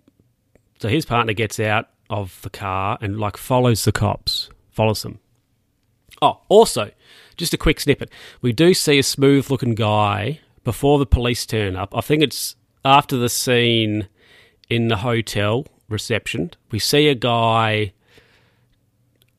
so 0.80 0.88
his 0.88 1.04
partner 1.04 1.34
gets 1.34 1.60
out 1.60 1.90
of 2.08 2.40
the 2.42 2.50
car 2.50 2.96
and 3.02 3.18
like 3.18 3.36
follows 3.36 3.84
the 3.84 3.92
cops, 3.92 4.48
follows 4.70 5.02
them. 5.02 5.18
Oh, 6.22 6.40
also, 6.48 6.90
just 7.36 7.52
a 7.52 7.58
quick 7.58 7.80
snippet. 7.80 8.10
We 8.40 8.52
do 8.52 8.72
see 8.74 8.98
a 8.98 9.02
smooth 9.02 9.50
looking 9.50 9.74
guy 9.74 10.40
before 10.64 10.98
the 10.98 11.06
police 11.06 11.44
turn 11.44 11.76
up. 11.76 11.96
I 11.96 12.00
think 12.00 12.22
it's 12.22 12.56
after 12.84 13.16
the 13.16 13.28
scene 13.28 14.08
in 14.68 14.88
the 14.88 14.98
hotel 14.98 15.66
reception. 15.88 16.52
We 16.70 16.78
see 16.78 17.08
a 17.08 17.14
guy 17.14 17.92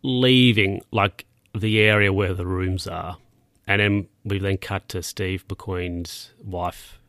leaving 0.04 0.82
like 0.92 1.26
the 1.56 1.80
area 1.82 2.12
where 2.12 2.34
the 2.34 2.46
rooms 2.46 2.88
are. 2.88 3.18
And 3.68 3.80
then 3.80 4.08
we 4.24 4.40
then 4.40 4.58
cut 4.58 4.90
to 4.90 5.04
Steve 5.04 5.48
McQueen's 5.48 6.32
wife. 6.44 7.00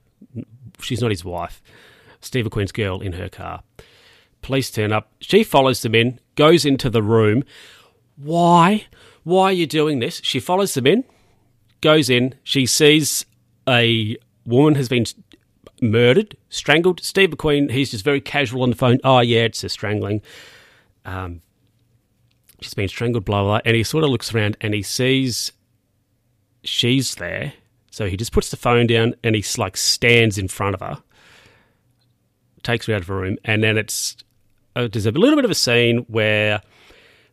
She's 0.80 1.00
not 1.00 1.10
his 1.10 1.24
wife. 1.24 1.62
Steve 2.20 2.46
McQueen's 2.46 2.72
girl 2.72 3.00
in 3.00 3.14
her 3.14 3.28
car. 3.28 3.62
Police 4.42 4.70
turn 4.70 4.92
up. 4.92 5.10
She 5.20 5.44
follows 5.44 5.82
them 5.82 5.94
in, 5.94 6.20
goes 6.34 6.64
into 6.64 6.90
the 6.90 7.02
room. 7.02 7.44
Why? 8.16 8.86
Why 9.24 9.44
are 9.44 9.52
you 9.52 9.66
doing 9.66 10.00
this? 10.00 10.20
She 10.24 10.40
follows 10.40 10.74
them 10.74 10.86
in, 10.86 11.04
goes 11.80 12.10
in. 12.10 12.34
She 12.42 12.66
sees 12.66 13.24
a 13.68 14.16
woman 14.44 14.74
has 14.74 14.88
been 14.88 15.06
murdered, 15.80 16.36
strangled. 16.48 17.02
Steve 17.02 17.30
McQueen, 17.30 17.70
he's 17.70 17.90
just 17.90 18.04
very 18.04 18.20
casual 18.20 18.62
on 18.62 18.70
the 18.70 18.76
phone. 18.76 18.98
Oh, 19.04 19.20
yeah, 19.20 19.42
it's 19.42 19.62
a 19.64 19.68
strangling. 19.68 20.22
Um, 21.04 21.42
she's 22.62 22.74
been 22.74 22.88
strangled, 22.88 23.24
blah, 23.24 23.42
blah. 23.42 23.60
And 23.64 23.76
he 23.76 23.82
sort 23.82 24.04
of 24.04 24.10
looks 24.10 24.34
around 24.34 24.56
and 24.60 24.74
he 24.74 24.82
sees 24.82 25.52
she's 26.64 27.14
there. 27.16 27.54
So 27.90 28.06
he 28.06 28.16
just 28.16 28.32
puts 28.32 28.50
the 28.50 28.56
phone 28.56 28.86
down 28.86 29.14
and 29.22 29.34
he 29.34 29.44
like 29.58 29.76
stands 29.76 30.38
in 30.38 30.48
front 30.48 30.74
of 30.74 30.80
her, 30.80 31.02
takes 32.62 32.86
her 32.86 32.94
out 32.94 33.02
of 33.02 33.06
the 33.06 33.12
room, 33.12 33.36
and 33.44 33.62
then 33.62 33.76
it's 33.76 34.16
uh, 34.74 34.88
there's 34.90 35.04
a 35.04 35.10
little 35.10 35.36
bit 35.36 35.44
of 35.44 35.50
a 35.50 35.54
scene 35.54 35.98
where 36.08 36.62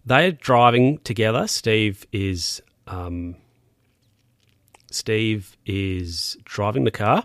they're 0.05 0.33
driving 0.33 0.97
together. 0.99 1.47
Steve 1.47 2.05
is 2.11 2.61
um, 2.87 3.35
Steve 4.91 5.55
is 5.65 6.35
driving 6.43 6.83
the 6.83 6.91
car, 6.91 7.23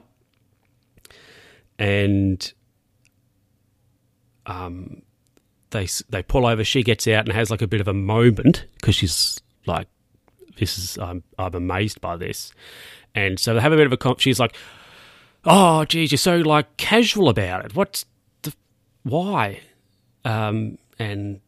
and 1.77 2.53
um, 4.47 5.03
they 5.75 5.87
they 6.09 6.23
pull 6.23 6.47
over. 6.47 6.65
She 6.65 6.83
gets 6.83 7.07
out 7.07 7.27
and 7.27 7.35
has 7.35 7.51
like 7.51 7.61
a 7.61 7.67
bit 7.67 7.81
of 7.81 7.89
a 7.89 7.93
moment 7.93 8.65
because 8.77 8.95
she's 8.95 9.41
like, 9.67 9.89
"This 10.57 10.79
is 10.79 10.97
I'm 10.97 11.23
I'm 11.39 11.55
amazed 11.55 12.01
by 12.01 12.17
this," 12.17 12.53
and 13.15 13.39
so 13.39 13.55
they 13.55 13.61
have 13.61 13.73
a 13.73 13.77
bit 13.77 13.87
of 13.87 13.93
a. 13.93 13.97
Comp- 13.97 14.21
she's 14.21 14.41
like, 14.41 14.57
"Oh, 15.45 15.85
geez, 15.85 16.13
you're 16.13 16.19
so 16.19 16.39
like 16.39 16.77
casual 16.79 17.29
about 17.29 17.67
it. 17.67 17.77
What's 17.77 18.07
the 18.43 18.55
why?" 19.03 19.61
Um, 20.25 20.79
and 20.99 21.41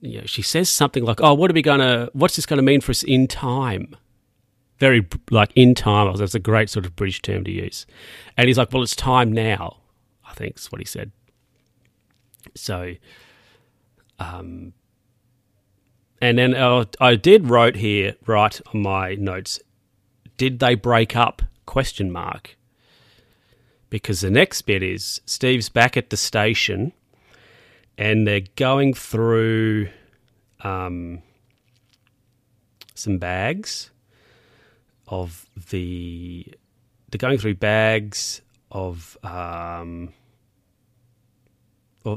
you 0.00 0.20
know, 0.20 0.26
she 0.26 0.42
says 0.42 0.68
something 0.68 1.04
like, 1.04 1.20
"Oh, 1.20 1.34
what 1.34 1.50
are 1.50 1.54
we 1.54 1.62
gonna? 1.62 2.08
What's 2.14 2.36
this 2.36 2.46
to 2.46 2.62
mean 2.62 2.80
for 2.80 2.90
us 2.90 3.02
in 3.02 3.28
time?" 3.28 3.94
Very 4.78 5.06
like 5.30 5.52
in 5.54 5.74
time. 5.74 6.16
That's 6.16 6.34
a 6.34 6.40
great 6.40 6.70
sort 6.70 6.86
of 6.86 6.96
British 6.96 7.20
term 7.20 7.44
to 7.44 7.50
use. 7.50 7.86
And 8.38 8.48
he's 8.48 8.56
like, 8.56 8.72
"Well, 8.72 8.82
it's 8.82 8.96
time 8.96 9.30
now." 9.30 9.76
I 10.24 10.32
think 10.32 10.56
is 10.56 10.72
what 10.72 10.80
he 10.80 10.86
said. 10.86 11.12
So, 12.54 12.94
um, 14.20 14.72
and 16.20 16.38
then 16.38 16.54
I 17.00 17.16
did 17.16 17.48
wrote 17.48 17.76
here 17.76 18.14
right 18.26 18.60
on 18.72 18.82
my 18.82 19.14
notes. 19.14 19.58
Did 20.36 20.58
they 20.58 20.74
break 20.74 21.16
up? 21.16 21.42
Question 21.66 22.12
mark. 22.12 22.56
Because 23.88 24.20
the 24.20 24.30
next 24.30 24.62
bit 24.62 24.82
is 24.82 25.20
Steve's 25.24 25.68
back 25.68 25.96
at 25.96 26.10
the 26.10 26.16
station 26.16 26.92
and 27.96 28.26
they're 28.26 28.42
going 28.56 28.94
through 28.94 29.88
um, 30.60 31.22
some 32.94 33.18
bags 33.18 33.90
of 35.06 35.46
the. 35.70 36.46
They're 37.10 37.18
going 37.18 37.38
through 37.38 37.56
bags 37.56 38.40
of, 38.70 39.18
um, 39.24 40.14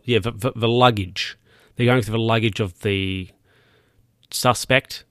yeah, 0.06 0.20
the, 0.20 0.32
the, 0.32 0.52
the 0.56 0.68
luggage. 0.68 1.36
They're 1.76 1.86
going 1.86 2.02
through 2.02 2.14
the 2.14 2.20
luggage 2.20 2.60
of 2.60 2.80
the 2.82 3.30
suspect. 4.32 5.04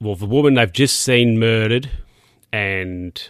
Well, 0.00 0.16
the 0.16 0.26
woman 0.26 0.54
they've 0.54 0.72
just 0.72 1.00
seen 1.00 1.38
murdered, 1.38 1.88
and 2.52 3.28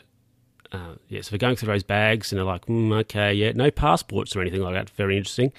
uh, 0.72 0.94
yeah, 1.08 1.20
so 1.20 1.30
they're 1.30 1.38
going 1.38 1.56
through 1.56 1.72
those 1.72 1.82
bags 1.82 2.32
and 2.32 2.38
they're 2.38 2.46
like, 2.46 2.66
mm, 2.66 2.92
okay, 3.00 3.32
yeah, 3.32 3.52
no 3.54 3.70
passports 3.70 4.34
or 4.34 4.40
anything 4.40 4.62
like 4.62 4.74
that. 4.74 4.90
Very 4.90 5.16
interesting. 5.16 5.52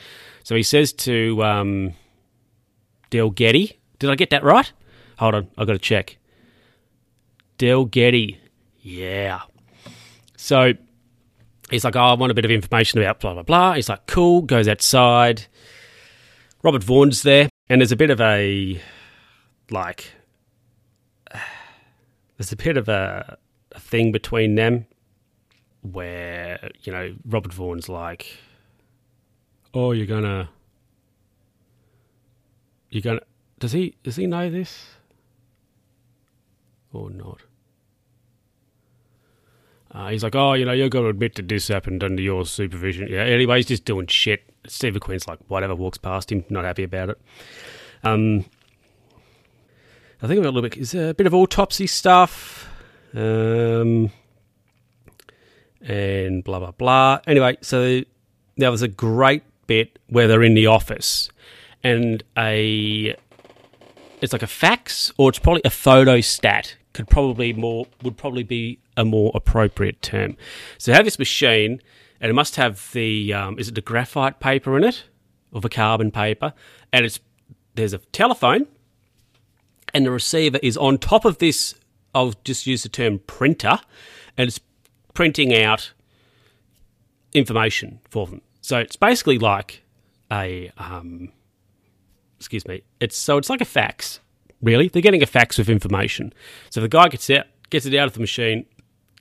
So 0.44 0.56
he 0.56 0.64
says 0.64 0.92
to 0.94 1.44
um, 1.44 1.94
Delgetti, 3.12 3.78
did 4.00 4.10
I 4.10 4.16
get 4.16 4.32
that 4.32 4.44
right? 4.44 4.72
Hold 5.20 5.36
on, 5.36 5.48
I've 5.58 5.68
got 5.68 5.74
to 5.74 5.80
check. 5.80 6.18
Delgetti, 7.60 8.38
yeah. 8.82 9.42
So 10.36 10.74
he's 11.70 11.84
like, 11.84 11.96
oh, 11.96 12.02
I 12.02 12.14
want 12.16 12.32
a 12.32 12.36
bit 12.36 12.46
of 12.46 12.52
information 12.52 13.00
about 13.00 13.20
blah, 13.20 13.34
blah, 13.36 13.44
blah. 13.44 13.74
He's 13.74 13.90
like, 13.90 14.08
cool, 14.08 14.42
goes 14.42 14.68
outside. 14.68 15.46
Robert 16.64 16.84
Vaughn's 16.84 17.24
there, 17.24 17.50
and 17.70 17.82
there's 17.82 17.92
a 17.92 17.98
bit 17.98 18.10
of 18.10 18.22
a, 18.22 18.82
like, 19.70 20.14
there's 22.38 22.54
a 22.54 22.56
bit 22.56 22.78
of 22.78 22.88
a, 22.88 23.38
a 23.74 23.80
thing 23.80 24.14
between 24.14 24.56
them 24.56 24.86
where 25.82 26.70
you 26.84 26.94
know 26.94 27.14
Robert 27.26 27.54
Vaughn's 27.54 27.90
like, 27.90 28.38
"Oh, 29.74 29.92
you're 29.92 30.06
gonna, 30.06 30.50
you're 32.90 33.02
gonna." 33.02 33.22
Does 33.60 33.74
he 33.74 33.96
does 34.02 34.16
he 34.16 34.26
know 34.26 34.50
this 34.50 34.86
or 36.94 37.10
not? 37.10 37.42
Uh, 39.92 40.10
he's 40.10 40.24
like, 40.24 40.36
"Oh, 40.36 40.54
you 40.54 40.64
know, 40.64 40.72
you're 40.72 40.90
to 40.90 41.08
admit 41.08 41.36
that 41.36 41.50
this 41.50 41.68
happened 41.68 42.06
under 42.06 42.22
your 42.22 42.46
supervision." 42.46 43.10
Yeah. 43.10 43.24
Anyway, 43.24 43.58
he's 43.58 43.66
just 43.66 43.84
doing 43.84 44.08
shit. 44.08 44.53
Steve 44.68 44.94
McQueen's 44.94 45.28
like, 45.28 45.40
whatever, 45.48 45.76
walks 45.76 45.98
past 45.98 46.32
him, 46.32 46.46
not 46.50 46.64
happy 46.64 46.84
about 46.84 47.10
it. 47.10 47.22
Um, 48.04 48.46
I 50.22 50.28
think 50.28 50.40
about 50.40 50.50
a 50.50 50.56
little 50.56 50.70
bit. 50.70 50.78
Is 50.78 50.96
a 50.96 51.14
bit 51.14 51.28
of 51.28 51.34
autopsy 51.34 51.88
stuff. 51.88 52.70
Um, 53.14 54.10
and 55.82 56.44
blah 56.44 56.60
blah 56.60 56.72
blah. 56.72 57.20
Anyway, 57.28 57.58
so 57.62 58.02
there 58.58 58.72
was 58.72 58.82
a 58.82 58.88
great 58.88 59.44
bit 59.68 60.00
where 60.08 60.28
they're 60.28 60.44
in 60.44 60.54
the 60.54 60.68
office, 60.68 61.30
and 61.84 62.24
a 62.38 63.16
it's 64.22 64.32
like 64.32 64.44
a 64.44 64.48
fax 64.48 65.12
or 65.18 65.30
it's 65.30 65.40
probably 65.40 65.62
a 65.66 65.70
photo 65.70 66.22
stat 66.22 66.78
could 66.94 67.10
probably 67.10 67.52
more 67.52 67.86
would 68.04 68.16
probably 68.18 68.44
be 68.44 68.80
a 68.96 69.04
more 69.04 69.32
appropriate 69.36 70.02
term. 70.02 70.38
So 70.78 70.94
have 70.94 71.06
this 71.06 71.20
machine 71.20 71.82
and 72.24 72.30
it 72.30 72.34
must 72.34 72.56
have 72.56 72.90
the 72.94 73.34
um, 73.34 73.60
is 73.60 73.68
it 73.68 73.76
the 73.76 73.82
graphite 73.82 74.40
paper 74.40 74.78
in 74.78 74.86
it 74.86 75.04
or 75.52 75.60
the 75.60 75.70
carbon 75.70 76.10
paper, 76.10 76.54
and 76.94 77.06
it's 77.06 77.20
there's 77.76 77.92
a 77.92 77.98
telephone, 77.98 78.66
and 79.94 80.06
the 80.06 80.12
receiver 80.12 80.58
is 80.64 80.78
on 80.78 80.98
top 80.98 81.26
of 81.26 81.40
this. 81.40 81.76
I'll 82.16 82.34
just 82.46 82.66
use 82.66 82.84
the 82.84 82.90
term 82.90 83.20
printer, 83.28 83.78
and 84.38 84.48
it's 84.48 84.62
printing 85.14 85.54
out 85.54 85.92
information 87.34 88.00
for 88.10 88.26
them. 88.26 88.42
So 88.62 88.78
it's 88.80 88.96
basically 88.96 89.38
like 89.38 89.84
a 90.32 90.72
um, 90.78 91.30
excuse 92.38 92.66
me. 92.66 92.84
It's 93.02 93.18
so 93.18 93.38
it's 93.38 93.50
like 93.50 93.60
a 93.60 93.66
fax. 93.66 94.22
Really, 94.62 94.88
they're 94.88 95.02
getting 95.02 95.24
a 95.24 95.26
fax 95.26 95.58
with 95.58 95.68
information. 95.68 96.32
So 96.70 96.80
the 96.80 96.88
guy 96.88 97.10
gets 97.10 97.30
out, 97.30 97.48
gets 97.70 97.86
it 97.86 97.94
out 97.96 98.08
of 98.08 98.14
the 98.14 98.22
machine, 98.22 98.66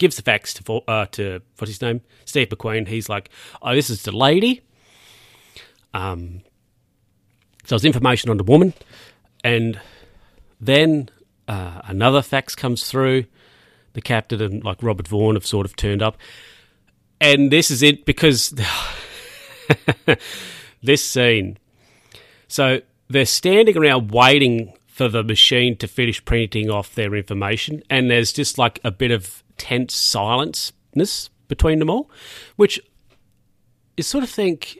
gives 0.02 0.16
the 0.16 0.22
fax 0.22 0.52
to 0.52 0.82
uh, 0.88 1.06
to 1.12 1.40
what's 1.56 1.70
his 1.70 1.80
name, 1.80 2.00
Steve 2.24 2.48
McQueen. 2.48 2.88
He's 2.88 3.08
like, 3.08 3.30
"Oh, 3.62 3.72
this 3.72 3.88
is 3.88 4.02
the 4.02 4.10
lady." 4.10 4.62
Um, 5.94 6.42
so 7.64 7.76
it's 7.76 7.84
information 7.84 8.28
on 8.28 8.36
the 8.36 8.42
woman, 8.42 8.74
and 9.44 9.80
then 10.60 11.08
uh, 11.46 11.82
another 11.84 12.20
fax 12.20 12.56
comes 12.56 12.90
through. 12.90 13.26
The 13.92 14.00
captain 14.00 14.42
and 14.42 14.64
like 14.64 14.82
Robert 14.82 15.06
Vaughn 15.06 15.36
have 15.36 15.46
sort 15.46 15.66
of 15.66 15.76
turned 15.76 16.02
up, 16.02 16.16
and 17.20 17.52
this 17.52 17.70
is 17.70 17.82
it 17.82 18.04
because 18.04 18.50
this 20.82 21.04
scene. 21.04 21.58
So 22.48 22.80
they're 23.08 23.24
standing 23.24 23.76
around 23.76 24.10
waiting 24.10 24.72
for 24.92 25.08
the 25.08 25.24
machine 25.24 25.74
to 25.74 25.88
finish 25.88 26.22
printing 26.22 26.68
off 26.68 26.94
their 26.94 27.14
information, 27.14 27.82
and 27.88 28.10
there's 28.10 28.30
just 28.30 28.58
like 28.58 28.78
a 28.84 28.90
bit 28.90 29.10
of 29.10 29.42
tense 29.56 29.94
silenceness 29.94 31.30
between 31.48 31.78
them 31.78 31.88
all, 31.88 32.10
which 32.56 32.78
is 33.96 34.06
sort 34.06 34.22
of 34.22 34.28
think 34.28 34.78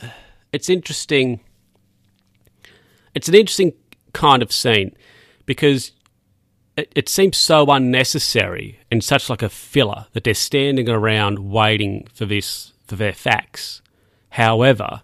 it's 0.52 0.68
interesting. 0.68 1.40
It's 3.14 3.28
an 3.28 3.34
interesting 3.34 3.72
kind 4.12 4.42
of 4.42 4.52
scene 4.52 4.94
because 5.46 5.92
it, 6.76 6.92
it 6.94 7.08
seems 7.08 7.38
so 7.38 7.64
unnecessary 7.70 8.80
and 8.90 9.02
such 9.02 9.30
like 9.30 9.42
a 9.42 9.48
filler 9.48 10.06
that 10.12 10.24
they're 10.24 10.34
standing 10.34 10.88
around 10.90 11.50
waiting 11.50 12.06
for 12.12 12.26
this 12.26 12.74
for 12.86 12.96
their 12.96 13.14
fax. 13.14 13.80
However, 14.30 15.00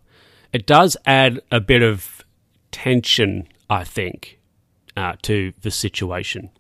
it 0.53 0.67
does 0.67 0.97
add 1.07 1.41
a 1.51 1.61
bit 1.61 1.83
of 1.83 2.23
tension, 2.71 3.49
I 3.71 3.85
think, 3.85 4.41
uh, 4.97 5.15
to 5.23 5.53
the 5.63 5.71
situation. 5.71 6.51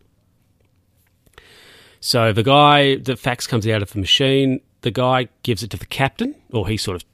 So 1.98 2.32
the 2.32 2.44
guy, 2.44 2.96
the 2.96 3.16
fax 3.16 3.46
comes 3.46 3.66
out 3.66 3.82
of 3.82 3.92
the 3.92 3.98
machine. 3.98 4.61
The 4.80 4.90
guy 4.90 5.28
gives 5.42 5.62
it 5.62 5.70
to 5.70 5.76
the 5.76 5.86
captain, 5.86 6.34
or 6.50 6.66
he 6.68 6.78
sort 6.78 7.02
of 7.02 7.04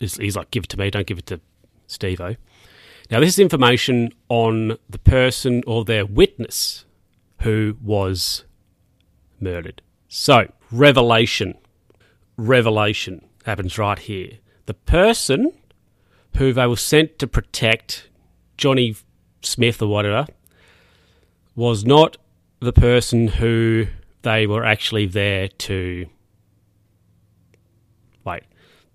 is, 0.00 0.16
he's 0.16 0.36
like, 0.36 0.50
"Give 0.50 0.64
it 0.64 0.70
to 0.70 0.78
me, 0.78 0.90
don't 0.90 1.06
give 1.06 1.18
it 1.18 1.26
to 1.26 1.40
Stevo." 1.88 2.36
Now, 3.10 3.20
this 3.20 3.30
is 3.30 3.38
information 3.38 4.12
on 4.28 4.76
the 4.90 4.98
person 4.98 5.62
or 5.66 5.84
their 5.84 6.04
witness 6.04 6.84
who 7.42 7.76
was 7.80 8.44
murdered. 9.40 9.80
So, 10.08 10.52
revelation, 10.72 11.54
revelation 12.36 13.24
happens 13.44 13.78
right 13.78 13.98
here. 13.98 14.38
The 14.66 14.74
person 14.74 15.52
who 16.36 16.52
they 16.52 16.66
were 16.66 16.76
sent 16.76 17.18
to 17.20 17.28
protect, 17.28 18.08
Johnny 18.56 18.96
Smith 19.46 19.80
or 19.80 19.88
whatever, 19.88 20.26
was 21.54 21.84
not 21.84 22.16
the 22.60 22.72
person 22.72 23.28
who 23.28 23.86
they 24.22 24.46
were 24.46 24.64
actually 24.64 25.06
there 25.06 25.48
to. 25.48 26.06
Wait, 28.24 28.42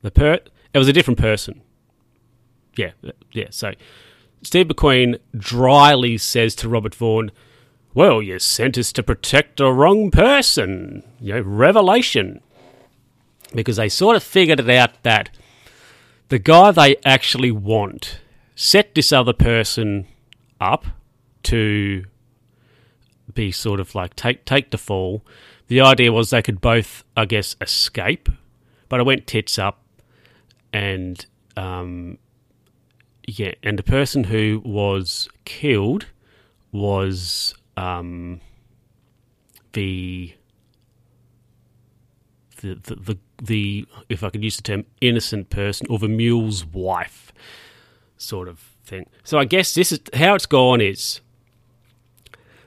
the 0.01 0.11
per 0.11 0.33
it 0.33 0.77
was 0.77 0.87
a 0.87 0.93
different 0.93 1.19
person. 1.19 1.61
Yeah, 2.75 2.91
yeah. 3.31 3.47
So 3.49 3.73
Steve 4.43 4.67
McQueen 4.67 5.19
dryly 5.37 6.17
says 6.17 6.55
to 6.55 6.69
Robert 6.69 6.95
Vaughn, 6.95 7.31
"Well, 7.93 8.21
you 8.21 8.39
sent 8.39 8.77
us 8.77 8.91
to 8.93 9.03
protect 9.03 9.57
the 9.57 9.71
wrong 9.71 10.11
person." 10.11 11.03
You 11.19 11.33
know, 11.35 11.41
revelation, 11.41 12.41
because 13.53 13.77
they 13.77 13.89
sort 13.89 14.15
of 14.15 14.23
figured 14.23 14.59
it 14.59 14.69
out 14.69 15.03
that 15.03 15.29
the 16.29 16.39
guy 16.39 16.71
they 16.71 16.95
actually 17.03 17.51
want 17.51 18.19
set 18.55 18.95
this 18.95 19.11
other 19.11 19.33
person 19.33 20.07
up 20.61 20.85
to 21.43 22.05
be 23.33 23.51
sort 23.51 23.79
of 23.79 23.95
like 23.95 24.15
take 24.15 24.45
take 24.45 24.71
the 24.71 24.77
fall. 24.77 25.25
The 25.67 25.81
idea 25.81 26.11
was 26.11 26.29
they 26.29 26.41
could 26.41 26.61
both, 26.61 27.03
I 27.15 27.25
guess, 27.25 27.55
escape, 27.61 28.29
but 28.89 28.99
I 28.99 29.03
went 29.03 29.25
tits 29.25 29.57
up, 29.57 29.83
and 30.71 31.25
um, 31.57 32.17
yeah, 33.27 33.53
and 33.63 33.79
the 33.79 33.83
person 33.83 34.25
who 34.25 34.61
was 34.63 35.29
killed 35.45 36.07
was 36.71 37.53
um, 37.77 38.41
the, 39.73 40.33
the 42.61 42.75
the 42.75 42.95
the 42.95 43.17
the 43.41 43.85
if 44.09 44.23
I 44.23 44.29
could 44.29 44.43
use 44.43 44.57
the 44.57 44.63
term 44.63 44.85
innocent 44.99 45.49
person 45.49 45.87
or 45.89 45.99
the 45.99 46.09
mule's 46.09 46.65
wife, 46.65 47.31
sort 48.17 48.47
of 48.47 48.70
So 49.23 49.37
I 49.39 49.45
guess 49.45 49.73
this 49.73 49.91
is 49.91 49.99
how 50.13 50.35
it's 50.35 50.45
gone 50.45 50.81
is 50.81 51.21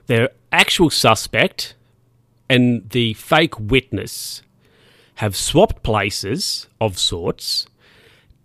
their 0.07 0.29
actual 0.51 0.89
suspect 0.89 1.75
and 2.49 2.89
the 2.89 3.13
fake 3.13 3.59
witness 3.59 4.41
have 5.15 5.35
swapped 5.35 5.83
places 5.83 6.67
of 6.81 6.97
sorts. 6.99 7.67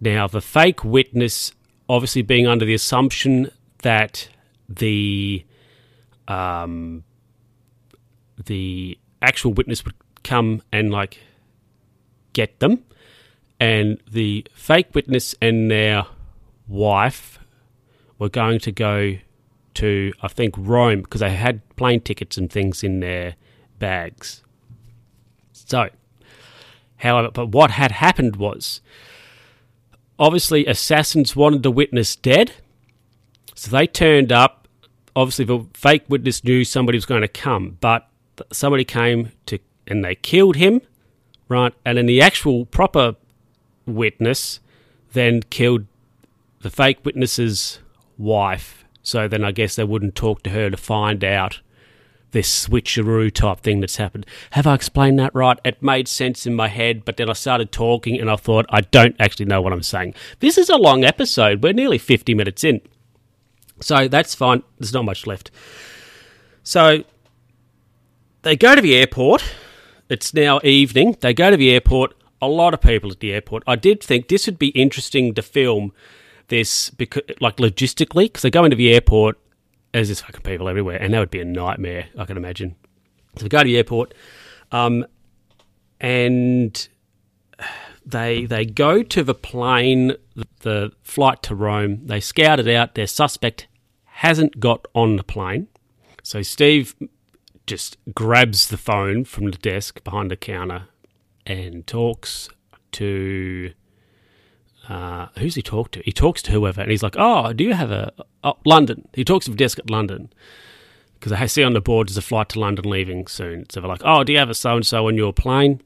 Now, 0.00 0.26
the 0.26 0.40
fake 0.40 0.84
witness 0.84 1.52
obviously 1.88 2.22
being 2.22 2.46
under 2.46 2.64
the 2.64 2.74
assumption 2.74 3.50
that 3.82 4.28
the 4.68 5.44
um, 6.28 7.02
the 8.44 8.96
actual 9.20 9.52
witness 9.52 9.84
would 9.84 9.96
come 10.22 10.62
and 10.72 10.90
like 10.90 11.18
get 12.32 12.60
them, 12.60 12.84
and 13.58 14.00
the 14.08 14.46
fake 14.54 14.94
witness 14.94 15.34
and 15.42 15.70
their 15.70 16.06
wife 16.68 17.39
were 18.20 18.28
going 18.28 18.60
to 18.60 18.70
go 18.70 19.16
to, 19.74 20.12
I 20.22 20.28
think, 20.28 20.54
Rome 20.56 21.00
because 21.00 21.20
they 21.20 21.34
had 21.34 21.68
plane 21.74 22.00
tickets 22.00 22.36
and 22.36 22.52
things 22.52 22.84
in 22.84 23.00
their 23.00 23.34
bags. 23.80 24.44
So, 25.52 25.88
however, 26.98 27.30
but 27.32 27.48
what 27.48 27.72
had 27.72 27.90
happened 27.90 28.36
was 28.36 28.80
obviously 30.18 30.66
assassins 30.66 31.34
wanted 31.34 31.64
the 31.64 31.70
witness 31.70 32.14
dead, 32.14 32.52
so 33.56 33.70
they 33.70 33.86
turned 33.86 34.30
up. 34.30 34.68
Obviously, 35.16 35.44
the 35.46 35.66
fake 35.74 36.04
witness 36.08 36.44
knew 36.44 36.62
somebody 36.62 36.96
was 36.96 37.06
going 37.06 37.22
to 37.22 37.28
come, 37.28 37.78
but 37.80 38.08
somebody 38.52 38.84
came 38.84 39.32
to 39.46 39.58
and 39.86 40.04
they 40.04 40.14
killed 40.14 40.56
him, 40.56 40.80
right? 41.48 41.74
And 41.84 41.98
then 41.98 42.06
the 42.06 42.22
actual 42.22 42.66
proper 42.66 43.16
witness 43.86 44.60
then 45.12 45.42
killed 45.50 45.86
the 46.60 46.70
fake 46.70 46.98
witness's 47.04 47.80
wife. 48.20 48.84
So 49.02 49.26
then 49.26 49.44
I 49.44 49.50
guess 49.50 49.76
they 49.76 49.84
wouldn't 49.84 50.14
talk 50.14 50.42
to 50.42 50.50
her 50.50 50.70
to 50.70 50.76
find 50.76 51.24
out 51.24 51.60
this 52.32 52.66
switcheroo 52.68 53.32
type 53.32 53.60
thing 53.60 53.80
that's 53.80 53.96
happened. 53.96 54.26
Have 54.52 54.66
I 54.66 54.74
explained 54.74 55.18
that 55.18 55.34
right? 55.34 55.58
It 55.64 55.82
made 55.82 56.06
sense 56.06 56.46
in 56.46 56.54
my 56.54 56.68
head, 56.68 57.04
but 57.04 57.16
then 57.16 57.28
I 57.28 57.32
started 57.32 57.72
talking 57.72 58.20
and 58.20 58.30
I 58.30 58.36
thought, 58.36 58.66
I 58.68 58.82
don't 58.82 59.16
actually 59.18 59.46
know 59.46 59.60
what 59.60 59.72
I'm 59.72 59.82
saying. 59.82 60.14
This 60.38 60.56
is 60.56 60.68
a 60.68 60.76
long 60.76 61.04
episode. 61.04 61.62
We're 61.62 61.72
nearly 61.72 61.98
50 61.98 62.34
minutes 62.34 62.62
in. 62.62 62.80
So 63.80 64.06
that's 64.06 64.34
fine. 64.34 64.62
There's 64.78 64.92
not 64.92 65.04
much 65.04 65.26
left. 65.26 65.50
So 66.62 67.04
they 68.42 68.56
go 68.56 68.74
to 68.74 68.82
the 68.82 68.94
airport. 68.96 69.42
It's 70.08 70.34
now 70.34 70.60
evening. 70.62 71.16
They 71.20 71.34
go 71.34 71.50
to 71.50 71.56
the 71.56 71.70
airport. 71.72 72.14
A 72.42 72.48
lot 72.48 72.74
of 72.74 72.80
people 72.80 73.10
at 73.10 73.20
the 73.20 73.32
airport. 73.32 73.62
I 73.66 73.76
did 73.76 74.02
think 74.02 74.28
this 74.28 74.46
would 74.46 74.58
be 74.58 74.68
interesting 74.68 75.34
to 75.34 75.42
film 75.42 75.92
this 76.50 76.90
because, 76.90 77.22
like 77.40 77.56
logistically, 77.56 78.26
because 78.26 78.42
they 78.42 78.50
go 78.50 78.64
into 78.64 78.76
the 78.76 78.92
airport 78.92 79.38
there's 79.92 80.08
just 80.08 80.24
fucking 80.24 80.42
people 80.42 80.68
everywhere, 80.68 80.96
and 81.00 81.12
that 81.12 81.18
would 81.18 81.30
be 81.30 81.40
a 81.40 81.44
nightmare. 81.44 82.08
I 82.16 82.24
can 82.24 82.36
imagine. 82.36 82.76
So 83.36 83.44
they 83.44 83.48
go 83.48 83.58
to 83.58 83.64
the 83.64 83.76
airport, 83.76 84.14
um, 84.70 85.06
and 86.00 86.88
they 88.04 88.44
they 88.46 88.64
go 88.64 89.02
to 89.02 89.22
the 89.22 89.34
plane, 89.34 90.14
the, 90.34 90.46
the 90.60 90.92
flight 91.02 91.42
to 91.44 91.54
Rome. 91.54 92.06
They 92.06 92.20
scout 92.20 92.60
it 92.60 92.68
out. 92.68 92.94
Their 92.94 93.06
suspect 93.06 93.66
hasn't 94.04 94.60
got 94.60 94.86
on 94.94 95.16
the 95.16 95.24
plane, 95.24 95.68
so 96.22 96.42
Steve 96.42 96.94
just 97.66 97.96
grabs 98.14 98.68
the 98.68 98.76
phone 98.76 99.24
from 99.24 99.50
the 99.50 99.58
desk 99.58 100.02
behind 100.02 100.30
the 100.30 100.36
counter 100.36 100.88
and 101.46 101.86
talks 101.86 102.48
to 102.92 103.72
uh, 104.88 105.26
who's 105.38 105.54
he 105.54 105.62
talk 105.62 105.90
to? 105.92 106.02
He 106.04 106.12
talks 106.12 106.42
to 106.42 106.52
whoever, 106.52 106.80
and 106.80 106.90
he's 106.90 107.02
like, 107.02 107.16
"Oh, 107.18 107.52
do 107.52 107.64
you 107.64 107.74
have 107.74 107.90
a 107.90 108.12
oh, 108.42 108.56
London?" 108.64 109.08
He 109.14 109.24
talks 109.24 109.44
to 109.44 109.50
the 109.50 109.56
desk 109.56 109.78
at 109.78 109.90
London 109.90 110.32
because 111.14 111.32
I 111.32 111.46
see 111.46 111.62
on 111.62 111.74
the 111.74 111.80
board 111.80 112.08
there's 112.08 112.16
a 112.16 112.22
flight 112.22 112.48
to 112.50 112.60
London 112.60 112.88
leaving 112.88 113.26
soon. 113.26 113.68
So 113.70 113.80
they're 113.80 113.88
like, 113.88 114.02
"Oh, 114.04 114.24
do 114.24 114.32
you 114.32 114.38
have 114.38 114.50
a 114.50 114.54
so 114.54 114.76
and 114.76 114.86
so 114.86 115.08
on 115.08 115.16
your 115.16 115.32
plane?" 115.32 115.80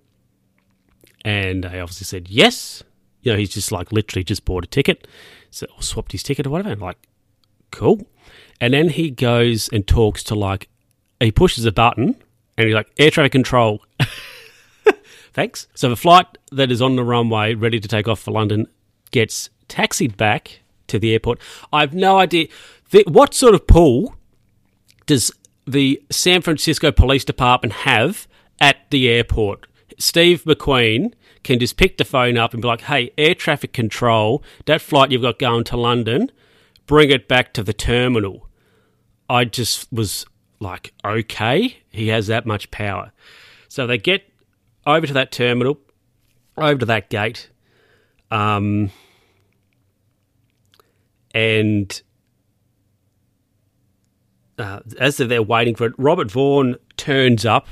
And 1.25 1.67
I 1.67 1.81
obviously 1.81 2.05
said 2.05 2.29
yes. 2.29 2.83
You 3.23 3.33
know, 3.33 3.39
he's 3.39 3.55
just 3.55 3.73
like 3.73 3.91
literally 3.91 4.23
just 4.23 4.45
bought 4.45 4.65
a 4.65 4.67
ticket, 4.67 5.09
so 5.51 5.67
swapped 5.81 6.13
his 6.13 6.23
ticket 6.23 6.47
or 6.47 6.51
whatever. 6.51 6.71
And 6.71 6.81
like, 6.81 6.99
cool. 7.71 8.07
And 8.61 8.75
then 8.75 8.91
he 8.91 9.11
goes 9.11 9.69
and 9.71 9.87
talks 9.87 10.23
to 10.25 10.35
like, 10.35 10.69
he 11.21 11.33
pushes 11.33 11.65
a 11.65 11.73
button 11.73 12.17
and 12.57 12.67
he's 12.67 12.75
like, 12.75 12.91
air 12.99 13.11
traffic 13.11 13.33
control. 13.33 13.83
Thanks. 15.33 15.67
So 15.75 15.89
the 15.89 15.97
flight 15.97 16.27
that 16.53 16.71
is 16.71 16.81
on 16.81 16.97
the 16.97 17.03
runway, 17.03 17.55
ready 17.55 17.81
to 17.81 17.89
take 17.89 18.07
off 18.07 18.21
for 18.21 18.31
London, 18.31 18.69
gets 19.15 19.49
taxied 19.69 20.17
back 20.17 20.61
to 20.89 20.99
the 20.99 21.13
airport. 21.13 21.41
I 21.73 21.83
have 21.83 21.95
no 21.95 22.19
idea 22.19 22.49
what 23.07 23.33
sort 23.33 23.55
of 23.55 23.67
pull 23.69 24.17
does 25.07 25.31
the 25.67 26.03
San 26.11 26.43
Francisco 26.43 26.91
Police 26.91 27.25
Department 27.25 27.73
have 27.73 28.27
at 28.61 28.91
the 28.91 29.09
airport. 29.09 29.69
Steve 29.99 30.43
McQueen 30.43 31.15
can 31.45 31.61
just 31.61 31.77
pick 31.77 31.97
the 31.97 32.05
phone 32.05 32.37
up 32.37 32.55
and 32.55 32.61
be 32.61 32.67
like, 32.67 32.83
hey, 32.83 33.13
air 33.17 33.37
traffic 33.37 33.73
control, 33.73 34.43
that 34.67 34.81
flight 34.81 35.13
you've 35.13 35.23
got 35.23 35.39
going 35.39 35.63
to 35.63 35.77
London, 35.77 36.33
bring 36.87 37.11
it 37.11 37.29
back 37.29 37.53
to 37.53 37.63
the 37.63 37.73
terminal. 37.73 38.49
I 39.31 39.45
just 39.45 39.93
was 39.93 40.27
like, 40.59 40.93
okay, 41.05 41.79
he 41.89 42.09
has 42.09 42.27
that 42.27 42.47
much 42.47 42.73
power. 42.73 43.13
So 43.69 43.87
they 43.87 43.99
get 43.99 44.29
over 44.85 45.07
to 45.07 45.13
that 45.13 45.31
terminal, 45.31 45.79
over 46.57 46.81
to 46.81 46.87
that 46.87 47.11
gate, 47.11 47.49
um, 48.33 48.91
and 51.35 52.01
uh, 54.57 54.81
as 54.99 55.17
they're 55.17 55.43
waiting 55.43 55.75
for 55.75 55.87
it, 55.87 55.93
Robert 55.99 56.31
Vaughn 56.31 56.77
turns 56.97 57.45
up 57.45 57.67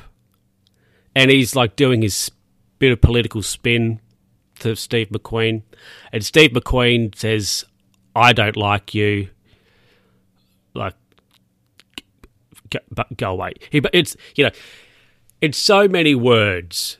and 1.14 1.30
he's 1.30 1.54
like 1.54 1.76
doing 1.76 2.02
his 2.02 2.30
bit 2.78 2.92
of 2.92 3.00
political 3.00 3.42
spin 3.42 4.00
to 4.58 4.74
Steve 4.74 5.08
McQueen. 5.10 5.62
And 6.12 6.24
Steve 6.24 6.50
McQueen 6.50 7.14
says, 7.14 7.64
I 8.16 8.32
don't 8.32 8.56
like 8.56 8.94
you. 8.94 9.28
Like, 10.74 10.94
go, 12.70 12.80
go 13.16 13.30
away. 13.30 13.54
He, 13.70 13.80
it's, 13.92 14.16
you 14.34 14.44
know, 14.44 14.50
it's 15.40 15.58
so 15.58 15.86
many 15.86 16.14
words. 16.14 16.98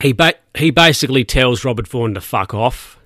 He, 0.00 0.12
ba- 0.12 0.34
he 0.56 0.70
basically 0.70 1.24
tells 1.24 1.64
Robert 1.64 1.86
Vaughn 1.86 2.14
to 2.14 2.20
fuck 2.20 2.52
off. 2.52 2.98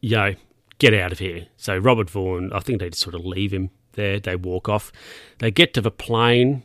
You 0.00 0.16
know, 0.16 0.34
get 0.78 0.94
out 0.94 1.12
of 1.12 1.18
here. 1.18 1.46
So 1.56 1.76
Robert 1.76 2.10
Vaughn, 2.10 2.52
I 2.52 2.60
think 2.60 2.80
they 2.80 2.90
just 2.90 3.02
sort 3.02 3.14
of 3.14 3.24
leave 3.24 3.52
him 3.52 3.70
there. 3.92 4.20
They 4.20 4.36
walk 4.36 4.68
off. 4.68 4.92
They 5.38 5.50
get 5.50 5.74
to 5.74 5.80
the 5.80 5.90
plane, 5.90 6.64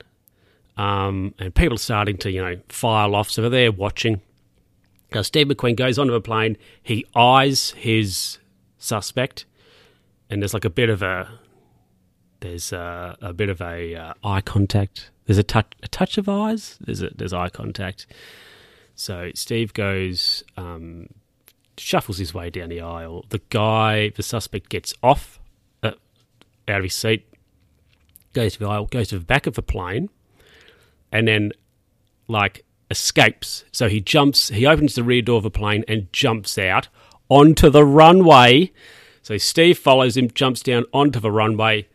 um, 0.77 1.33
and 1.39 1.53
people 1.53 1.75
are 1.75 1.77
starting 1.77 2.17
to, 2.17 2.31
you 2.31 2.41
know, 2.41 2.57
file 2.69 3.15
off. 3.15 3.29
So 3.29 3.49
they're 3.49 3.71
watching. 3.71 4.21
Now, 5.13 5.23
Steve 5.23 5.47
McQueen 5.47 5.75
goes 5.75 5.97
onto 5.97 6.13
a 6.13 6.21
plane. 6.21 6.57
He 6.81 7.05
eyes 7.15 7.71
his 7.71 8.37
suspect, 8.77 9.45
and 10.29 10.41
there's 10.41 10.53
like 10.53 10.65
a 10.65 10.69
bit 10.69 10.89
of 10.89 11.01
a 11.01 11.39
there's 12.41 12.71
a, 12.71 13.17
a 13.21 13.33
bit 13.33 13.49
of 13.49 13.61
a 13.61 13.95
uh, 13.95 14.13
eye 14.23 14.41
contact. 14.41 15.11
There's 15.25 15.37
a 15.37 15.43
touch 15.43 15.73
a 15.83 15.87
touch 15.87 16.17
of 16.17 16.29
eyes. 16.29 16.77
There's 16.81 17.01
a, 17.01 17.09
there's 17.15 17.33
eye 17.33 17.49
contact. 17.49 18.07
So 18.95 19.31
Steve 19.33 19.73
goes 19.73 20.43
um, 20.57 21.07
shuffles 21.79 22.17
his 22.17 22.33
way 22.33 22.49
down 22.49 22.69
the 22.69 22.81
aisle. 22.81 23.25
The 23.29 23.41
guy, 23.49 24.09
the 24.09 24.23
suspect, 24.23 24.69
gets 24.69 24.93
off 25.01 25.39
uh, 25.83 25.91
out 26.67 26.77
of 26.77 26.83
his 26.83 26.95
seat, 26.95 27.27
goes 28.33 28.53
to 28.53 28.59
the 28.59 28.67
aisle, 28.67 28.85
goes 28.85 29.09
to 29.09 29.19
the 29.19 29.25
back 29.25 29.47
of 29.47 29.55
the 29.55 29.61
plane, 29.61 30.09
and 31.11 31.27
then 31.27 31.51
like 32.27 32.65
escapes. 32.91 33.65
So 33.71 33.89
he 33.89 34.01
jumps, 34.01 34.49
he 34.49 34.65
opens 34.65 34.95
the 34.95 35.03
rear 35.03 35.21
door 35.21 35.37
of 35.37 35.43
the 35.43 35.51
plane 35.51 35.83
and 35.87 36.11
jumps 36.11 36.57
out 36.57 36.87
onto 37.29 37.69
the 37.69 37.85
runway. 37.85 38.71
So 39.21 39.37
Steve 39.37 39.77
follows 39.77 40.17
him, 40.17 40.29
jumps 40.31 40.61
down 40.61 40.85
onto 40.93 41.19
the 41.19 41.31
runway. 41.31 41.87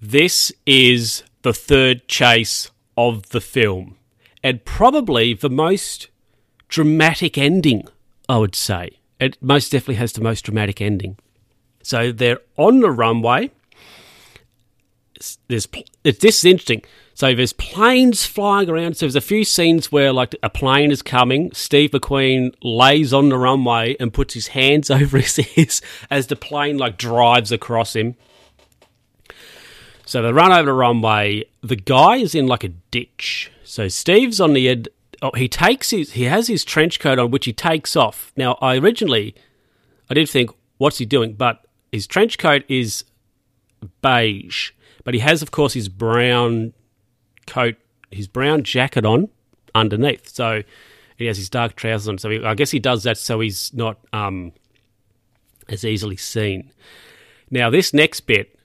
This 0.00 0.52
is 0.66 1.22
the 1.42 1.52
third 1.52 2.08
chase 2.08 2.70
of 2.96 3.30
the 3.30 3.40
film, 3.40 3.96
and 4.42 4.64
probably 4.64 5.34
the 5.34 5.50
most 5.50 6.08
dramatic 6.68 7.38
ending, 7.38 7.86
I 8.30 8.38
would 8.38 8.54
say. 8.54 8.98
It 9.18 9.36
most 9.42 9.72
definitely 9.72 9.96
has 9.96 10.12
the 10.12 10.20
most 10.20 10.42
dramatic 10.42 10.80
ending. 10.80 11.18
So 11.82 12.12
they're 12.12 12.38
on 12.56 12.78
the 12.78 12.90
runway. 12.90 13.50
There's 15.48 15.66
it's, 16.04 16.20
this 16.20 16.38
is 16.38 16.44
interesting. 16.44 16.84
So 17.14 17.34
there's 17.34 17.52
planes 17.52 18.24
flying 18.24 18.70
around. 18.70 18.96
So 18.96 19.04
there's 19.04 19.16
a 19.16 19.20
few 19.20 19.42
scenes 19.42 19.90
where 19.90 20.12
like 20.12 20.36
a 20.44 20.48
plane 20.48 20.92
is 20.92 21.02
coming. 21.02 21.50
Steve 21.54 21.90
McQueen 21.90 22.54
lays 22.62 23.12
on 23.12 23.30
the 23.30 23.36
runway 23.36 23.96
and 23.98 24.14
puts 24.14 24.34
his 24.34 24.48
hands 24.48 24.90
over 24.92 25.18
his 25.18 25.36
ears 25.58 25.82
as 26.08 26.28
the 26.28 26.36
plane 26.36 26.78
like 26.78 26.96
drives 26.96 27.50
across 27.50 27.96
him. 27.96 28.14
So 30.06 30.22
they 30.22 30.32
run 30.32 30.52
over 30.52 30.66
the 30.66 30.72
runway. 30.72 31.46
The 31.62 31.76
guy 31.76 32.16
is 32.18 32.36
in 32.36 32.46
like 32.46 32.62
a 32.62 32.68
ditch. 32.68 33.50
So 33.64 33.88
Steve's 33.88 34.40
on 34.40 34.52
the 34.52 34.68
end. 34.68 34.88
Oh, 35.22 35.32
he 35.36 35.48
takes 35.48 35.90
his. 35.90 36.12
He 36.12 36.24
has 36.24 36.46
his 36.46 36.64
trench 36.64 36.98
coat 36.98 37.18
on, 37.18 37.30
which 37.30 37.44
he 37.44 37.52
takes 37.52 37.94
off. 37.94 38.32
Now, 38.36 38.56
I 38.60 38.76
originally, 38.76 39.34
I 40.08 40.14
did 40.14 40.28
think, 40.28 40.50
what's 40.78 40.98
he 40.98 41.04
doing? 41.04 41.34
But 41.34 41.66
his 41.92 42.06
trench 42.06 42.38
coat 42.38 42.64
is 42.68 43.04
beige, 44.00 44.72
but 45.04 45.14
he 45.14 45.20
has, 45.20 45.42
of 45.42 45.50
course, 45.50 45.74
his 45.74 45.88
brown 45.88 46.72
coat, 47.46 47.76
his 48.10 48.28
brown 48.28 48.62
jacket 48.62 49.04
on 49.04 49.28
underneath. 49.74 50.28
So 50.28 50.62
he 51.16 51.26
has 51.26 51.36
his 51.36 51.50
dark 51.50 51.76
trousers 51.76 52.08
on. 52.08 52.18
So 52.18 52.30
he, 52.30 52.44
I 52.44 52.54
guess 52.54 52.70
he 52.70 52.78
does 52.78 53.02
that 53.02 53.18
so 53.18 53.40
he's 53.40 53.72
not 53.74 53.98
um, 54.12 54.52
as 55.68 55.84
easily 55.84 56.16
seen. 56.16 56.72
Now, 57.50 57.68
this 57.68 57.92
next 57.92 58.20
bit, 58.20 58.58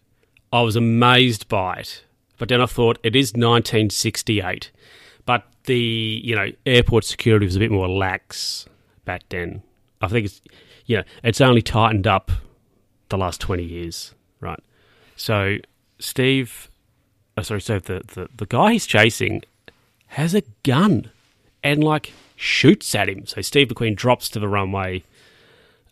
I 0.54 0.62
was 0.62 0.76
amazed 0.76 1.50
by 1.50 1.78
it, 1.78 2.04
but 2.38 2.50
then 2.50 2.62
I 2.62 2.66
thought 2.66 3.00
it 3.04 3.16
is 3.16 3.34
1968, 3.34 4.46
but 4.46 4.75
the 5.66 6.22
you 6.24 6.36
know 6.36 6.52
airport 6.66 7.04
security 7.04 7.46
was 7.46 7.56
a 7.56 7.60
bit 7.60 7.72
more 7.72 7.88
lax 7.88 8.68
back 9.06 9.24
then. 9.30 9.62
I 10.02 10.08
think 10.08 10.26
it's 10.26 10.42
you 10.86 10.98
know 10.98 11.04
it's 11.24 11.42
only 11.42 11.62
tightened 11.62 12.08
up 12.08 12.32
the 13.10 13.18
last 13.18 13.40
20 13.42 13.64
years, 13.64 14.14
right? 14.40 14.60
So 15.16 15.58
Steve, 16.00 16.70
oh, 17.38 17.42
sorry, 17.42 17.62
so 17.62 17.80
the, 17.80 18.02
the 18.14 18.30
the 18.36 18.46
guy 18.46 18.74
he's 18.74 18.86
chasing 18.86 19.44
has 20.08 20.34
a 20.34 20.44
gun 20.64 21.12
and 21.64 21.84
like 21.84 22.14
shoots 22.36 22.94
at 22.96 23.10
him. 23.10 23.26
So 23.26 23.42
Steve 23.42 23.70
McQueen 23.70 23.96
drops 23.96 24.30
to 24.30 24.40
the 24.40 24.48
runway, 24.48 25.04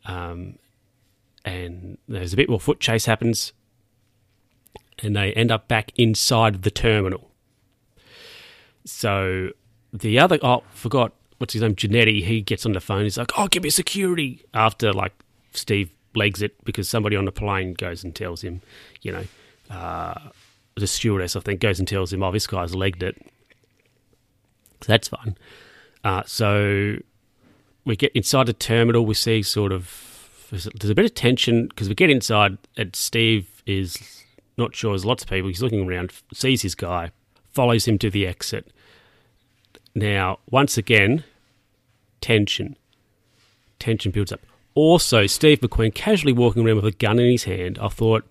um, 0.05 0.57
and 1.45 1.97
there's 2.07 2.33
a 2.33 2.37
bit 2.37 2.49
more 2.49 2.59
foot 2.59 2.79
chase 2.79 3.05
happens 3.05 3.53
and 5.01 5.15
they 5.15 5.33
end 5.33 5.51
up 5.51 5.67
back 5.67 5.91
inside 5.95 6.63
the 6.63 6.71
terminal. 6.71 7.29
So 8.85 9.49
the 9.93 10.19
other, 10.19 10.39
oh, 10.41 10.63
forgot 10.73 11.13
what's 11.37 11.53
his 11.53 11.61
name, 11.61 11.75
Jannetty. 11.75 12.23
He 12.23 12.41
gets 12.41 12.65
on 12.65 12.73
the 12.73 12.79
phone. 12.79 13.03
He's 13.03 13.17
like, 13.17 13.31
"Oh, 13.37 13.47
give 13.47 13.63
me 13.63 13.69
security." 13.69 14.43
After 14.53 14.91
like 14.91 15.13
Steve 15.51 15.91
legs 16.15 16.41
it 16.41 16.63
because 16.63 16.89
somebody 16.89 17.15
on 17.15 17.25
the 17.25 17.31
plane 17.31 17.73
goes 17.73 18.03
and 18.03 18.15
tells 18.15 18.41
him, 18.43 18.61
you 19.01 19.11
know, 19.11 19.25
uh, 19.69 20.19
the 20.75 20.87
stewardess 20.87 21.35
I 21.35 21.39
think 21.39 21.59
goes 21.59 21.79
and 21.79 21.87
tells 21.87 22.11
him, 22.11 22.23
"Oh, 22.23 22.31
this 22.31 22.47
guy's 22.47 22.73
legged 22.73 23.03
it." 23.03 23.21
So 24.81 24.87
that's 24.87 25.07
fun. 25.07 25.37
Uh, 26.03 26.23
so 26.25 26.97
we 27.85 27.95
get 27.95 28.11
inside 28.13 28.47
the 28.47 28.53
terminal. 28.53 29.05
We 29.05 29.13
see 29.13 29.43
sort 29.43 29.71
of 29.71 30.47
there's 30.49 30.89
a 30.89 30.95
bit 30.95 31.05
of 31.05 31.13
tension 31.15 31.67
because 31.67 31.89
we 31.89 31.95
get 31.95 32.09
inside 32.09 32.57
and 32.77 32.95
Steve 32.95 33.63
is 33.65 34.23
not 34.57 34.75
sure. 34.75 34.91
There's 34.91 35.05
lots 35.05 35.23
of 35.23 35.29
people. 35.29 35.47
He's 35.47 35.61
looking 35.61 35.87
around, 35.87 36.11
sees 36.33 36.61
his 36.61 36.75
guy, 36.75 37.11
follows 37.51 37.87
him 37.87 37.97
to 37.99 38.09
the 38.09 38.27
exit. 38.27 38.71
Now, 39.95 40.39
once 40.49 40.77
again, 40.77 41.23
tension. 42.21 42.77
Tension 43.79 44.11
builds 44.11 44.31
up. 44.31 44.41
Also, 44.75 45.27
Steve 45.27 45.59
McQueen 45.59 45.93
casually 45.93 46.33
walking 46.33 46.65
around 46.65 46.77
with 46.77 46.85
a 46.85 46.91
gun 46.91 47.19
in 47.19 47.29
his 47.29 47.43
hand. 47.43 47.77
I 47.79 47.89
thought, 47.89 48.25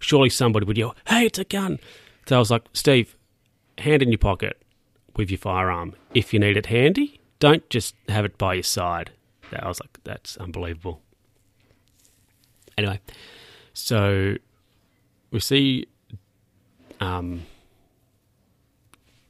surely 0.00 0.30
somebody 0.30 0.66
would 0.66 0.76
yell, 0.76 0.96
hey, 1.06 1.26
it's 1.26 1.38
a 1.38 1.44
gun. 1.44 1.78
So 2.26 2.36
I 2.36 2.38
was 2.40 2.50
like, 2.50 2.64
Steve, 2.72 3.16
hand 3.78 4.02
in 4.02 4.10
your 4.10 4.18
pocket 4.18 4.60
with 5.14 5.30
your 5.30 5.38
firearm. 5.38 5.94
If 6.14 6.32
you 6.34 6.40
need 6.40 6.56
it 6.56 6.66
handy, 6.66 7.20
don't 7.38 7.68
just 7.70 7.94
have 8.08 8.24
it 8.24 8.36
by 8.38 8.54
your 8.54 8.62
side. 8.62 9.12
I 9.52 9.68
was 9.68 9.78
like, 9.80 9.98
that's 10.02 10.36
unbelievable. 10.38 11.00
Anyway, 12.76 13.00
so 13.72 14.34
we 15.30 15.38
see, 15.40 15.86
um, 17.00 17.42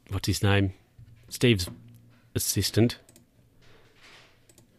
what's 0.08 0.26
his 0.26 0.42
name? 0.42 0.72
Steve's 1.36 1.68
assistant, 2.34 2.96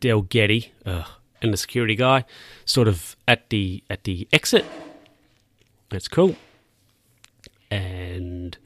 Delgetti, 0.02 0.72
uh, 0.88 1.04
and 1.40 1.54
the 1.54 1.58
security 1.58 1.96
guy, 1.96 2.26
sort 2.66 2.88
of 2.88 3.16
at 3.28 3.52
the 3.52 3.84
at 3.92 4.06
the 4.06 4.28
exit. 4.34 4.66
That's 5.90 6.08
cool. 6.08 6.36
And 7.70 8.58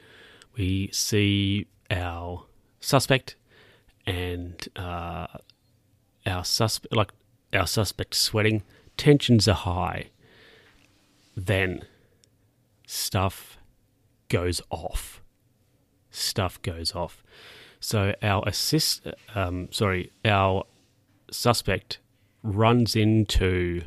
we 0.56 0.90
see 0.94 1.68
our 1.90 2.46
suspect 2.80 3.36
and 4.06 4.56
uh, 4.78 5.28
our 6.26 6.46
suspect, 6.46 6.96
like 6.96 7.12
our 7.52 7.68
suspect, 7.68 8.16
sweating. 8.16 8.64
Tensions 8.96 9.50
are 9.50 9.54
high. 9.54 10.12
Then 11.36 11.84
stuff 12.88 13.58
goes 14.30 14.62
off. 14.70 15.22
Stuff 16.10 16.62
goes 16.62 16.96
off. 16.96 17.22
So 17.82 18.14
our 18.22 18.44
assist, 18.46 19.08
um, 19.34 19.68
sorry, 19.72 20.12
our 20.24 20.66
suspect 21.32 21.98
runs 22.44 22.96
into 22.96 23.82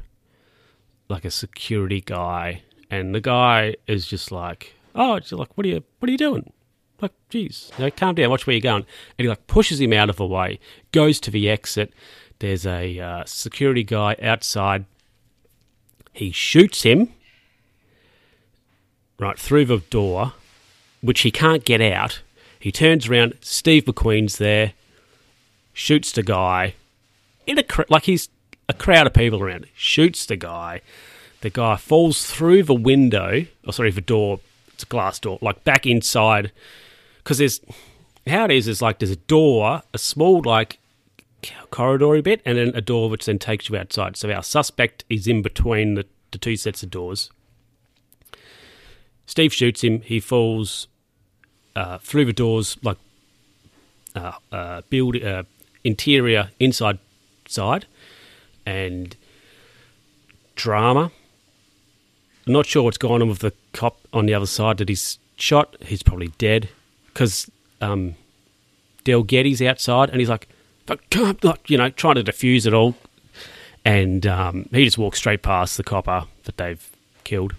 like 1.08 1.24
a 1.24 1.30
security 1.30 2.00
guy, 2.00 2.62
and 2.90 3.14
the 3.14 3.20
guy 3.20 3.76
is 3.86 4.06
just 4.06 4.32
like, 4.32 4.74
"Oh, 4.96 5.20
like, 5.30 5.56
what 5.56 5.64
are 5.64 5.68
you, 5.68 5.84
what 6.00 6.08
are 6.08 6.12
you 6.12 6.18
doing?" 6.18 6.52
Like, 7.00 7.12
geez, 7.28 7.70
you 7.78 7.90
calm 7.92 8.16
down, 8.16 8.30
watch 8.30 8.46
where 8.46 8.54
you're 8.54 8.60
going. 8.60 8.86
And 9.18 9.24
he 9.24 9.28
like 9.28 9.46
pushes 9.46 9.80
him 9.80 9.92
out 9.92 10.10
of 10.10 10.16
the 10.16 10.26
way, 10.26 10.58
goes 10.92 11.20
to 11.20 11.30
the 11.30 11.48
exit. 11.48 11.92
There's 12.40 12.66
a 12.66 12.98
uh, 12.98 13.24
security 13.26 13.84
guy 13.84 14.16
outside. 14.20 14.86
He 16.12 16.30
shoots 16.30 16.82
him 16.82 17.12
right 19.18 19.38
through 19.38 19.66
the 19.66 19.78
door, 19.90 20.32
which 21.00 21.20
he 21.20 21.30
can't 21.30 21.64
get 21.64 21.80
out. 21.80 22.22
He 22.64 22.72
turns 22.72 23.06
around. 23.08 23.36
Steve 23.42 23.84
McQueen's 23.84 24.38
there, 24.38 24.72
shoots 25.74 26.12
the 26.12 26.22
guy 26.22 26.72
in 27.46 27.58
a 27.58 27.62
cr- 27.62 27.82
like 27.90 28.04
he's 28.04 28.30
a 28.70 28.72
crowd 28.72 29.06
of 29.06 29.12
people 29.12 29.42
around. 29.42 29.66
Shoots 29.74 30.24
the 30.24 30.36
guy. 30.36 30.80
The 31.42 31.50
guy 31.50 31.76
falls 31.76 32.24
through 32.24 32.62
the 32.62 32.72
window. 32.72 33.44
Oh, 33.66 33.70
sorry, 33.70 33.90
the 33.90 34.00
door. 34.00 34.40
It's 34.68 34.82
a 34.82 34.86
glass 34.86 35.18
door. 35.18 35.38
Like 35.42 35.62
back 35.64 35.84
inside, 35.84 36.52
because 37.18 37.36
there's 37.36 37.60
how 38.26 38.46
it 38.46 38.50
is 38.50 38.66
is 38.66 38.80
like 38.80 38.98
there's 38.98 39.10
a 39.10 39.16
door, 39.16 39.82
a 39.92 39.98
small 39.98 40.40
like 40.42 40.78
corridory 41.70 42.24
bit, 42.24 42.40
and 42.46 42.56
then 42.56 42.72
a 42.74 42.80
door 42.80 43.10
which 43.10 43.26
then 43.26 43.38
takes 43.38 43.68
you 43.68 43.76
outside. 43.76 44.16
So 44.16 44.32
our 44.32 44.42
suspect 44.42 45.04
is 45.10 45.26
in 45.26 45.42
between 45.42 45.96
the, 45.96 46.06
the 46.30 46.38
two 46.38 46.56
sets 46.56 46.82
of 46.82 46.90
doors. 46.90 47.30
Steve 49.26 49.52
shoots 49.52 49.84
him. 49.84 50.00
He 50.00 50.18
falls 50.18 50.88
uh, 51.76 51.98
through 51.98 52.24
the 52.24 52.32
doors, 52.32 52.76
like 52.82 52.98
uh, 54.14 54.32
uh, 54.52 54.82
build 54.88 55.22
uh, 55.22 55.44
interior 55.82 56.50
inside 56.58 56.98
side, 57.46 57.86
and 58.64 59.16
drama. 60.56 61.10
I'm 62.46 62.52
not 62.52 62.66
sure 62.66 62.82
what's 62.82 62.98
going 62.98 63.22
on 63.22 63.28
with 63.28 63.38
the 63.38 63.52
cop 63.72 63.98
on 64.12 64.26
the 64.26 64.34
other 64.34 64.46
side 64.46 64.78
that 64.78 64.88
he's 64.88 65.18
shot. 65.36 65.76
He's 65.82 66.02
probably 66.02 66.28
dead 66.38 66.68
because 67.06 67.50
um, 67.80 68.14
Delgetti's 69.04 69.62
outside, 69.62 70.10
and 70.10 70.20
he's 70.20 70.28
like, 70.28 70.48
you 71.66 71.78
know, 71.78 71.90
trying 71.90 72.16
to 72.16 72.24
defuse 72.24 72.66
it 72.66 72.74
all, 72.74 72.94
and 73.84 74.26
um, 74.26 74.68
he 74.70 74.84
just 74.84 74.98
walks 74.98 75.18
straight 75.18 75.42
past 75.42 75.76
the 75.76 75.84
copper 75.84 76.24
that 76.44 76.56
they've 76.58 76.90
killed 77.24 77.54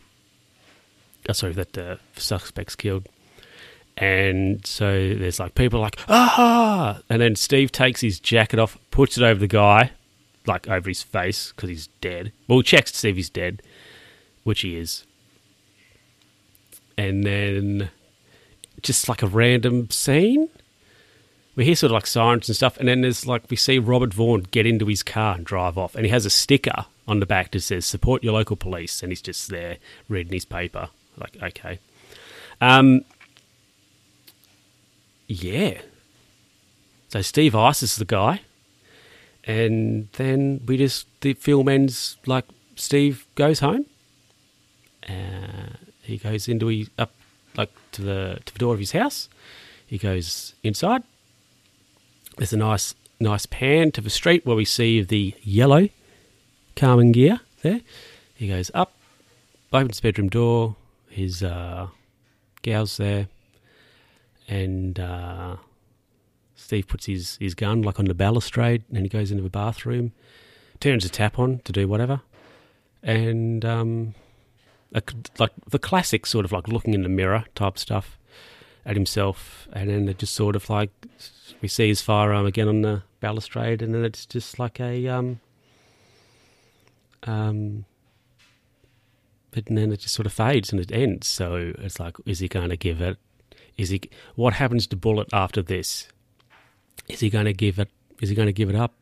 oh, 1.30 1.34
sorry, 1.34 1.53
that 1.53 1.74
the 1.74 1.99
suspect's 2.16 2.76
killed. 2.76 3.07
And 3.98 4.66
so 4.66 5.14
there's 5.14 5.39
like 5.39 5.56
people 5.56 5.80
like, 5.80 5.98
ah! 6.10 7.00
And 7.10 7.22
then 7.22 7.36
Steve 7.36 7.72
takes 7.72 8.02
his 8.02 8.20
jacket 8.20 8.60
off, 8.60 8.78
puts 8.91 9.18
it 9.18 9.24
over 9.24 9.39
the 9.39 9.48
guy, 9.48 9.91
like 10.46 10.68
over 10.68 10.89
his 10.89 11.02
face, 11.02 11.52
because 11.52 11.70
he's 11.70 11.88
dead. 12.02 12.34
Well, 12.48 12.62
checks 12.62 12.91
to 12.91 12.98
see 12.98 13.10
if 13.10 13.16
he's 13.16 13.30
dead, 13.30 13.62
which 14.43 14.62
he 14.62 14.78
is. 14.78 15.06
And 16.98 17.26
then 17.26 17.89
just 18.82 19.10
like 19.10 19.22
a 19.22 19.28
random 19.28 19.89
scene. 19.89 20.50
We 21.56 21.64
hear 21.64 21.76
sort 21.76 21.91
of 21.91 21.93
like 21.93 22.08
sirens 22.08 22.50
and 22.50 22.56
stuff, 22.56 22.78
and 22.78 22.88
then 22.88 23.00
there's 23.02 23.26
like 23.26 23.43
we 23.50 23.56
see 23.56 23.80
Robert 23.80 24.14
Vaughn 24.14 24.46
get 24.52 24.66
into 24.66 24.88
his 24.88 25.04
car 25.04 25.36
and 25.36 25.46
drive 25.46 25.78
off, 25.78 25.96
and 25.96 26.06
he 26.06 26.12
has 26.12 26.26
a 26.26 26.30
sticker 26.30 26.86
on 27.08 27.22
the 27.22 27.26
back 27.26 27.52
that 27.52 27.62
says 27.62 27.86
"Support 27.86 28.26
your 28.26 28.34
local 28.34 28.58
police," 28.58 29.02
and 29.02 29.12
he's 29.12 29.22
just 29.22 29.50
there 29.50 29.78
reading 30.10 30.34
his 30.34 30.43
paper. 30.43 30.89
Like, 31.18 31.38
okay. 31.41 31.80
Um, 32.60 33.06
yeah. 35.28 35.82
So 37.10 37.22
Steve 37.22 37.56
Ice 37.56 37.84
is 37.84 37.96
the 37.96 38.06
guy. 38.06 38.42
And 39.44 40.10
then 40.14 40.62
we 40.66 40.78
just, 40.78 41.08
the 41.22 41.34
film 41.34 41.70
ends 41.70 42.18
like 42.26 42.46
Steve 42.76 43.28
goes 43.36 43.60
home. 43.60 43.86
Uh, 45.08 45.78
he 46.02 46.18
goes 46.18 46.48
into 46.48 46.68
he 46.68 46.88
up 46.98 47.12
like 47.56 47.72
to 47.94 48.02
the 48.02 48.40
to 48.46 48.54
the 48.54 48.60
door 48.60 48.74
of 48.74 48.80
his 48.80 48.92
house. 48.92 49.30
He 49.86 49.98
goes 49.98 50.54
inside. 50.64 51.04
There's 52.38 52.54
a 52.54 52.58
nice 52.58 52.96
nice 53.20 53.46
pan 53.46 53.92
to 53.92 54.02
the 54.02 54.10
street 54.10 54.46
where 54.46 54.56
we 54.56 54.66
see 54.66 55.02
the 55.02 55.34
yellow 55.42 55.90
Karmann 56.76 57.14
Ghia 57.14 57.40
there. 57.62 57.82
He 58.34 58.48
goes 58.48 58.72
up, 58.74 58.94
opens 59.72 60.02
bedroom 60.02 60.30
door, 60.30 60.76
his 61.10 61.42
uh, 61.42 61.88
gal's 62.62 62.98
there, 62.98 63.28
and 64.48 65.00
uh, 65.00 65.58
Steve 66.56 66.88
puts 66.88 67.06
his, 67.06 67.38
his 67.39 67.54
gun 67.54 67.82
like 67.82 68.00
on 68.00 68.06
the 68.06 68.14
balustrade, 68.14 68.84
and 68.89 69.04
he 69.04 69.10
goes 69.10 69.32
into 69.32 69.43
the 69.43 69.50
bathroom, 69.50 70.12
turns 70.80 71.04
the 71.04 71.10
tap 71.10 71.39
on 71.39 71.60
to 71.64 71.72
do 71.72 71.88
whatever, 71.88 72.22
and 73.04 73.64
um, 73.66 74.16
a, 74.93 75.02
like 75.39 75.52
the 75.70 75.80
classic 75.80 76.26
sort 76.26 76.46
of 76.46 76.52
like 76.52 76.68
looking 76.68 76.93
in 76.93 77.04
the 77.04 77.10
mirror 77.10 77.46
type 77.56 77.78
stuff 77.78 78.18
at 78.86 78.96
himself, 78.96 79.68
and 79.74 79.89
then 79.89 80.08
it 80.08 80.20
just 80.20 80.34
sort 80.34 80.56
of 80.56 80.70
like 80.70 80.91
we 81.62 81.68
see 81.68 81.88
his 81.88 82.02
firearm 82.02 82.46
again 82.46 82.68
on 82.68 82.82
the 82.82 83.04
balustrade, 83.20 83.82
and 83.82 83.93
then 83.93 84.06
it's 84.06 84.26
just 84.26 84.60
like 84.60 84.80
a 84.80 85.08
um, 85.08 85.39
um, 87.24 87.86
but 89.52 89.66
then 89.68 89.91
it 89.91 90.02
just 90.02 90.14
sort 90.14 90.26
of 90.26 90.34
fades 90.34 90.72
and 90.72 90.82
it 90.82 90.91
ends. 90.91 91.28
So 91.28 91.74
it's 91.80 92.00
like, 92.00 92.18
is 92.26 92.39
he 92.39 92.48
going 92.48 92.70
to 92.70 92.78
give 92.78 93.02
it? 93.02 93.18
Is 93.78 93.90
he? 93.90 94.02
What 94.36 94.54
happens 94.54 94.88
to 94.88 94.96
Bullitt 94.96 95.30
after 95.34 95.62
this? 95.62 96.08
Is 97.08 97.20
he 97.20 97.30
going 97.30 97.46
to 97.46 97.54
give 97.54 97.80
it? 97.80 97.90
Is 98.22 98.30
he 98.30 98.36
going 98.36 98.48
to 98.48 98.54
give 98.54 98.70
it 98.70 98.76
up? 98.76 98.94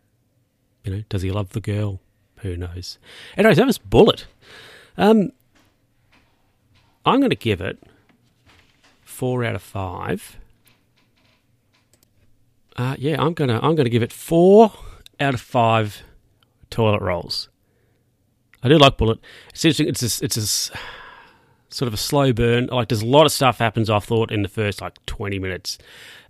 You 0.84 0.96
know, 0.96 1.04
does 1.10 1.22
he 1.22 1.32
love 1.32 1.50
the 1.50 1.62
girl? 1.62 2.02
Who 2.40 2.58
knows? 2.58 2.98
Anyways, 3.38 3.58
that 3.58 3.68
was 3.68 3.78
Bullitt. 3.78 4.26
Um, 4.98 5.32
I'm 7.06 7.20
going 7.20 7.30
to 7.30 7.36
give 7.36 7.62
it 7.62 7.82
four 9.04 9.44
out 9.44 9.56
of 9.56 9.62
five. 9.62 10.38
Uh, 12.76 12.96
yeah, 12.98 13.22
I'm 13.22 13.34
gonna 13.34 13.60
I'm 13.62 13.76
gonna 13.76 13.90
give 13.90 14.02
it 14.02 14.12
four 14.12 14.72
out 15.20 15.34
of 15.36 15.42
five 15.42 16.02
toilet 16.70 17.02
rolls. 17.02 17.50
I 18.64 18.70
do 18.70 18.78
like 18.78 18.98
Bullitt. 18.98 19.20
It's 19.50 19.64
interesting. 19.64 19.88
It's 19.88 20.22
a, 20.22 20.26
it's 20.26 20.72
a 20.72 20.78
sort 21.74 21.88
of 21.88 21.94
a 21.94 21.98
slow 21.98 22.34
burn. 22.34 22.68
Like 22.68 22.90
there's 22.90 23.02
a 23.02 23.08
lot 23.08 23.26
of 23.26 23.32
stuff 23.32 23.58
happens. 23.58 23.90
I 23.90 24.00
thought 24.00 24.32
in 24.32 24.42
the 24.42 24.50
first 24.50 24.82
like 24.82 25.04
20 25.06 25.40
minutes, 25.40 25.78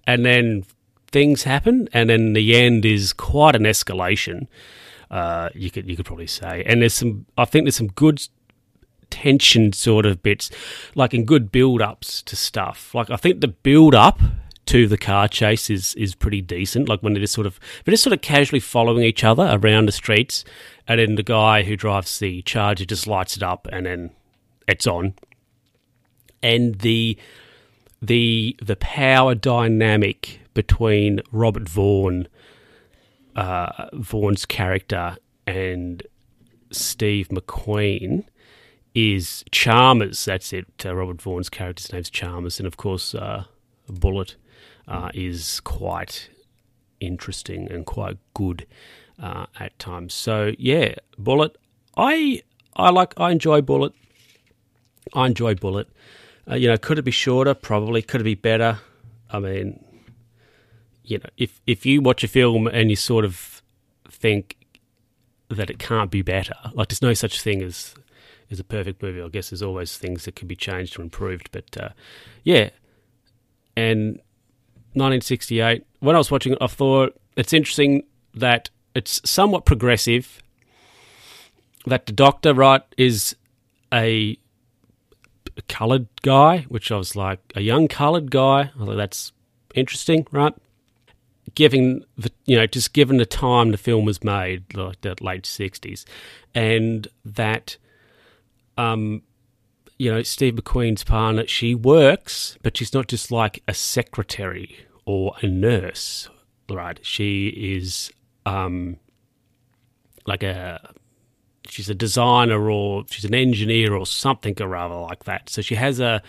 and 0.06 0.26
then 0.26 0.66
things 1.12 1.44
happen, 1.44 1.88
and 1.94 2.10
then 2.10 2.34
the 2.34 2.56
end 2.56 2.86
is 2.86 3.14
quite 3.14 3.56
an 3.56 3.64
escalation. 3.64 4.48
Uh, 5.12 5.50
you 5.54 5.70
could 5.70 5.88
you 5.90 5.96
could 5.96 6.06
probably 6.06 6.28
say, 6.28 6.64
and 6.66 6.82
there's 6.82 6.94
some. 6.94 7.26
I 7.38 7.46
think 7.46 7.66
there's 7.66 7.76
some 7.76 7.88
good 7.88 8.28
tension 9.10 9.72
sort 9.74 10.06
of 10.06 10.24
bits, 10.24 10.50
like 10.96 11.14
in 11.14 11.24
good 11.24 11.52
build 11.52 11.82
ups 11.82 12.22
to 12.24 12.36
stuff. 12.36 12.96
Like 12.96 13.10
I 13.10 13.16
think 13.16 13.42
the 13.42 13.48
build 13.48 13.94
up 13.94 14.20
to 14.66 14.88
the 14.88 14.98
car 14.98 15.28
chase 15.28 15.70
is 15.70 15.94
is 15.96 16.16
pretty 16.16 16.42
decent. 16.42 16.90
Like 16.90 17.02
when 17.02 17.14
they're 17.14 17.22
just 17.22 17.34
sort 17.34 17.48
of 17.48 17.60
they're 17.84 17.92
just 17.92 18.04
sort 18.04 18.14
of 18.14 18.22
casually 18.22 18.60
following 18.60 19.04
each 19.04 19.24
other 19.24 19.48
around 19.52 19.88
the 19.88 19.92
streets, 19.92 20.44
and 20.88 21.00
then 21.00 21.16
the 21.16 21.24
guy 21.24 21.64
who 21.64 21.76
drives 21.76 22.20
the 22.20 22.42
Charger 22.42 22.86
just 22.86 23.08
lights 23.08 23.38
it 23.38 23.44
up, 23.44 23.68
and 23.72 23.86
then 23.86 24.12
it's 24.68 24.88
on. 24.88 25.14
And 26.44 26.76
the 26.80 27.18
the 28.02 28.56
the 28.62 28.76
power 28.76 29.34
dynamic 29.34 30.42
between 30.54 31.22
Robert 31.32 31.68
Vaughn, 31.68 32.28
uh, 33.36 33.90
character, 34.48 35.18
and 35.48 36.04
Steve 36.72 37.30
McQueen 37.30 38.26
is 38.94 39.44
Chalmers. 39.52 40.26
That's 40.26 40.54
it. 40.54 40.68
Uh, 40.86 40.96
Robert 40.96 41.22
Vaughn's 41.22 41.50
character's 41.50 41.92
name's 41.92 42.10
Chalmers, 42.10 42.60
and 42.60 42.68
of 42.68 42.78
course, 42.78 43.16
uh, 43.16 43.46
Bullitt 43.88 44.36
uh, 44.88 45.10
is 45.14 45.60
quite 45.62 46.30
interesting 47.00 47.72
and 47.72 47.86
quite 47.86 48.18
good 48.34 48.66
uh, 49.22 49.46
at 49.60 49.78
times. 49.80 50.14
So 50.14 50.54
yeah, 50.58 50.96
Bullitt. 51.18 51.58
I 51.96 52.42
I 52.76 52.90
like 52.90 53.14
I 53.18 53.32
enjoy 53.32 53.62
Bullitt. 53.62 53.94
I 55.14 55.28
enjoy 55.28 55.56
Bullitt. 55.56 55.88
Uh, 56.50 56.56
you 56.56 56.68
know, 56.68 56.78
could 56.78 57.00
it 57.00 57.04
be 57.04 57.12
shorter? 57.12 57.54
Probably. 57.54 58.02
Could 58.02 58.22
it 58.22 58.26
be 58.26 58.36
better? 58.36 58.80
I 59.30 59.40
mean, 59.40 59.84
you 61.04 61.18
know, 61.18 61.30
if 61.38 61.62
if 61.66 61.86
you 61.86 62.02
watch 62.02 62.24
a 62.24 62.28
film 62.28 62.68
and 62.68 62.90
you 62.90 62.96
sort 62.96 63.26
of 63.26 63.62
think 64.10 64.58
that 65.50 65.70
it 65.70 65.80
can't 65.80 66.12
be 66.12 66.22
better, 66.22 66.56
like 66.74 66.90
there's 66.90 67.02
no 67.02 67.14
such 67.14 67.42
thing 67.42 67.62
as 67.62 67.96
as 68.52 68.60
a 68.60 68.64
perfect 68.64 69.02
movie. 69.02 69.22
I 69.22 69.30
guess 69.30 69.50
there's 69.50 69.64
always 69.64 69.98
things 69.98 70.26
that 70.26 70.36
can 70.36 70.48
be 70.48 70.56
changed 70.56 71.00
or 71.00 71.02
improved. 71.02 71.50
But 71.52 71.78
uh, 71.78 71.90
yeah, 72.44 72.70
and 73.76 74.20
1968. 74.94 75.86
When 76.00 76.16
I 76.16 76.20
was 76.20 76.30
watching 76.30 76.54
it, 76.54 76.58
I 76.62 76.68
thought 76.68 77.20
it's 77.36 77.54
interesting 77.54 78.04
that 78.36 78.70
it's 78.96 79.22
somewhat 79.30 79.66
progressive. 79.66 80.42
That 81.86 82.06
the 82.06 82.14
doctor, 82.14 82.54
right, 82.54 82.82
is 82.98 83.36
a 83.92 84.38
coloured 85.62 86.08
guy, 86.22 86.66
which 86.70 86.92
I 86.92 86.98
was 86.98 87.16
like 87.16 87.40
a 87.56 87.62
young 87.62 87.88
coloured 87.88 88.32
guy. 88.32 88.72
I 88.80 88.86
thought 88.86 88.96
that's 88.96 89.32
interesting, 89.76 90.28
right? 90.32 90.54
Given 91.56 92.04
the 92.18 92.32
you 92.46 92.56
know 92.56 92.66
just 92.66 92.94
given 92.94 93.18
the 93.18 93.26
time 93.26 93.72
the 93.72 93.78
film 93.78 94.06
was 94.06 94.24
made, 94.24 94.76
like 94.76 95.02
the 95.02 95.16
late 95.22 95.46
sixties, 95.46 96.06
and 96.56 97.08
that 97.26 97.78
um 98.78 99.22
you 100.00 100.12
know 100.12 100.24
Steve 100.24 100.56
McQueen's 100.56 101.04
partner, 101.04 101.46
she 101.48 101.76
works, 101.76 102.58
but 102.64 102.78
she's 102.78 102.94
not 102.94 103.08
just 103.08 103.32
like 103.32 103.62
a 103.68 103.74
secretary 103.74 104.78
or 105.06 105.36
a 105.42 105.48
nurse, 105.48 106.30
right? 106.70 107.00
She 107.04 107.50
is 107.50 108.12
um 108.46 108.98
like 110.26 110.44
a 110.44 110.94
she's 111.68 111.90
a 111.90 111.96
designer 111.96 112.70
or 112.70 113.06
she's 113.10 113.26
an 113.26 113.34
engineer 113.34 113.94
or 113.94 114.06
something 114.06 114.56
or 114.62 114.76
other 114.76 114.96
like 114.96 115.24
that. 115.26 115.50
So 115.50 115.62
she 115.62 115.76
has 115.76 116.00
a, 116.00 116.22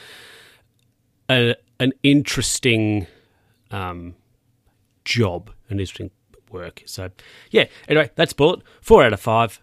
a 1.31 1.55
an 1.81 1.93
interesting 2.03 3.07
um, 3.71 4.15
job, 5.05 5.51
an 5.69 5.81
interesting 5.81 6.11
work. 6.51 6.83
So 6.87 7.11
yeah. 7.51 7.65
Anyway, 7.89 8.11
that's 8.15 8.33
Bullitt. 8.33 8.63
Four 8.81 9.05
out 9.05 9.13
of 9.13 9.21
five. 9.21 9.61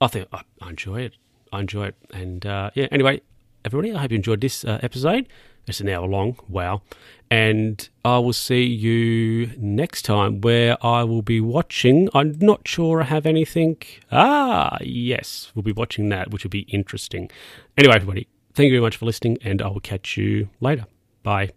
I 0.00 0.08
think 0.08 0.28
I, 0.32 0.42
enjoy 0.68 1.02
it. 1.02 1.16
I 1.52 1.60
enjoy 1.60 1.86
it. 1.86 1.94
And 2.12 2.44
uh, 2.44 2.70
yeah. 2.74 2.88
Anyway, 2.90 3.20
everybody, 3.64 3.94
I 3.94 4.00
hope 4.00 4.10
you 4.10 4.16
enjoyed 4.16 4.40
this 4.40 4.64
uh, 4.64 4.80
episode. 4.82 5.28
It's 5.66 5.80
an 5.80 5.88
hour 5.88 6.06
long. 6.06 6.36
Wow. 6.48 6.82
And 7.30 7.88
I 8.04 8.18
will 8.18 8.34
see 8.34 8.64
you 8.64 9.52
next 9.56 10.02
time 10.02 10.42
where 10.42 10.76
I 10.84 11.04
will 11.04 11.22
be 11.22 11.40
watching. 11.40 12.10
I'm 12.14 12.38
not 12.40 12.68
sure 12.68 13.00
I 13.00 13.04
have 13.04 13.24
anything. 13.24 13.78
Ah, 14.10 14.76
yes. 14.82 15.50
We'll 15.54 15.62
be 15.62 15.72
watching 15.72 16.10
that, 16.10 16.30
which 16.30 16.44
will 16.44 16.50
be 16.50 16.66
interesting. 16.68 17.30
Anyway, 17.78 17.94
everybody, 17.94 18.28
thank 18.54 18.66
you 18.66 18.72
very 18.72 18.82
much 18.82 18.96
for 18.96 19.06
listening, 19.06 19.38
and 19.42 19.62
I 19.62 19.68
will 19.68 19.80
catch 19.80 20.16
you 20.18 20.50
later. 20.60 20.84
Bye. 21.22 21.52